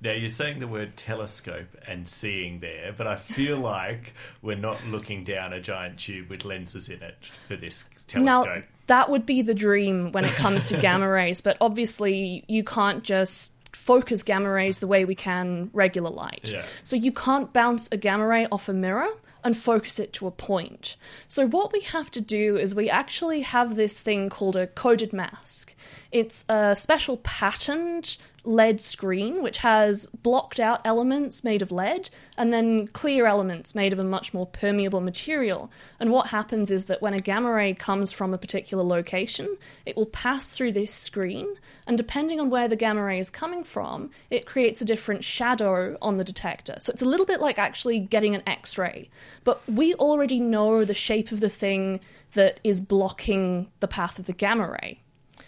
Now 0.00 0.12
you're 0.12 0.28
saying 0.28 0.60
the 0.60 0.68
word 0.68 0.96
telescope 0.96 1.76
and 1.88 2.06
seeing 2.06 2.60
there, 2.60 2.94
but 2.96 3.06
I 3.06 3.16
feel 3.16 3.58
like 3.58 4.14
we're 4.42 4.56
not 4.56 4.78
looking 4.86 5.24
down 5.24 5.52
a 5.52 5.60
giant 5.60 5.98
tube 5.98 6.28
with 6.28 6.44
lenses 6.44 6.88
in 6.88 7.02
it 7.02 7.16
for 7.48 7.56
this 7.56 7.84
telescope. 8.06 8.46
Now, 8.46 8.62
that 8.86 9.10
would 9.10 9.24
be 9.24 9.40
the 9.40 9.54
dream 9.54 10.12
when 10.12 10.26
it 10.26 10.34
comes 10.34 10.66
to 10.66 10.76
gamma 10.80 11.08
rays, 11.08 11.40
but 11.40 11.56
obviously 11.60 12.44
you 12.48 12.62
can't 12.62 13.02
just 13.02 13.54
focus 13.72 14.22
gamma 14.22 14.50
rays 14.50 14.78
the 14.78 14.86
way 14.86 15.06
we 15.06 15.14
can 15.14 15.70
regular 15.72 16.10
light. 16.10 16.50
Yeah. 16.52 16.64
So 16.82 16.96
you 16.96 17.10
can't 17.10 17.52
bounce 17.52 17.88
a 17.90 17.96
gamma 17.96 18.26
ray 18.26 18.46
off 18.52 18.68
a 18.68 18.74
mirror 18.74 19.08
and 19.44 19.56
focus 19.56 20.00
it 20.00 20.12
to 20.14 20.26
a 20.26 20.30
point. 20.30 20.96
So 21.28 21.46
what 21.46 21.72
we 21.72 21.80
have 21.80 22.10
to 22.12 22.20
do 22.20 22.56
is 22.56 22.74
we 22.74 22.88
actually 22.88 23.42
have 23.42 23.76
this 23.76 24.00
thing 24.00 24.30
called 24.30 24.56
a 24.56 24.66
coded 24.66 25.12
mask. 25.12 25.74
It's 26.10 26.44
a 26.48 26.74
special 26.74 27.18
patterned 27.18 28.16
lead 28.44 28.80
screen 28.80 29.42
which 29.42 29.58
has 29.58 30.06
blocked 30.06 30.60
out 30.60 30.80
elements 30.84 31.42
made 31.42 31.62
of 31.62 31.72
lead 31.72 32.10
and 32.36 32.52
then 32.52 32.86
clear 32.88 33.26
elements 33.26 33.74
made 33.74 33.92
of 33.92 33.98
a 33.98 34.04
much 34.04 34.34
more 34.34 34.46
permeable 34.46 35.00
material. 35.00 35.70
And 35.98 36.10
what 36.10 36.28
happens 36.28 36.70
is 36.70 36.86
that 36.86 37.02
when 37.02 37.14
a 37.14 37.18
gamma 37.18 37.50
ray 37.50 37.74
comes 37.74 38.12
from 38.12 38.34
a 38.34 38.38
particular 38.38 38.84
location, 38.84 39.56
it 39.86 39.96
will 39.96 40.06
pass 40.06 40.48
through 40.48 40.72
this 40.72 40.92
screen, 40.92 41.56
and 41.86 41.96
depending 41.96 42.40
on 42.40 42.50
where 42.50 42.68
the 42.68 42.76
gamma 42.76 43.02
ray 43.02 43.18
is 43.18 43.30
coming 43.30 43.64
from, 43.64 44.10
it 44.30 44.46
creates 44.46 44.80
a 44.80 44.86
different 44.86 45.24
shadow 45.24 45.96
on 46.00 46.16
the 46.16 46.24
detector. 46.24 46.76
So 46.80 46.92
it's 46.92 47.02
a 47.02 47.06
little 47.06 47.26
bit 47.26 47.40
like 47.40 47.58
actually 47.58 47.98
getting 47.98 48.34
an 48.34 48.42
X 48.46 48.78
ray. 48.78 49.10
But 49.44 49.62
we 49.68 49.94
already 49.94 50.40
know 50.40 50.84
the 50.84 50.94
shape 50.94 51.32
of 51.32 51.40
the 51.40 51.48
thing 51.48 52.00
that 52.32 52.58
is 52.64 52.80
blocking 52.80 53.68
the 53.80 53.88
path 53.88 54.18
of 54.18 54.26
the 54.26 54.32
gamma 54.32 54.70
ray. 54.70 55.00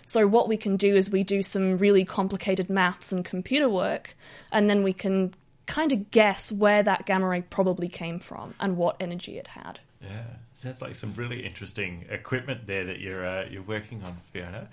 So 0.06 0.26
what 0.26 0.48
we 0.48 0.56
can 0.56 0.76
do 0.76 0.94
is 0.94 1.10
we 1.10 1.24
do 1.24 1.42
some 1.42 1.78
really 1.78 2.04
complicated 2.04 2.70
maths 2.70 3.12
and 3.12 3.24
computer 3.24 3.68
work, 3.68 4.16
and 4.52 4.70
then 4.70 4.82
we 4.82 4.92
can 4.92 5.34
kind 5.66 5.92
of 5.92 6.12
guess 6.12 6.52
where 6.52 6.82
that 6.84 7.06
gamma 7.06 7.26
ray 7.26 7.42
probably 7.42 7.88
came 7.88 8.20
from 8.20 8.54
and 8.60 8.76
what 8.76 8.96
energy 9.00 9.36
it 9.36 9.48
had. 9.48 9.80
Yeah, 10.00 10.22
sounds 10.54 10.80
like 10.80 10.94
some 10.94 11.12
really 11.14 11.44
interesting 11.44 12.06
equipment 12.08 12.68
there 12.68 12.84
that 12.84 13.00
you're 13.00 13.26
uh, 13.26 13.46
you're 13.50 13.62
working 13.62 14.02
on, 14.04 14.16
Fiona. 14.32 14.68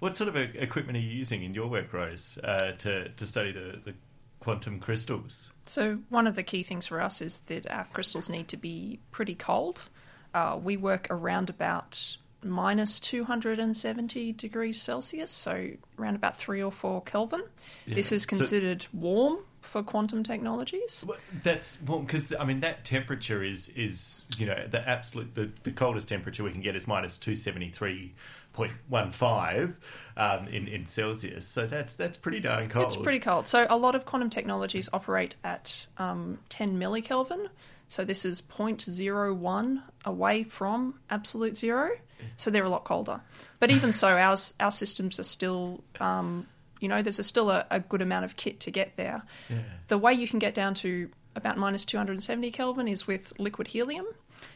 What 0.00 0.18
sort 0.18 0.28
of 0.28 0.36
uh, 0.36 0.46
equipment 0.54 0.98
are 0.98 1.00
you 1.00 1.10
using 1.10 1.42
in 1.42 1.54
your 1.54 1.68
work, 1.68 1.92
Rose, 1.92 2.38
uh, 2.44 2.72
to 2.72 3.08
to 3.08 3.26
study 3.26 3.52
the, 3.52 3.80
the 3.82 3.94
quantum 4.40 4.80
crystals? 4.80 5.50
So 5.64 6.00
one 6.10 6.26
of 6.26 6.34
the 6.34 6.42
key 6.42 6.62
things 6.62 6.86
for 6.86 7.00
us 7.00 7.22
is 7.22 7.40
that 7.46 7.70
our 7.70 7.86
crystals 7.94 8.28
need 8.28 8.48
to 8.48 8.58
be 8.58 8.98
pretty 9.12 9.34
cold. 9.34 9.88
Uh, 10.34 10.58
we 10.62 10.76
work 10.76 11.06
around 11.08 11.48
about 11.48 12.18
minus 12.44 13.00
270 13.00 14.32
degrees 14.32 14.80
Celsius, 14.80 15.30
so 15.30 15.70
around 15.98 16.14
about 16.16 16.36
3 16.36 16.62
or 16.62 16.70
4 16.72 17.02
Kelvin. 17.02 17.42
This 17.86 18.10
Yeah. 18.10 18.16
is 18.16 18.22
So- 18.22 18.28
considered 18.28 18.86
warm 18.92 19.38
for 19.60 19.82
quantum 19.82 20.22
technologies. 20.22 21.04
That's 21.42 21.80
warm 21.80 22.04
because 22.04 22.32
I 22.38 22.44
mean 22.44 22.60
that 22.60 22.84
temperature 22.84 23.42
is 23.42 23.70
is 23.70 24.22
you 24.36 24.46
know 24.46 24.66
the 24.68 24.86
absolute 24.86 25.34
the, 25.34 25.50
the 25.62 25.70
coldest 25.72 26.08
temperature 26.08 26.44
we 26.44 26.52
can 26.52 26.60
get 26.60 26.76
is 26.76 26.86
minus 26.86 27.16
two 27.16 27.34
seventy 27.34 27.70
three 27.70 28.12
point 28.52 28.72
one 28.88 29.10
five 29.10 29.74
um, 30.18 30.46
in 30.48 30.68
in 30.68 30.86
Celsius. 30.86 31.46
So 31.48 31.66
that's 31.66 31.94
that's 31.94 32.16
pretty 32.18 32.40
darn 32.40 32.68
cold. 32.68 32.84
It's 32.86 32.96
pretty 32.96 33.20
cold. 33.20 33.48
So 33.48 33.66
a 33.70 33.76
lot 33.76 33.94
of 33.94 34.04
quantum 34.04 34.28
technologies 34.28 34.88
operate 34.92 35.34
at 35.42 35.86
um, 35.98 36.38
10 36.50 36.78
millikelvin. 36.78 37.48
So 37.88 38.04
this 38.04 38.24
is 38.24 38.42
0.01 38.42 39.82
away 40.04 40.42
from 40.44 40.94
absolute 41.10 41.56
zero. 41.56 41.90
So 42.36 42.50
they're 42.50 42.64
a 42.64 42.68
lot 42.68 42.84
colder. 42.84 43.20
But 43.60 43.70
even 43.70 43.92
so, 43.92 44.08
ours 44.08 44.54
our 44.60 44.70
systems 44.70 45.18
are 45.18 45.24
still, 45.24 45.82
um, 46.00 46.46
you 46.80 46.88
know, 46.88 47.02
there's 47.02 47.18
a, 47.18 47.24
still 47.24 47.50
a, 47.50 47.66
a 47.70 47.80
good 47.80 48.02
amount 48.02 48.24
of 48.24 48.36
kit 48.36 48.60
to 48.60 48.70
get 48.70 48.96
there. 48.96 49.22
Yeah. 49.48 49.58
The 49.88 49.98
way 49.98 50.14
you 50.14 50.28
can 50.28 50.38
get 50.38 50.54
down 50.54 50.74
to 50.74 51.10
about 51.36 51.56
minus 51.56 51.84
270 51.84 52.50
Kelvin 52.50 52.88
is 52.88 53.06
with 53.06 53.32
liquid 53.38 53.68
helium. 53.68 54.06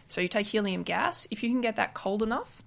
So 0.07 0.21
you 0.21 0.29
take 0.29 0.47
helium 0.47 0.83
gas. 0.83 1.27
If 1.31 1.43
you 1.43 1.51
can 1.51 1.61
get 1.61 1.77
that 1.77 1.95
cold 1.95 2.23
enough, 2.23 2.63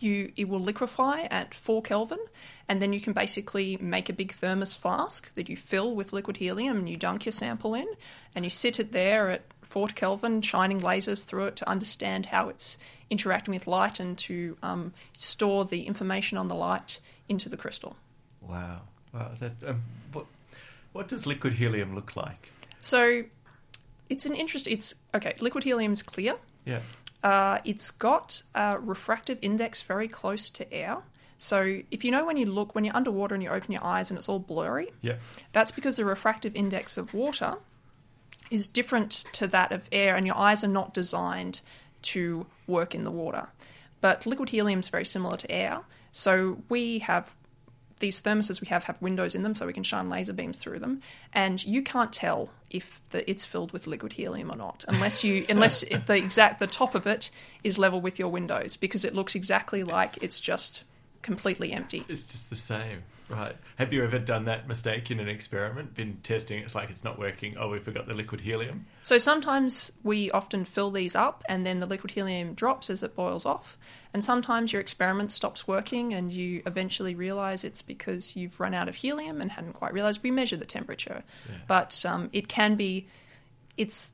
you 0.00 0.32
it 0.36 0.48
will 0.48 0.60
liquefy 0.60 1.22
at 1.30 1.54
4 1.54 1.82
Kelvin, 1.82 2.18
and 2.68 2.80
then 2.80 2.92
you 2.92 3.00
can 3.00 3.12
basically 3.12 3.76
make 3.78 4.08
a 4.08 4.12
big 4.12 4.32
thermos 4.32 4.74
flask 4.74 5.32
that 5.34 5.48
you 5.48 5.56
fill 5.56 5.94
with 5.94 6.12
liquid 6.12 6.36
helium 6.36 6.78
and 6.78 6.88
you 6.88 6.96
dunk 6.96 7.24
your 7.24 7.32
sample 7.32 7.74
in, 7.74 7.86
and 8.34 8.44
you 8.44 8.50
sit 8.50 8.78
it 8.78 8.92
there 8.92 9.30
at 9.30 9.42
4 9.62 9.88
Kelvin, 9.88 10.42
shining 10.42 10.80
lasers 10.80 11.24
through 11.24 11.46
it 11.46 11.56
to 11.56 11.68
understand 11.68 12.26
how 12.26 12.48
it's 12.48 12.76
interacting 13.10 13.54
with 13.54 13.66
light 13.66 14.00
and 14.00 14.16
to 14.18 14.56
um, 14.62 14.92
store 15.16 15.64
the 15.64 15.82
information 15.86 16.38
on 16.38 16.48
the 16.48 16.54
light 16.54 17.00
into 17.28 17.48
the 17.48 17.56
crystal. 17.56 17.96
Wow. 18.40 18.80
Wow. 19.12 19.32
That, 19.38 19.52
um, 19.66 19.82
what 20.12 20.26
what 20.92 21.08
does 21.08 21.26
liquid 21.26 21.54
helium 21.54 21.94
look 21.94 22.16
like? 22.16 22.50
So 22.80 23.24
it's 24.10 24.26
an 24.26 24.34
interest. 24.34 24.66
It's 24.66 24.94
okay. 25.14 25.34
Liquid 25.40 25.64
helium 25.64 25.92
is 25.92 26.02
clear. 26.02 26.36
Yeah. 26.64 26.80
Uh, 27.22 27.58
it's 27.64 27.90
got 27.90 28.42
a 28.54 28.78
refractive 28.78 29.38
index 29.40 29.82
very 29.82 30.08
close 30.08 30.50
to 30.50 30.72
air. 30.72 30.98
So 31.38 31.80
if 31.90 32.04
you 32.04 32.10
know 32.10 32.24
when 32.26 32.36
you 32.36 32.46
look 32.46 32.74
when 32.74 32.84
you're 32.84 32.94
underwater 32.96 33.34
and 33.34 33.42
you 33.42 33.50
open 33.50 33.72
your 33.72 33.84
eyes 33.84 34.10
and 34.10 34.18
it's 34.18 34.28
all 34.28 34.38
blurry, 34.38 34.92
Yeah. 35.02 35.16
that's 35.52 35.70
because 35.72 35.96
the 35.96 36.04
refractive 36.04 36.54
index 36.54 36.96
of 36.96 37.12
water 37.14 37.56
is 38.50 38.66
different 38.66 39.24
to 39.32 39.46
that 39.48 39.72
of 39.72 39.88
air, 39.90 40.14
and 40.16 40.26
your 40.26 40.36
eyes 40.36 40.62
are 40.62 40.68
not 40.68 40.92
designed 40.94 41.60
to 42.04 42.46
work 42.66 42.94
in 42.94 43.04
the 43.04 43.10
water. 43.10 43.48
But 44.00 44.26
liquid 44.26 44.50
helium 44.50 44.80
is 44.80 44.88
very 44.88 45.04
similar 45.04 45.36
to 45.38 45.50
air. 45.50 45.80
So 46.12 46.58
we 46.68 47.00
have 47.00 47.34
these 48.00 48.20
thermoses 48.20 48.60
we 48.60 48.66
have 48.66 48.84
have 48.84 49.00
windows 49.00 49.34
in 49.34 49.42
them 49.42 49.54
so 49.54 49.66
we 49.66 49.72
can 49.72 49.82
shine 49.82 50.10
laser 50.10 50.32
beams 50.32 50.58
through 50.58 50.78
them 50.78 51.00
and 51.32 51.64
you 51.64 51.80
can't 51.80 52.12
tell 52.12 52.50
if 52.68 53.00
the, 53.10 53.28
it's 53.30 53.44
filled 53.44 53.72
with 53.72 53.86
liquid 53.86 54.12
helium 54.12 54.50
or 54.50 54.56
not 54.56 54.84
unless 54.88 55.22
you 55.22 55.46
unless 55.48 55.84
it, 55.84 56.06
the 56.06 56.16
exact 56.16 56.58
the 56.58 56.66
top 56.66 56.94
of 56.94 57.06
it 57.06 57.30
is 57.62 57.78
level 57.78 58.00
with 58.00 58.18
your 58.18 58.28
windows 58.28 58.76
because 58.76 59.04
it 59.04 59.14
looks 59.14 59.34
exactly 59.34 59.84
like 59.84 60.18
it's 60.20 60.40
just 60.40 60.82
completely 61.22 61.72
empty 61.72 62.04
It's 62.08 62.26
just 62.26 62.50
the 62.50 62.56
same. 62.56 63.04
Right. 63.30 63.56
Have 63.76 63.92
you 63.92 64.04
ever 64.04 64.18
done 64.18 64.44
that 64.44 64.68
mistake 64.68 65.10
in 65.10 65.18
an 65.18 65.28
experiment? 65.28 65.94
Been 65.94 66.18
testing 66.22 66.62
it's 66.62 66.74
like 66.74 66.90
it's 66.90 67.04
not 67.04 67.18
working. 67.18 67.56
Oh, 67.58 67.70
we 67.70 67.78
forgot 67.78 68.06
the 68.06 68.12
liquid 68.12 68.40
helium. 68.42 68.86
So 69.02 69.16
sometimes 69.16 69.92
we 70.02 70.30
often 70.30 70.64
fill 70.64 70.90
these 70.90 71.14
up 71.14 71.42
and 71.48 71.64
then 71.64 71.80
the 71.80 71.86
liquid 71.86 72.10
helium 72.10 72.52
drops 72.52 72.90
as 72.90 73.02
it 73.02 73.14
boils 73.14 73.46
off. 73.46 73.78
And 74.12 74.22
sometimes 74.22 74.72
your 74.72 74.80
experiment 74.80 75.32
stops 75.32 75.66
working 75.66 76.12
and 76.12 76.32
you 76.32 76.62
eventually 76.66 77.14
realize 77.14 77.64
it's 77.64 77.82
because 77.82 78.36
you've 78.36 78.60
run 78.60 78.74
out 78.74 78.88
of 78.88 78.94
helium 78.94 79.40
and 79.40 79.50
hadn't 79.50 79.72
quite 79.72 79.94
realized. 79.94 80.22
We 80.22 80.30
measure 80.30 80.56
the 80.56 80.66
temperature, 80.66 81.24
but 81.66 82.04
um, 82.06 82.28
it 82.32 82.46
can 82.46 82.76
be, 82.76 83.08
it's, 83.76 84.12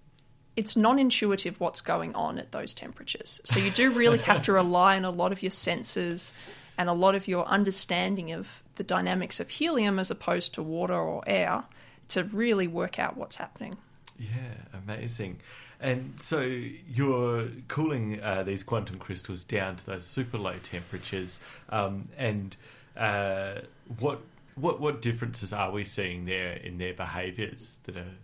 it's 0.56 0.76
non-intuitive 0.76 1.58
what's 1.60 1.80
going 1.80 2.14
on 2.14 2.38
at 2.38 2.52
those 2.52 2.74
temperatures. 2.74 3.40
So 3.44 3.58
you 3.58 3.70
do 3.70 3.90
really 3.90 4.18
have 4.18 4.42
to 4.42 4.52
rely 4.54 4.96
on 4.96 5.04
a 5.04 5.10
lot 5.10 5.32
of 5.32 5.42
your 5.42 5.50
senses 5.50 6.32
and 6.80 6.88
a 6.88 6.94
lot 6.94 7.14
of 7.14 7.28
your 7.28 7.44
understanding 7.44 8.32
of 8.32 8.62
the 8.76 8.82
dynamics 8.82 9.38
of 9.38 9.50
helium 9.50 9.98
as 9.98 10.10
opposed 10.10 10.54
to 10.54 10.62
water 10.62 10.94
or 10.94 11.22
air 11.26 11.62
to 12.08 12.24
really 12.24 12.66
work 12.66 12.98
out 12.98 13.18
what's 13.18 13.36
happening. 13.36 13.76
Yeah, 14.18 14.54
amazing. 14.72 15.40
And 15.78 16.14
so 16.16 16.40
you're 16.40 17.48
cooling 17.68 18.22
uh, 18.22 18.44
these 18.44 18.62
quantum 18.64 18.98
crystals 18.98 19.44
down 19.44 19.76
to 19.76 19.84
those 19.84 20.06
super 20.06 20.38
low 20.38 20.56
temperatures. 20.62 21.38
Um, 21.68 22.08
and 22.16 22.56
uh, 22.96 23.56
what 23.98 24.20
what 24.54 24.80
what 24.80 25.02
differences 25.02 25.52
are 25.52 25.70
we 25.70 25.84
seeing 25.84 26.24
there 26.24 26.54
in 26.54 26.78
their 26.78 26.94
behaviours 26.94 27.76
that 27.84 28.00
are 28.00 28.14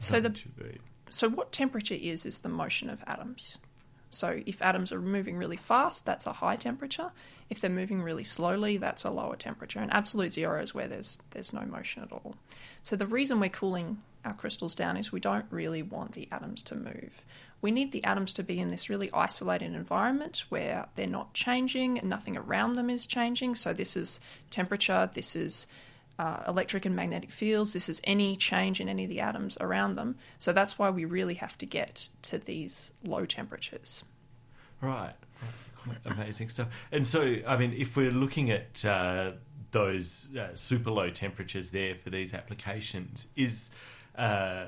So 0.00 0.18
the- 0.18 0.34
So, 1.10 1.28
what 1.28 1.52
temperature 1.52 1.94
is, 1.94 2.24
is 2.24 2.38
the 2.38 2.48
motion 2.48 2.88
of 2.88 3.04
atoms. 3.06 3.58
So, 4.10 4.40
if 4.46 4.62
atoms 4.62 4.90
are 4.92 5.00
moving 5.00 5.36
really 5.36 5.56
fast, 5.56 6.06
that's 6.06 6.26
a 6.26 6.32
high 6.32 6.56
temperature. 6.56 7.10
If 7.50 7.60
they're 7.60 7.70
moving 7.70 8.02
really 8.02 8.24
slowly, 8.24 8.78
that's 8.78 9.04
a 9.04 9.10
lower 9.10 9.36
temperature. 9.36 9.80
And 9.80 9.92
absolute 9.92 10.32
zero 10.32 10.62
is 10.62 10.74
where 10.74 10.88
there's, 10.88 11.18
there's 11.30 11.52
no 11.52 11.62
motion 11.62 12.02
at 12.02 12.12
all. 12.12 12.34
So, 12.82 12.96
the 12.96 13.06
reason 13.06 13.38
we're 13.38 13.50
cooling 13.50 13.98
our 14.24 14.32
crystals 14.32 14.74
down 14.74 14.96
is 14.96 15.12
we 15.12 15.20
don't 15.20 15.46
really 15.50 15.82
want 15.82 16.12
the 16.12 16.28
atoms 16.32 16.62
to 16.64 16.74
move. 16.74 17.22
We 17.60 17.70
need 17.70 17.92
the 17.92 18.04
atoms 18.04 18.32
to 18.34 18.42
be 18.42 18.60
in 18.60 18.68
this 18.68 18.88
really 18.88 19.10
isolated 19.12 19.74
environment 19.74 20.44
where 20.48 20.86
they're 20.94 21.06
not 21.06 21.34
changing 21.34 21.98
and 21.98 22.08
nothing 22.08 22.36
around 22.36 22.74
them 22.74 22.88
is 22.88 23.04
changing. 23.04 23.56
So, 23.56 23.72
this 23.72 23.96
is 23.96 24.20
temperature, 24.50 25.10
this 25.12 25.36
is 25.36 25.66
uh, 26.18 26.42
electric 26.48 26.84
and 26.84 26.96
magnetic 26.96 27.30
fields. 27.30 27.72
This 27.72 27.88
is 27.88 28.00
any 28.04 28.36
change 28.36 28.80
in 28.80 28.88
any 28.88 29.04
of 29.04 29.10
the 29.10 29.20
atoms 29.20 29.56
around 29.60 29.94
them. 29.94 30.16
So 30.38 30.52
that's 30.52 30.78
why 30.78 30.90
we 30.90 31.04
really 31.04 31.34
have 31.34 31.56
to 31.58 31.66
get 31.66 32.08
to 32.22 32.38
these 32.38 32.92
low 33.04 33.24
temperatures. 33.24 34.04
Right. 34.80 35.14
Quite 35.76 35.98
amazing 36.04 36.48
stuff. 36.48 36.68
And 36.90 37.06
so, 37.06 37.36
I 37.46 37.56
mean, 37.56 37.72
if 37.72 37.96
we're 37.96 38.10
looking 38.10 38.50
at 38.50 38.84
uh, 38.84 39.32
those 39.70 40.28
uh, 40.36 40.54
super 40.54 40.90
low 40.90 41.10
temperatures 41.10 41.70
there 41.70 41.94
for 41.94 42.10
these 42.10 42.34
applications, 42.34 43.28
is 43.36 43.70
uh, 44.16 44.66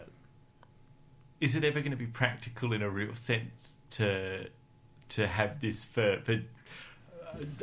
is 1.40 1.56
it 1.56 1.64
ever 1.64 1.80
going 1.80 1.90
to 1.90 1.96
be 1.96 2.06
practical 2.06 2.72
in 2.72 2.82
a 2.82 2.90
real 2.90 3.14
sense 3.16 3.74
to 3.90 4.46
to 5.08 5.26
have 5.26 5.60
this 5.60 5.84
for 5.84 6.20
for 6.22 6.36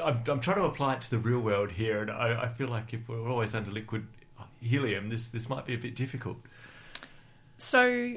I'm, 0.03 0.23
I'm 0.27 0.39
trying 0.39 0.57
to 0.57 0.65
apply 0.65 0.95
it 0.95 1.01
to 1.01 1.11
the 1.11 1.19
real 1.19 1.39
world 1.39 1.71
here, 1.71 2.01
and 2.01 2.11
I, 2.11 2.43
I 2.43 2.47
feel 2.49 2.67
like 2.67 2.93
if 2.93 3.07
we're 3.07 3.29
always 3.29 3.53
under 3.55 3.71
liquid 3.71 4.07
helium, 4.61 5.09
this 5.09 5.27
this 5.27 5.49
might 5.49 5.65
be 5.65 5.73
a 5.73 5.77
bit 5.77 5.95
difficult. 5.95 6.37
So 7.57 8.15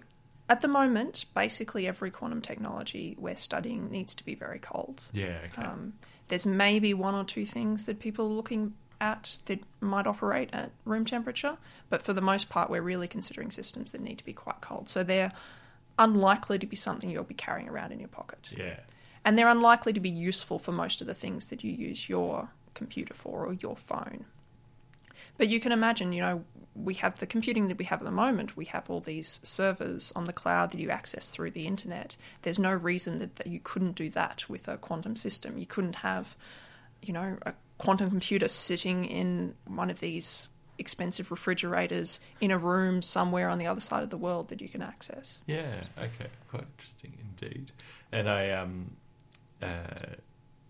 at 0.49 0.61
the 0.61 0.69
moment, 0.69 1.27
basically 1.35 1.87
every 1.87 2.11
quantum 2.11 2.43
technology 2.43 3.17
we're 3.19 3.37
studying 3.37 3.91
needs 3.91 4.15
to 4.17 4.25
be 4.25 4.35
very 4.35 4.59
cold. 4.59 5.03
Yeah. 5.13 5.39
Okay. 5.53 5.63
Um, 5.63 5.95
there's 6.29 6.47
maybe 6.47 6.95
one 6.95 7.15
or 7.15 7.25
two 7.25 7.47
things 7.47 7.87
that 7.87 7.99
people 8.01 8.27
are 8.27 8.35
looking 8.35 8.75
at 9.01 9.39
that 9.47 9.61
might 9.81 10.07
operate 10.07 10.51
at 10.53 10.71
room 10.85 11.05
temperature, 11.05 11.57
but 11.89 12.03
for 12.03 12.13
the 12.13 12.21
most 12.21 12.49
part, 12.49 12.69
we're 12.69 12.83
really 12.83 13.09
considering 13.09 13.51
systems 13.51 13.93
that 13.93 14.01
need 14.01 14.19
to 14.19 14.25
be 14.25 14.33
quite 14.33 14.61
cold. 14.61 14.89
So 14.89 15.03
they're 15.03 15.33
unlikely 15.99 16.59
to 16.59 16.67
be 16.67 16.77
something 16.77 17.11
you'll 17.11 17.25
be 17.25 17.35
carrying 17.35 17.69
around 17.69 17.93
in 17.93 17.99
your 17.99 18.09
pocket. 18.09 18.51
yeah. 18.57 18.81
And 19.25 19.37
they're 19.37 19.49
unlikely 19.49 19.93
to 19.93 20.01
be 20.01 20.11
useful 20.11 20.59
for 20.59 20.73
most 20.73 21.01
of 21.01 21.07
the 21.07 21.15
things 21.15 21.51
that 21.51 21.63
you 21.63 21.73
use 21.73 22.09
your 22.09 22.51
computer 22.75 23.15
for 23.15 23.45
or 23.47 23.55
your 23.55 23.77
phone. 23.77 24.25
But 25.37 25.49
you 25.49 25.61
can 25.61 25.73
imagine, 25.73 26.13
you 26.13 26.21
know, 26.21 26.45
we 26.75 26.95
have 26.95 27.19
the 27.19 27.27
computing 27.27 27.69
that 27.69 27.79
we 27.79 27.85
have 27.87 28.01
at 28.01 28.05
the 28.05 28.11
moment. 28.11 28.57
We 28.57 28.67
have 28.67 28.89
all 28.89 29.01
these 29.01 29.41
servers 29.43 30.13
on 30.15 30.25
the 30.25 30.33
cloud 30.33 30.71
that 30.71 30.81
you 30.81 30.91
access 30.91 31.29
through 31.29 31.53
the 31.53 31.67
internet. 31.67 32.17
There's 32.43 32.59
no 32.59 32.73
reason 32.73 33.19
that, 33.19 33.37
that 33.37 33.47
you 33.47 33.61
couldn't 33.63 33.97
do 33.97 34.11
that 34.11 34.49
with 34.49 34.69
a 34.69 34.77
quantum 34.77 35.17
system. 35.17 35.59
You 35.59 35.67
couldn't 35.67 35.97
have, 35.97 36.37
you 37.03 37.13
know, 37.13 37.39
a 37.43 37.55
quantum 37.79 38.11
computer 38.11 38.49
sitting 38.49 39.05
in 39.05 39.55
one 39.67 39.91
of 39.91 40.01
these 40.01 40.49
expensive 40.79 41.31
refrigerators 41.31 42.21
in 42.41 42.51
a 42.51 42.59
room 42.59 43.03
somewhere 43.03 43.49
on 43.49 43.59
the 43.59 43.67
other 43.67 43.81
side 43.81 44.03
of 44.03 44.11
the 44.11 44.17
world 44.17 44.49
that 44.49 44.61
you 44.61 44.69
can 44.69 44.83
access. 44.83 45.43
Yeah. 45.47 45.85
Okay. 45.99 46.29
Quite 46.51 46.65
interesting 46.79 47.13
indeed. 47.21 47.73
And 48.13 48.29
I 48.29 48.51
um, 48.51 48.91
uh, 49.63 50.15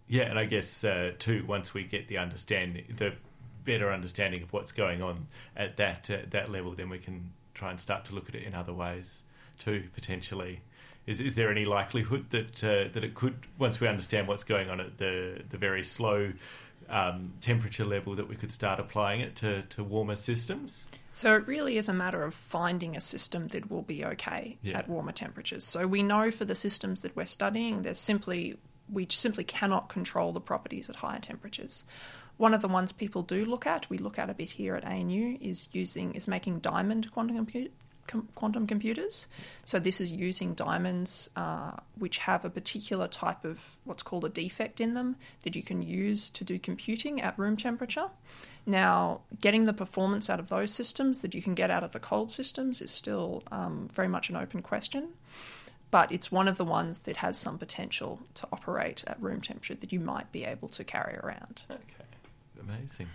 yeah, 0.08 0.24
and 0.24 0.38
I 0.38 0.44
guess 0.44 0.84
uh, 0.84 1.12
too 1.18 1.44
once 1.46 1.72
we 1.72 1.84
get 1.84 2.08
the 2.08 2.18
understanding, 2.18 2.84
the 2.96 3.12
better 3.64 3.92
understanding 3.92 4.42
of 4.42 4.52
what's 4.52 4.72
going 4.72 5.02
on 5.02 5.26
at 5.56 5.76
that 5.76 6.10
uh, 6.10 6.18
that 6.30 6.50
level, 6.50 6.74
then 6.74 6.88
we 6.88 6.98
can 6.98 7.30
try 7.54 7.70
and 7.70 7.78
start 7.80 8.04
to 8.06 8.14
look 8.14 8.28
at 8.28 8.34
it 8.34 8.42
in 8.44 8.54
other 8.54 8.72
ways 8.72 9.22
too 9.58 9.84
potentially. 9.94 10.60
Is 11.06 11.20
is 11.20 11.34
there 11.34 11.50
any 11.50 11.64
likelihood 11.64 12.26
that 12.30 12.64
uh, 12.64 12.92
that 12.92 13.04
it 13.04 13.14
could 13.14 13.36
once 13.58 13.80
we 13.80 13.88
understand 13.88 14.28
what's 14.28 14.44
going 14.44 14.68
on 14.70 14.80
at 14.80 14.98
the 14.98 15.42
the 15.48 15.58
very 15.58 15.84
slow 15.84 16.32
um, 16.88 17.32
temperature 17.40 17.84
level 17.84 18.16
that 18.16 18.28
we 18.28 18.34
could 18.34 18.50
start 18.50 18.80
applying 18.80 19.20
it 19.20 19.36
to, 19.36 19.62
to 19.62 19.84
warmer 19.84 20.16
systems? 20.16 20.88
So 21.12 21.34
it 21.34 21.46
really 21.46 21.76
is 21.76 21.88
a 21.88 21.92
matter 21.92 22.22
of 22.22 22.34
finding 22.34 22.96
a 22.96 23.00
system 23.00 23.48
that 23.48 23.70
will 23.70 23.82
be 23.82 24.04
okay 24.04 24.58
Yeah. 24.62 24.78
at 24.78 24.88
warmer 24.88 25.12
temperatures. 25.12 25.64
So 25.64 25.86
we 25.86 26.02
know 26.02 26.30
for 26.30 26.44
the 26.44 26.54
systems 26.54 27.02
that 27.02 27.14
we're 27.14 27.26
studying, 27.26 27.82
there's 27.82 27.98
simply 27.98 28.56
we 28.92 29.06
simply 29.10 29.44
cannot 29.44 29.88
control 29.88 30.32
the 30.32 30.40
properties 30.40 30.90
at 30.90 30.96
higher 30.96 31.20
temperatures. 31.20 31.84
One 32.36 32.54
of 32.54 32.62
the 32.62 32.68
ones 32.68 32.92
people 32.92 33.22
do 33.22 33.44
look 33.44 33.66
at, 33.66 33.90
we 33.90 33.98
look 33.98 34.18
at 34.18 34.30
a 34.30 34.34
bit 34.34 34.50
here 34.50 34.74
at 34.74 34.84
ANU, 34.84 35.36
is 35.40 35.68
using 35.72 36.14
is 36.14 36.26
making 36.26 36.60
diamond 36.60 37.12
quantum 37.12 37.46
quantum 38.34 38.66
computers. 38.66 39.28
So 39.64 39.78
this 39.78 40.00
is 40.00 40.10
using 40.10 40.54
diamonds 40.54 41.30
uh, 41.36 41.72
which 41.98 42.18
have 42.18 42.44
a 42.44 42.50
particular 42.50 43.08
type 43.08 43.44
of 43.44 43.60
what's 43.84 44.02
called 44.02 44.24
a 44.24 44.28
defect 44.28 44.80
in 44.80 44.94
them 44.94 45.16
that 45.42 45.54
you 45.54 45.62
can 45.62 45.82
use 45.82 46.30
to 46.30 46.44
do 46.44 46.58
computing 46.58 47.20
at 47.20 47.38
room 47.38 47.56
temperature. 47.56 48.08
Now, 48.66 49.22
getting 49.40 49.64
the 49.64 49.72
performance 49.72 50.28
out 50.28 50.40
of 50.40 50.48
those 50.48 50.72
systems 50.72 51.20
that 51.22 51.34
you 51.34 51.42
can 51.42 51.54
get 51.54 51.70
out 51.70 51.82
of 51.82 51.92
the 51.92 52.00
cold 52.00 52.30
systems 52.30 52.80
is 52.80 52.90
still 52.90 53.42
um, 53.50 53.88
very 53.92 54.08
much 54.08 54.28
an 54.28 54.36
open 54.36 54.62
question, 54.62 55.10
but 55.90 56.12
it's 56.12 56.30
one 56.30 56.48
of 56.48 56.56
the 56.56 56.64
ones 56.64 57.00
that 57.00 57.16
has 57.16 57.36
some 57.36 57.58
potential 57.58 58.20
to 58.34 58.48
operate 58.52 59.04
at 59.06 59.20
room 59.20 59.40
temperature 59.40 59.74
that 59.74 59.92
you 59.92 60.00
might 60.00 60.30
be 60.32 60.44
able 60.44 60.68
to 60.68 60.84
carry 60.84 61.16
around. 61.16 61.62
Okay, 61.70 61.80
amazing, 62.60 63.08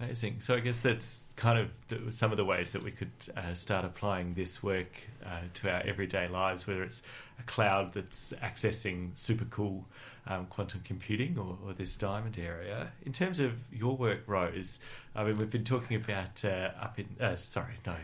amazing. 0.00 0.40
So 0.40 0.54
I 0.54 0.60
guess 0.60 0.80
that's 0.80 1.22
kind 1.36 1.58
of 1.58 1.70
the, 1.88 2.12
some 2.12 2.30
of 2.30 2.36
the 2.36 2.44
ways 2.44 2.70
that 2.70 2.82
we 2.82 2.90
could 2.90 3.12
uh, 3.36 3.54
start 3.54 3.84
applying 3.84 4.34
this 4.34 4.62
work 4.62 5.00
uh, 5.24 5.40
to 5.54 5.70
our 5.70 5.82
everyday 5.82 6.28
lives, 6.28 6.66
whether 6.66 6.82
it's 6.82 7.02
a 7.38 7.42
cloud 7.44 7.92
that's 7.92 8.32
accessing 8.42 9.10
super 9.16 9.44
cool 9.46 9.84
um, 10.26 10.46
quantum 10.46 10.80
computing 10.84 11.38
or, 11.38 11.56
or 11.64 11.72
this 11.72 11.96
diamond 11.96 12.38
area. 12.38 12.92
In 13.04 13.12
terms 13.12 13.40
of 13.40 13.52
your 13.72 13.96
work, 13.96 14.20
Rose, 14.26 14.78
I 15.14 15.24
mean 15.24 15.38
we've 15.38 15.50
been 15.50 15.64
talking 15.64 15.96
about 15.96 16.44
uh, 16.44 16.70
up 16.80 16.98
in 16.98 17.08
uh, 17.20 17.36
sorry 17.36 17.74
no. 17.86 17.94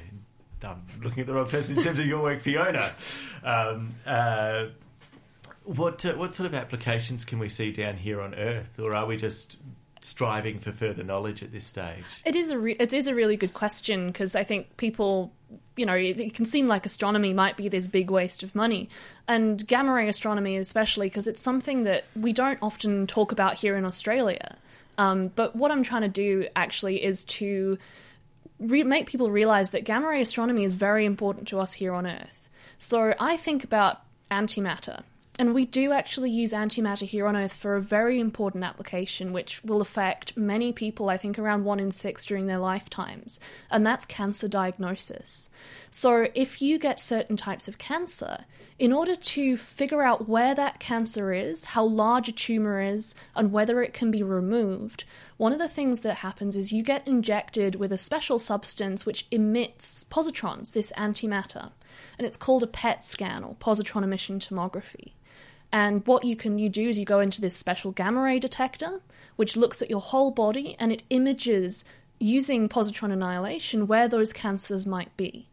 I'm 0.64 1.02
looking 1.02 1.20
at 1.20 1.26
the 1.26 1.34
wrong 1.34 1.48
person 1.48 1.76
in 1.76 1.82
terms 1.82 1.98
of 1.98 2.06
your 2.06 2.22
work, 2.22 2.40
Fiona. 2.40 2.92
Um, 3.44 3.94
uh, 4.06 4.66
what 5.64 6.04
uh, 6.04 6.14
what 6.14 6.34
sort 6.34 6.46
of 6.46 6.54
applications 6.54 7.24
can 7.24 7.38
we 7.38 7.48
see 7.48 7.72
down 7.72 7.96
here 7.96 8.20
on 8.20 8.34
Earth, 8.34 8.78
or 8.78 8.94
are 8.94 9.06
we 9.06 9.16
just 9.16 9.56
striving 10.00 10.58
for 10.58 10.70
further 10.70 11.02
knowledge 11.02 11.42
at 11.42 11.50
this 11.50 11.64
stage? 11.64 12.04
It 12.26 12.36
is 12.36 12.50
a 12.50 12.58
re- 12.58 12.76
it 12.78 12.92
is 12.92 13.06
a 13.06 13.14
really 13.14 13.36
good 13.36 13.54
question 13.54 14.08
because 14.08 14.36
I 14.36 14.44
think 14.44 14.76
people, 14.76 15.32
you 15.76 15.86
know, 15.86 15.94
it, 15.94 16.20
it 16.20 16.34
can 16.34 16.44
seem 16.44 16.68
like 16.68 16.84
astronomy 16.84 17.32
might 17.32 17.56
be 17.56 17.68
this 17.68 17.86
big 17.86 18.10
waste 18.10 18.42
of 18.42 18.54
money, 18.54 18.88
and 19.26 19.66
gamma 19.66 19.92
ray 19.92 20.08
astronomy 20.08 20.56
especially 20.56 21.08
because 21.08 21.26
it's 21.26 21.40
something 21.40 21.84
that 21.84 22.04
we 22.14 22.32
don't 22.32 22.58
often 22.60 23.06
talk 23.06 23.32
about 23.32 23.54
here 23.54 23.76
in 23.76 23.84
Australia. 23.84 24.56
Um, 24.98 25.28
but 25.34 25.56
what 25.56 25.70
I'm 25.70 25.82
trying 25.82 26.02
to 26.02 26.08
do 26.08 26.46
actually 26.54 27.02
is 27.02 27.24
to 27.24 27.78
re- 28.66 28.82
make 28.84 29.06
people 29.06 29.30
realize 29.30 29.70
that 29.70 29.84
gamma 29.84 30.08
ray 30.08 30.22
astronomy 30.22 30.64
is 30.64 30.72
very 30.72 31.04
important 31.04 31.48
to 31.48 31.60
us 31.60 31.72
here 31.72 31.92
on 31.92 32.06
Earth. 32.06 32.48
So 32.78 33.14
I 33.20 33.36
think 33.36 33.64
about 33.64 34.00
antimatter. 34.30 35.02
And 35.36 35.52
we 35.52 35.64
do 35.64 35.90
actually 35.90 36.30
use 36.30 36.52
antimatter 36.52 37.08
here 37.08 37.26
on 37.26 37.34
Earth 37.36 37.54
for 37.54 37.74
a 37.74 37.82
very 37.82 38.20
important 38.20 38.62
application, 38.62 39.32
which 39.32 39.64
will 39.64 39.80
affect 39.80 40.36
many 40.36 40.72
people, 40.72 41.08
I 41.08 41.16
think 41.16 41.40
around 41.40 41.64
one 41.64 41.80
in 41.80 41.90
six 41.90 42.24
during 42.24 42.46
their 42.46 42.58
lifetimes, 42.58 43.40
and 43.68 43.84
that's 43.84 44.04
cancer 44.04 44.46
diagnosis. 44.46 45.50
So, 45.90 46.28
if 46.36 46.62
you 46.62 46.78
get 46.78 47.00
certain 47.00 47.36
types 47.36 47.66
of 47.66 47.78
cancer, 47.78 48.44
in 48.78 48.92
order 48.92 49.16
to 49.16 49.56
figure 49.56 50.02
out 50.02 50.28
where 50.28 50.54
that 50.54 50.78
cancer 50.78 51.32
is, 51.32 51.64
how 51.64 51.84
large 51.84 52.28
a 52.28 52.32
tumor 52.32 52.80
is, 52.80 53.16
and 53.34 53.50
whether 53.50 53.82
it 53.82 53.92
can 53.92 54.12
be 54.12 54.22
removed, 54.22 55.02
one 55.36 55.52
of 55.52 55.58
the 55.58 55.68
things 55.68 56.02
that 56.02 56.18
happens 56.18 56.56
is 56.56 56.72
you 56.72 56.84
get 56.84 57.06
injected 57.08 57.74
with 57.74 57.92
a 57.92 57.98
special 57.98 58.38
substance 58.38 59.04
which 59.04 59.26
emits 59.32 60.06
positrons, 60.10 60.74
this 60.74 60.92
antimatter, 60.96 61.72
and 62.18 62.26
it's 62.26 62.36
called 62.36 62.62
a 62.62 62.68
PET 62.68 63.04
scan 63.04 63.42
or 63.42 63.56
positron 63.56 64.04
emission 64.04 64.38
tomography. 64.38 65.12
And 65.74 66.06
what 66.06 66.24
you 66.24 66.36
can 66.36 66.60
you 66.60 66.68
do 66.68 66.88
is 66.88 66.98
you 67.00 67.04
go 67.04 67.18
into 67.18 67.40
this 67.40 67.56
special 67.56 67.90
gamma 67.90 68.20
ray 68.20 68.38
detector, 68.38 69.00
which 69.34 69.56
looks 69.56 69.82
at 69.82 69.90
your 69.90 70.00
whole 70.00 70.30
body 70.30 70.76
and 70.78 70.92
it 70.92 71.02
images 71.10 71.84
using 72.20 72.68
positron 72.68 73.12
annihilation 73.12 73.88
where 73.88 74.06
those 74.06 74.32
cancers 74.32 74.86
might 74.86 75.14
be. 75.16 75.48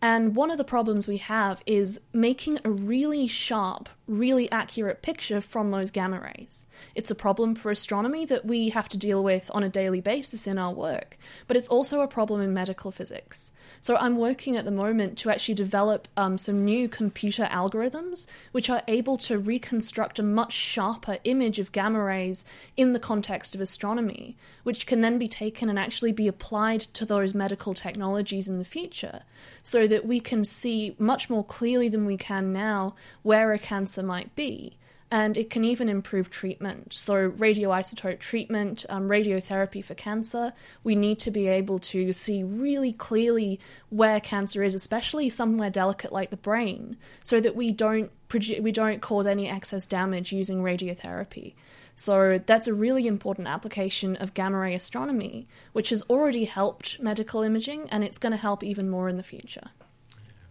And 0.00 0.34
one 0.34 0.50
of 0.50 0.56
the 0.56 0.64
problems 0.64 1.06
we 1.06 1.18
have 1.18 1.62
is 1.66 2.00
making 2.14 2.58
a 2.64 2.70
really 2.70 3.26
sharp 3.26 3.90
really 4.08 4.50
accurate 4.50 5.02
picture 5.02 5.42
from 5.42 5.70
those 5.70 5.90
gamma 5.90 6.20
rays. 6.20 6.66
It's 6.94 7.10
a 7.10 7.14
problem 7.14 7.54
for 7.54 7.70
astronomy 7.70 8.24
that 8.24 8.46
we 8.46 8.70
have 8.70 8.88
to 8.88 8.98
deal 8.98 9.22
with 9.22 9.50
on 9.52 9.62
a 9.62 9.68
daily 9.68 10.00
basis 10.00 10.46
in 10.46 10.56
our 10.56 10.72
work, 10.72 11.18
but 11.46 11.58
it's 11.58 11.68
also 11.68 12.00
a 12.00 12.08
problem 12.08 12.40
in 12.40 12.54
medical 12.54 12.90
physics. 12.90 13.52
So 13.82 13.96
I'm 13.96 14.18
working 14.18 14.56
at 14.56 14.66
the 14.66 14.70
moment 14.70 15.16
to 15.18 15.30
actually 15.30 15.54
develop 15.54 16.06
um, 16.16 16.36
some 16.36 16.64
new 16.66 16.86
computer 16.86 17.48
algorithms 17.50 18.26
which 18.52 18.68
are 18.68 18.82
able 18.86 19.16
to 19.18 19.38
reconstruct 19.38 20.18
a 20.18 20.22
much 20.22 20.52
sharper 20.52 21.16
image 21.24 21.58
of 21.58 21.72
gamma 21.72 22.02
rays 22.02 22.44
in 22.76 22.90
the 22.90 22.98
context 22.98 23.54
of 23.54 23.60
astronomy, 23.62 24.36
which 24.64 24.84
can 24.84 25.00
then 25.00 25.18
be 25.18 25.28
taken 25.28 25.70
and 25.70 25.78
actually 25.78 26.12
be 26.12 26.28
applied 26.28 26.80
to 26.80 27.06
those 27.06 27.34
medical 27.34 27.72
technologies 27.72 28.48
in 28.48 28.58
the 28.58 28.64
future, 28.66 29.22
so 29.62 29.86
that 29.86 30.04
we 30.04 30.20
can 30.20 30.44
see 30.44 30.94
much 30.98 31.30
more 31.30 31.44
clearly 31.44 31.88
than 31.88 32.04
we 32.04 32.18
can 32.18 32.52
now 32.52 32.94
where 33.22 33.52
a 33.52 33.58
cancer 33.58 34.02
might 34.02 34.34
be 34.36 34.76
and 35.10 35.36
it 35.36 35.50
can 35.50 35.64
even 35.64 35.88
improve 35.88 36.30
treatment. 36.30 36.92
So, 36.92 37.30
radioisotope 37.30 38.20
treatment, 38.20 38.86
um, 38.88 39.08
radiotherapy 39.08 39.84
for 39.84 39.94
cancer, 39.94 40.52
we 40.84 40.94
need 40.94 41.18
to 41.20 41.30
be 41.30 41.48
able 41.48 41.80
to 41.80 42.12
see 42.12 42.44
really 42.44 42.92
clearly 42.92 43.58
where 43.88 44.20
cancer 44.20 44.62
is, 44.62 44.74
especially 44.74 45.28
somewhere 45.28 45.70
delicate 45.70 46.12
like 46.12 46.30
the 46.30 46.36
brain, 46.36 46.96
so 47.24 47.40
that 47.40 47.56
we 47.56 47.72
don't 47.72 48.10
produ- 48.28 48.62
we 48.62 48.72
don't 48.72 49.00
cause 49.00 49.26
any 49.26 49.48
excess 49.48 49.86
damage 49.86 50.32
using 50.32 50.62
radiotherapy. 50.62 51.54
So 51.96 52.40
that's 52.46 52.66
a 52.66 52.72
really 52.72 53.06
important 53.06 53.48
application 53.48 54.16
of 54.16 54.32
gamma 54.32 54.58
ray 54.58 54.74
astronomy, 54.74 55.48
which 55.72 55.90
has 55.90 56.02
already 56.02 56.44
helped 56.44 57.00
medical 57.00 57.42
imaging, 57.42 57.90
and 57.90 58.04
it's 58.04 58.16
going 58.16 58.32
to 58.32 58.38
help 58.38 58.62
even 58.62 58.88
more 58.88 59.08
in 59.08 59.16
the 59.16 59.22
future. 59.22 59.70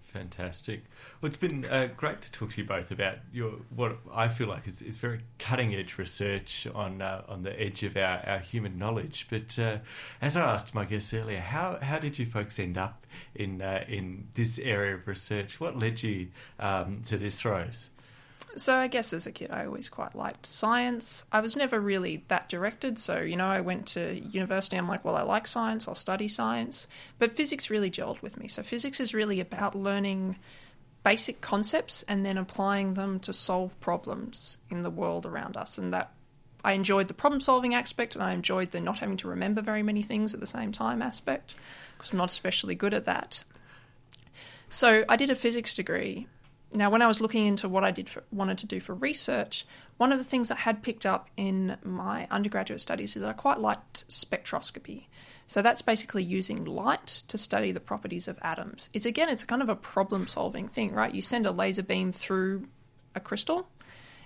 Fantastic. 0.04 0.84
Well, 1.22 1.28
it's 1.28 1.38
been 1.38 1.66
uh, 1.66 1.90
great 1.98 2.22
to 2.22 2.32
talk 2.32 2.52
to 2.52 2.62
you 2.62 2.68
both 2.68 2.92
about 2.92 3.18
your 3.34 3.52
what 3.76 3.98
I 4.14 4.30
feel 4.30 4.48
like 4.48 4.70
is, 4.70 4.82
is 4.82 4.96
very 4.96 5.20
cutting 5.38 5.76
edge 5.76 5.98
research 5.98 6.66
on 6.74 7.02
uh, 7.02 7.24
on 7.28 7.44
the 7.44 7.60
edge 7.60 7.84
of 7.84 7.98
our, 7.98 8.24
our 8.26 8.40
human 8.40 8.78
knowledge. 8.78 9.28
But 9.30 9.60
uh, 9.60 9.80
as 10.22 10.38
I 10.38 10.42
asked 10.42 10.74
my 10.74 10.86
guests 10.86 11.14
earlier, 11.14 11.42
how 11.42 11.78
how 11.82 12.00
did 12.00 12.18
you 12.18 12.26
folks 12.26 12.58
end 12.58 12.78
up 12.78 13.06
in 13.36 13.62
uh, 13.62 13.84
in 13.90 14.30
this 14.34 14.60
area 14.60 14.96
of 14.96 15.06
research? 15.10 15.60
What 15.60 15.78
led 15.78 16.02
you 16.02 16.28
um, 16.58 17.04
to 17.08 17.18
this, 17.18 17.44
Rose? 17.44 17.90
So 18.56 18.74
I 18.74 18.88
guess 18.88 19.12
as 19.12 19.28
a 19.28 19.32
kid, 19.34 19.52
I 19.52 19.66
always 19.66 19.90
quite 19.90 20.16
liked 20.16 20.46
science. 20.46 21.26
I 21.34 21.42
was 21.42 21.58
never 21.58 21.82
really 21.82 22.24
that 22.30 22.48
directed. 22.48 22.98
So 22.98 23.20
you 23.20 23.36
know, 23.36 23.48
I 23.48 23.60
went 23.60 23.88
to 23.88 24.18
university. 24.32 24.78
I'm 24.78 24.88
like, 24.88 25.04
well, 25.04 25.18
I 25.18 25.24
like 25.24 25.48
science. 25.48 25.86
I'll 25.86 25.96
study 25.96 26.30
science. 26.30 26.88
But 27.18 27.34
physics 27.34 27.70
really 27.70 27.92
gelled 27.92 28.22
with 28.22 28.38
me. 28.38 28.48
So 28.48 28.64
physics 28.64 29.02
is 29.02 29.14
really 29.14 29.42
about 29.42 29.76
learning 29.76 30.38
basic 31.04 31.42
concepts 31.42 32.04
and 32.08 32.26
then 32.26 32.38
applying 32.38 32.94
them 32.94 33.20
to 33.22 33.34
solve 33.34 33.80
problems 33.80 34.58
in 34.70 34.84
the 34.84 34.90
world 34.90 35.26
around 35.26 35.58
us. 35.58 35.78
And 35.78 35.94
that 35.94 36.12
I 36.64 36.74
enjoyed 36.74 37.08
the 37.08 37.14
problem 37.14 37.42
solving 37.42 37.74
aspect, 37.74 38.16
and 38.16 38.24
I 38.24 38.34
enjoyed 38.34 38.72
the 38.72 38.82
not 38.82 39.00
having 39.00 39.18
to 39.18 39.30
remember 39.30 39.62
very 39.62 39.84
many 39.84 40.04
things 40.04 40.34
at 40.34 40.40
the 40.40 40.48
same 40.48 40.72
time 40.72 41.02
aspect 41.02 41.56
because 41.94 42.12
I'm 42.12 42.18
not 42.18 42.30
especially 42.30 42.76
good 42.76 42.94
at 42.94 43.06
that. 43.06 43.44
So 44.70 45.04
I 45.10 45.16
did 45.16 45.30
a 45.30 45.36
physics 45.36 45.74
degree 45.74 46.28
now, 46.72 46.92
when 46.92 47.02
I 47.02 47.08
was 47.08 47.20
looking 47.20 47.48
into 47.48 47.68
what 47.68 47.84
I 47.84 47.92
did 47.92 48.10
for, 48.10 48.24
wanted 48.32 48.60
to 48.60 48.68
do 48.68 48.80
for 48.80 48.94
research, 48.94 49.66
one 49.98 50.12
of 50.12 50.20
the 50.20 50.24
things 50.24 50.52
I 50.52 50.56
had 50.56 50.84
picked 50.84 51.06
up 51.06 51.28
in 51.36 51.78
my 51.84 52.28
undergraduate 52.30 52.82
studies 52.82 53.16
is 53.16 53.22
that 53.22 53.30
I 53.30 53.34
quite 53.34 53.60
liked 53.60 54.08
spectroscopy. 54.08 55.06
So 55.50 55.64
that's 55.64 55.82
basically 55.82 56.24
using 56.24 56.64
light 56.64 57.08
to 57.28 57.36
study 57.36 57.72
the 57.72 57.80
properties 57.80 58.28
of 58.28 58.38
atoms. 58.44 58.88
It's 58.94 59.08
again, 59.08 59.30
it's 59.30 59.44
kind 59.44 59.64
of 59.64 59.70
a 59.70 59.76
problem-solving 59.76 60.68
thing, 60.68 60.94
right? 60.94 61.12
You 61.12 61.24
send 61.24 61.48
a 61.48 61.52
laser 61.52 61.82
beam 61.82 62.12
through 62.12 62.68
a 63.16 63.20
crystal, 63.20 63.68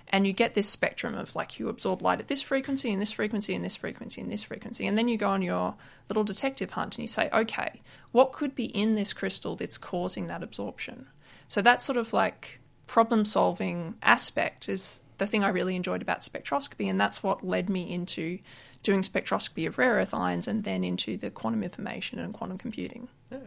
and 0.08 0.26
you 0.26 0.34
get 0.34 0.52
this 0.52 0.68
spectrum 0.68 1.14
of 1.14 1.34
like 1.34 1.58
you 1.58 1.70
absorb 1.70 2.02
light 2.02 2.20
at 2.20 2.28
this 2.28 2.42
frequency 2.42 2.92
and 2.92 3.00
this 3.00 3.12
frequency 3.12 3.54
and 3.54 3.64
this 3.64 3.74
frequency 3.74 4.20
and 4.20 4.30
this 4.30 4.42
frequency 4.42 4.86
and 4.86 4.98
then 4.98 5.08
you 5.08 5.16
go 5.16 5.30
on 5.30 5.40
your 5.40 5.74
little 6.10 6.24
detective 6.24 6.72
hunt 6.72 6.96
and 6.96 7.02
you 7.02 7.08
say 7.08 7.30
okay 7.32 7.80
what 8.12 8.30
could 8.34 8.54
be 8.54 8.66
in 8.66 8.92
this 8.92 9.14
crystal 9.14 9.56
that's 9.56 9.78
causing 9.78 10.26
that 10.26 10.42
absorption 10.42 11.06
so 11.48 11.62
that 11.62 11.80
sort 11.80 11.96
of 11.96 12.12
like 12.12 12.60
problem 12.86 13.24
solving 13.24 13.94
aspect 14.02 14.68
is 14.68 15.00
the 15.18 15.26
thing 15.26 15.44
I 15.44 15.48
really 15.48 15.76
enjoyed 15.76 16.02
about 16.02 16.20
spectroscopy, 16.20 16.90
and 16.90 17.00
that's 17.00 17.22
what 17.22 17.46
led 17.46 17.70
me 17.70 17.92
into 17.92 18.38
doing 18.84 19.02
spectroscopy 19.02 19.66
of 19.66 19.76
rare 19.78 19.94
earth 19.94 20.14
ions 20.14 20.46
and 20.46 20.62
then 20.62 20.84
into 20.84 21.16
the 21.16 21.30
quantum 21.30 21.64
information 21.64 22.20
and 22.20 22.32
quantum 22.32 22.58
computing. 22.58 23.08
Yeah, 23.32 23.38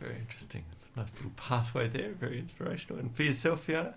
very 0.00 0.16
interesting. 0.16 0.64
It's 0.72 0.90
a 0.94 1.00
nice 1.00 1.12
little 1.14 1.32
pathway 1.36 1.88
there, 1.88 2.10
very 2.12 2.38
inspirational. 2.38 3.00
And 3.00 3.12
for 3.14 3.24
yourself, 3.24 3.64
Fiona? 3.64 3.94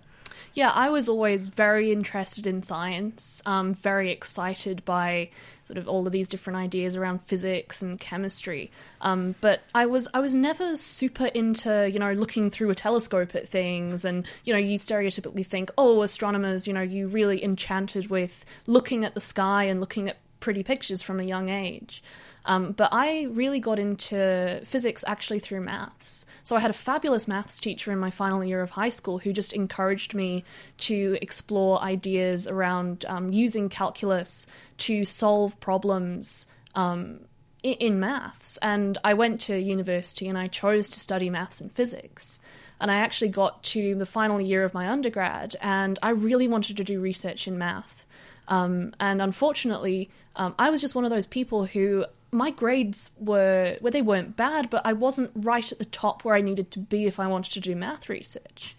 Yeah, 0.54 0.72
I 0.72 0.90
was 0.90 1.08
always 1.10 1.48
very 1.48 1.92
interested 1.92 2.48
in 2.48 2.64
science, 2.64 3.42
um, 3.46 3.74
very 3.74 4.12
excited 4.12 4.84
by 4.86 5.30
sort 5.64 5.78
of 5.78 5.88
all 5.88 6.06
of 6.06 6.14
these 6.14 6.28
different 6.28 6.58
ideas 6.58 6.96
around 6.96 7.24
physics 7.24 7.82
and 7.82 8.00
chemistry. 8.00 8.72
Um, 9.02 9.36
but 9.42 9.62
I 9.76 9.86
was 9.86 10.08
I 10.14 10.20
was 10.20 10.34
never 10.34 10.76
super 10.78 11.26
into 11.28 11.90
you 11.92 12.00
know 12.00 12.14
looking 12.14 12.50
through 12.50 12.70
a 12.70 12.76
telescope 12.76 13.36
at 13.36 13.48
things, 13.48 14.06
and 14.06 14.26
you 14.46 14.54
know 14.54 14.60
you 14.60 14.78
stereotypically 14.78 15.46
think, 15.46 15.72
oh, 15.78 16.02
astronomers, 16.02 16.68
you 16.68 16.74
know, 16.74 16.82
you 16.82 17.08
really 17.08 17.44
enchanted 17.44 18.10
with 18.10 18.46
looking 18.68 19.06
at 19.06 19.14
the 19.14 19.22
sky 19.22 19.66
and 19.66 19.80
looking 19.80 20.10
at 20.10 20.18
pretty 20.40 20.64
pictures 20.64 21.02
from 21.02 21.20
a 21.20 21.24
young 21.24 21.50
age. 21.50 22.04
Um, 22.46 22.72
but 22.72 22.90
I 22.94 23.28
really 23.32 23.60
got 23.60 23.78
into 23.78 24.62
physics 24.64 25.04
actually 25.06 25.40
through 25.40 25.62
maths. 25.62 26.26
So 26.44 26.56
I 26.56 26.60
had 26.62 26.72
a 26.72 26.74
fabulous 26.74 27.28
maths 27.28 27.60
teacher 27.60 27.92
in 27.92 28.00
my 28.00 28.10
final 28.10 28.44
year 28.44 28.62
of 28.62 28.70
high 28.70 28.90
school 28.90 29.20
who 29.20 29.34
just 29.34 29.52
encouraged 29.52 30.14
me 30.14 30.46
to 30.78 31.18
explore 31.22 31.82
ideas 31.82 32.48
around 32.48 33.06
um, 33.10 33.32
using 33.32 33.68
calculus 33.68 34.48
to 34.80 35.04
solve 35.04 35.60
problems. 35.60 36.48
Um, 36.74 37.22
in 37.64 38.00
maths, 38.00 38.58
and 38.62 38.98
I 39.04 39.14
went 39.16 39.42
to 39.42 39.60
university 39.60 40.28
and 40.28 40.38
I 40.38 40.48
chose 40.48 40.90
to 40.90 41.00
study 41.00 41.30
maths 41.30 41.60
and 41.60 41.72
physics. 41.72 42.40
And 42.80 42.92
I 42.92 42.98
actually 42.98 43.30
got 43.30 43.64
to 43.64 43.96
the 43.96 44.06
final 44.06 44.40
year 44.40 44.64
of 44.64 44.74
my 44.74 44.88
undergrad, 44.90 45.56
and 45.60 45.98
I 46.04 46.12
really 46.12 46.48
wanted 46.48 46.78
to 46.78 46.84
do 46.84 47.02
research 47.02 47.48
in 47.48 47.58
math. 47.58 48.06
Um, 48.48 48.94
and 49.00 49.22
unfortunately, 49.22 50.10
um, 50.36 50.56
I 50.58 50.70
was 50.70 50.82
just 50.82 50.96
one 50.96 51.04
of 51.04 51.12
those 51.12 51.28
people 51.28 51.66
who 51.66 52.06
my 52.32 52.52
grades 52.52 53.12
were 53.18 53.78
well, 53.82 53.92
they 53.92 54.02
weren't 54.02 54.36
bad, 54.36 54.70
but 54.70 54.86
I 54.86 54.94
wasn't 54.94 55.32
right 55.36 55.70
at 55.72 55.80
the 55.80 55.86
top 55.86 56.24
where 56.24 56.36
I 56.36 56.42
needed 56.42 56.72
to 56.72 56.80
be 56.80 57.06
if 57.06 57.20
I 57.20 57.28
wanted 57.28 57.54
to 57.54 57.60
do 57.60 57.76
math 57.76 58.10
research. 58.10 58.76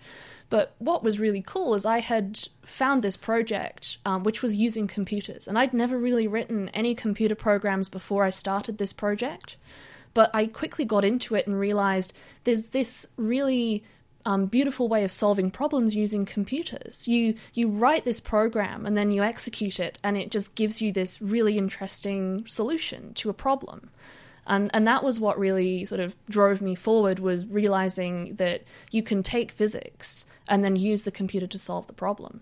But 0.51 0.75
what 0.79 1.05
was 1.05 1.19
really 1.19 1.43
cool 1.43 1.75
is 1.75 1.85
I 1.85 1.99
had 1.99 2.41
found 2.63 3.03
this 3.03 3.19
project 3.19 3.99
um, 4.07 4.23
which 4.23 4.43
was 4.43 4.55
using 4.55 4.87
computers, 4.87 5.47
and 5.47 5.59
I'd 5.59 5.75
never 5.75 5.99
really 5.99 6.27
written 6.27 6.71
any 6.71 6.95
computer 6.95 7.35
programs 7.35 7.89
before 7.89 8.25
I 8.25 8.31
started 8.31 8.79
this 8.79 8.93
project. 8.93 9.57
But 10.15 10.31
I 10.33 10.47
quickly 10.47 10.85
got 10.85 11.05
into 11.05 11.35
it 11.35 11.47
and 11.47 11.59
realized 11.61 12.13
there's 12.45 12.71
this 12.71 13.07
really 13.17 13.85
um, 14.25 14.47
beautiful 14.47 14.89
way 14.89 15.05
of 15.05 15.13
solving 15.13 15.51
problems 15.51 15.95
using 15.95 16.25
computers. 16.25 17.07
You 17.09 17.35
you 17.55 17.69
write 17.69 18.05
this 18.05 18.21
program 18.21 18.87
and 18.87 18.97
then 18.97 19.11
you 19.11 19.23
execute 19.23 19.81
it, 19.81 19.99
and 20.03 20.17
it 20.17 20.31
just 20.31 20.55
gives 20.55 20.83
you 20.83 20.93
this 20.93 21.23
really 21.23 21.57
interesting 21.59 22.45
solution 22.47 23.15
to 23.15 23.31
a 23.31 23.35
problem. 23.35 23.91
And 24.47 24.71
and 24.75 24.87
that 24.87 25.05
was 25.05 25.21
what 25.21 25.39
really 25.39 25.85
sort 25.85 26.01
of 26.01 26.17
drove 26.29 26.61
me 26.61 26.75
forward 26.75 27.19
was 27.19 27.47
realizing 27.47 28.35
that 28.37 28.63
you 28.91 29.03
can 29.03 29.23
take 29.23 29.53
physics 29.53 30.27
and 30.49 30.65
then 30.65 30.77
use 30.77 31.05
the 31.05 31.11
computer 31.11 31.47
to 31.47 31.59
solve 31.59 31.87
the 31.87 31.93
problem. 31.93 32.41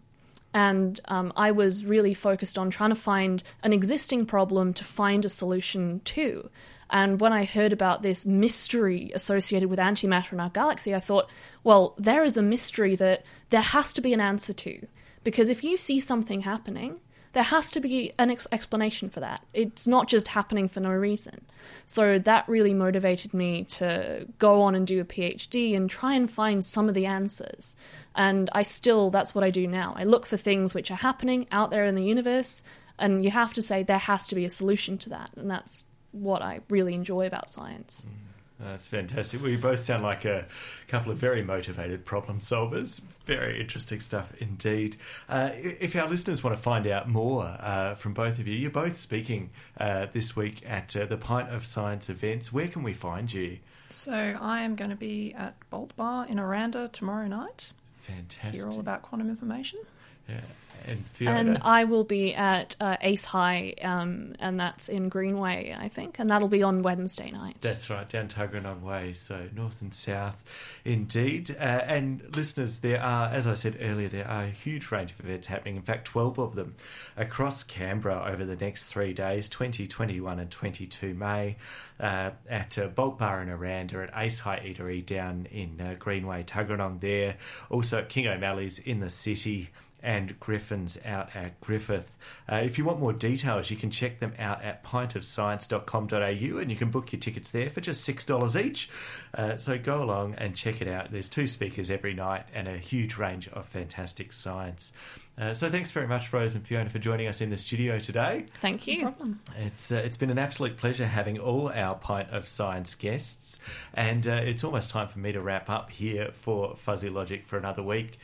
And 0.55 0.99
um, 1.07 1.35
I 1.37 1.51
was 1.51 1.85
really 1.85 2.15
focused 2.15 2.57
on 2.57 2.71
trying 2.71 2.91
to 2.91 2.97
find 2.97 3.43
an 3.63 3.75
existing 3.75 4.25
problem 4.25 4.73
to 4.75 4.85
find 4.85 5.25
a 5.25 5.29
solution 5.29 6.01
to. 6.05 6.49
And 6.91 7.21
when 7.21 7.33
I 7.33 7.45
heard 7.45 7.73
about 7.73 8.03
this 8.03 8.25
mystery 8.27 9.11
associated 9.15 9.69
with 9.69 9.79
antimatter 9.79 10.33
in 10.33 10.41
our 10.41 10.51
galaxy, 10.51 10.95
I 10.95 11.01
thought, 11.01 11.29
well, 11.65 11.95
there 11.99 12.25
is 12.25 12.37
a 12.37 12.43
mystery 12.43 12.95
that 12.97 13.25
there 13.51 13.61
has 13.61 13.93
to 13.95 14.01
be 14.01 14.13
an 14.13 14.21
answer 14.21 14.53
to. 14.53 14.87
Because 15.25 15.49
if 15.49 15.65
you 15.65 15.77
see 15.77 15.99
something 15.99 16.43
happening, 16.43 17.01
there 17.33 17.43
has 17.43 17.71
to 17.73 17.81
be 17.81 18.13
an 18.19 18.31
ex- 18.31 18.47
explanation 18.51 19.11
for 19.11 19.21
that. 19.21 19.45
It's 19.53 19.87
not 19.87 20.09
just 20.09 20.29
happening 20.29 20.69
for 20.69 20.81
no 20.81 20.91
reason. 20.91 21.45
So 21.85 22.19
that 22.21 22.49
really 22.49 22.73
motivated 22.73 23.35
me 23.35 23.65
to 23.65 24.27
go 24.39 24.63
on 24.63 24.75
and 24.75 24.87
do 24.87 25.01
a 25.01 25.05
PhD 25.05 25.77
and 25.77 25.91
try 25.91 26.15
and 26.15 26.31
find 26.31 26.65
some 26.65 26.89
of 26.89 26.95
the 26.95 27.05
answers. 27.05 27.77
And 28.15 28.49
I 28.53 28.63
still, 28.63 29.11
that's 29.11 29.35
what 29.35 29.45
I 29.45 29.51
do 29.51 29.67
now. 29.67 29.93
I 29.99 30.05
look 30.05 30.25
for 30.25 30.39
things 30.39 30.73
which 30.73 30.91
are 30.91 30.97
happening 30.97 31.47
out 31.53 31.71
there 31.71 31.85
in 31.85 31.95
the 31.95 32.05
universe, 32.05 32.63
and 32.99 33.23
you 33.23 33.31
have 33.33 33.53
to 33.55 33.61
say 33.61 33.83
there 33.83 33.99
has 33.99 34.29
to 34.29 34.35
be 34.35 34.47
a 34.47 34.51
solution 34.51 34.97
to 34.99 35.11
that. 35.11 35.31
And 35.37 35.51
that's 35.51 35.85
what 36.13 36.43
I 36.43 36.61
really 36.71 36.95
enjoy 36.95 37.27
about 37.27 37.51
science. 37.51 38.07
Mm. 38.09 38.27
That's 38.59 38.87
fantastic. 38.87 39.43
We 39.43 39.57
both 39.57 39.81
sound 39.81 40.03
like 40.03 40.25
a 40.25 40.47
couple 40.89 41.13
of 41.13 41.19
very 41.19 41.43
motivated 41.43 42.07
problem 42.07 42.39
solvers. 42.39 43.03
Very 43.27 43.61
interesting 43.61 44.01
stuff 44.01 44.33
indeed. 44.39 44.97
Uh, 45.29 45.51
if 45.55 45.95
our 45.95 46.09
listeners 46.09 46.43
want 46.43 46.57
to 46.57 46.63
find 46.63 46.87
out 46.87 47.09
more 47.09 47.45
uh, 47.45 47.97
from 47.97 48.15
both 48.15 48.39
of 48.39 48.49
you, 48.49 48.55
you're 48.55 48.71
both 48.71 48.97
speaking 48.97 49.51
uh, 49.79 50.07
this 50.13 50.35
week 50.35 50.63
at 50.67 50.97
uh, 50.97 51.05
the 51.05 51.19
Pint 51.19 51.51
of 51.51 51.67
Science 51.67 52.09
events. 52.09 52.51
Where 52.53 52.69
can 52.69 52.83
we 52.83 52.95
find 52.95 53.31
you? 53.31 53.59
So 53.91 54.13
I 54.13 54.63
am 54.63 54.75
going 54.75 54.91
to 54.91 54.97
be 54.97 55.35
at 55.35 55.55
Bolt 55.69 55.95
Bar 55.97 56.27
in 56.27 56.39
Aranda 56.39 56.89
tomorrow 56.89 57.27
night. 57.27 57.73
Fantastic. 58.07 58.55
Hear 58.55 58.71
all 58.71 58.81
about 58.81 59.03
quantum 59.03 59.29
information. 59.29 59.81
Yeah. 60.29 60.41
And, 60.87 61.05
And 61.27 61.59
I 61.63 61.85
will 61.85 62.05
be 62.05 62.33
at 62.35 62.77
uh, 62.81 62.97
Ace 63.01 63.25
High, 63.25 63.75
um, 63.83 64.35
and 64.39 64.59
that's 64.59 64.89
in 64.89 65.09
Greenway, 65.09 65.77
I 65.77 65.89
think, 65.89 66.21
and 66.21 66.31
that'll 66.31 66.47
be 66.47 66.63
on 66.63 66.83
Wednesday 66.83 67.31
night. 67.31 67.57
That's 67.61 67.91
right, 67.91 68.09
down 68.09 68.29
Tuggeranong 68.29 68.83
Way, 68.83 69.13
so 69.13 69.49
north 69.55 69.75
and 69.81 69.93
south 69.93 70.45
indeed. 70.85 71.51
Uh, 71.59 71.63
and 71.63 72.23
listeners, 72.37 72.79
there 72.79 73.03
are, 73.03 73.29
as 73.29 73.49
I 73.49 73.55
said 73.55 73.79
earlier, 73.81 74.09
there 74.09 74.29
are 74.29 74.45
a 74.45 74.51
huge 74.51 74.93
range 74.93 75.13
of 75.19 75.25
events 75.25 75.49
happening. 75.49 75.75
In 75.75 75.83
fact, 75.83 76.05
12 76.05 76.39
of 76.39 76.55
them 76.55 76.77
across 77.17 77.65
Canberra 77.65 78.31
over 78.31 78.45
the 78.45 78.57
next 78.57 78.85
three 78.85 79.13
days 79.13 79.49
20, 79.49 79.89
21, 79.89 80.39
and 80.39 80.51
22 80.51 81.15
May 81.15 81.57
uh, 81.99 82.31
at 82.49 82.79
uh, 82.79 82.87
Bolt 82.87 83.19
Bar 83.19 83.41
and 83.41 83.51
Aranda, 83.51 84.03
at 84.03 84.11
Ace 84.15 84.39
High 84.39 84.61
Eatery 84.61 85.05
down 85.05 85.49
in 85.51 85.81
uh, 85.81 85.97
Greenway, 85.99 86.45
Tuggeranong 86.45 87.01
there. 87.01 87.37
Also 87.71 87.99
at 87.99 88.09
King 88.09 88.29
O'Malley's 88.29 88.79
in 88.79 89.01
the 89.01 89.11
city 89.11 89.71
and 90.07 90.39
Griffins 90.39 90.97
out 91.05 91.35
at 91.35 91.61
Griffith. 91.61 92.09
Uh, 92.51 92.57
if 92.57 92.79
you 92.79 92.85
want 92.85 93.01
more 93.01 93.13
details, 93.13 93.71
you 93.73 93.77
can 93.77 93.91
check 93.91 94.21
them 94.21 94.33
out 94.39 94.63
at 94.63 94.85
pintofscience.com.au 94.85 96.59
and 96.59 96.71
you 96.71 96.77
can 96.77 96.91
book 96.91 97.13
your 97.13 97.19
tickets 97.19 97.51
there 97.51 97.69
for 97.69 97.81
just 97.81 98.09
$6 98.09 98.65
each. 98.65 98.89
Uh, 99.35 99.57
so 99.57 99.77
go 99.77 100.01
along 100.03 100.37
and 100.37 100.55
check 100.55 100.81
it 100.81 100.87
out. 100.87 101.11
There's 101.11 101.29
two 101.29 101.49
speakers 101.49 101.91
every 101.91 102.15
night 102.15 102.45
and 102.55 102.69
a 102.69 102.79
huge 102.79 103.17
range 103.17 103.49
of 103.49 103.67
fantastic 103.67 104.33
science. 104.33 104.93
Uh, 105.39 105.53
so 105.53 105.69
thanks 105.71 105.91
very 105.91 106.07
much, 106.07 106.33
Rose 106.33 106.55
and 106.55 106.65
Fiona, 106.65 106.89
for 106.89 107.01
joining 107.01 107.27
us 107.27 107.41
in 107.41 107.51
the 107.51 107.59
studio 107.59 107.99
today. 107.99 108.47
Thank 108.63 108.87
you. 108.87 109.03
No 109.03 109.11
problem. 109.11 109.41
It's 109.59 109.93
uh, 109.93 109.97
it's 109.97 110.17
been 110.17 110.31
an 110.31 110.39
absolute 110.39 110.79
pleasure 110.79 111.07
having 111.07 111.39
all 111.39 111.71
our 111.71 111.95
pint 111.95 112.31
of 112.31 112.49
science 112.49 112.95
guests, 112.95 113.59
and 113.93 114.27
uh, 114.27 114.33
it's 114.33 114.65
almost 114.65 114.89
time 114.89 115.09
for 115.09 115.19
me 115.19 115.33
to 115.33 115.43
wrap 115.43 115.69
up 115.69 115.91
here 115.91 116.31
for 116.41 116.75
Fuzzy 116.77 117.11
Logic 117.11 117.47
for 117.47 117.59
another 117.59 117.83
week. 117.83 118.19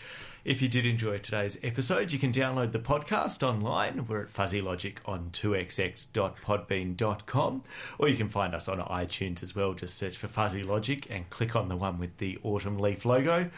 If 0.45 0.61
you 0.61 0.69
did 0.69 0.85
enjoy 0.87 1.19
today's 1.19 1.57
episode, 1.63 2.11
you 2.11 2.19
can 2.19 2.33
download 2.33 2.73
the 2.73 2.81
podcast 2.81 3.47
online. 3.47 4.09
We're 4.09 4.23
at 4.23 4.31
Fuzzy 4.31 4.61
Logic 4.61 5.01
on 5.05 5.31
2xx.podbean.com, 5.33 7.63
or 8.01 8.09
you 8.09 8.17
can 8.17 8.29
find 8.29 8.53
us 8.53 8.67
on 8.67 8.81
iTunes 8.81 9.45
as 9.45 9.55
well. 9.55 9.75
Just 9.75 9.97
search 9.97 10.17
for 10.17 10.27
Fuzzy 10.27 10.65
Logic 10.65 11.07
and 11.09 11.31
click 11.31 11.55
on 11.55 11.69
the 11.69 11.77
one 11.77 12.01
with 12.01 12.19
the 12.19 12.41
autumn 12.43 12.81
leaf 12.81 13.05
logo. 13.05 13.51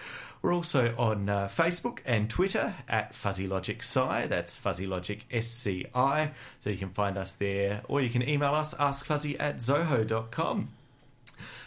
We're 0.43 0.53
also 0.53 0.95
on 0.99 1.31
uh, 1.31 1.49
Facebook 1.49 2.01
and 2.05 2.29
Twitter 2.29 2.75
at 2.87 3.15
Fuzzy 3.15 3.47
Logic 3.47 3.79
Sci. 3.79 4.27
That's 4.27 4.59
Fuzzy 4.59 4.87
Logic 4.87 5.25
SCI. 5.33 6.33
So 6.61 6.69
you 6.69 6.77
can 6.77 6.91
find 6.91 7.17
us 7.17 7.33
there, 7.33 7.81
or 7.89 8.03
you 8.03 8.11
can 8.11 8.29
email 8.29 8.53
us 8.53 8.75
askfuzzy 8.75 9.37
at 9.41 9.57
zoho.com. 9.57 10.69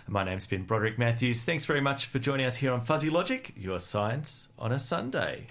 My 0.10 0.24
name's 0.24 0.47
been 0.47 0.64
Broderick 0.64 0.97
Matthews. 0.97 1.43
Thanks 1.43 1.66
very 1.66 1.82
much 1.82 2.05
for 2.05 2.18
joining 2.18 2.45
us 2.45 2.55
here 2.55 2.72
on 2.72 2.86
Fuzzy 2.86 3.10
Logic, 3.10 3.53
your 3.58 3.78
science 3.78 4.47
on 4.58 4.72
a 4.72 4.80
Sunday. 4.80 5.47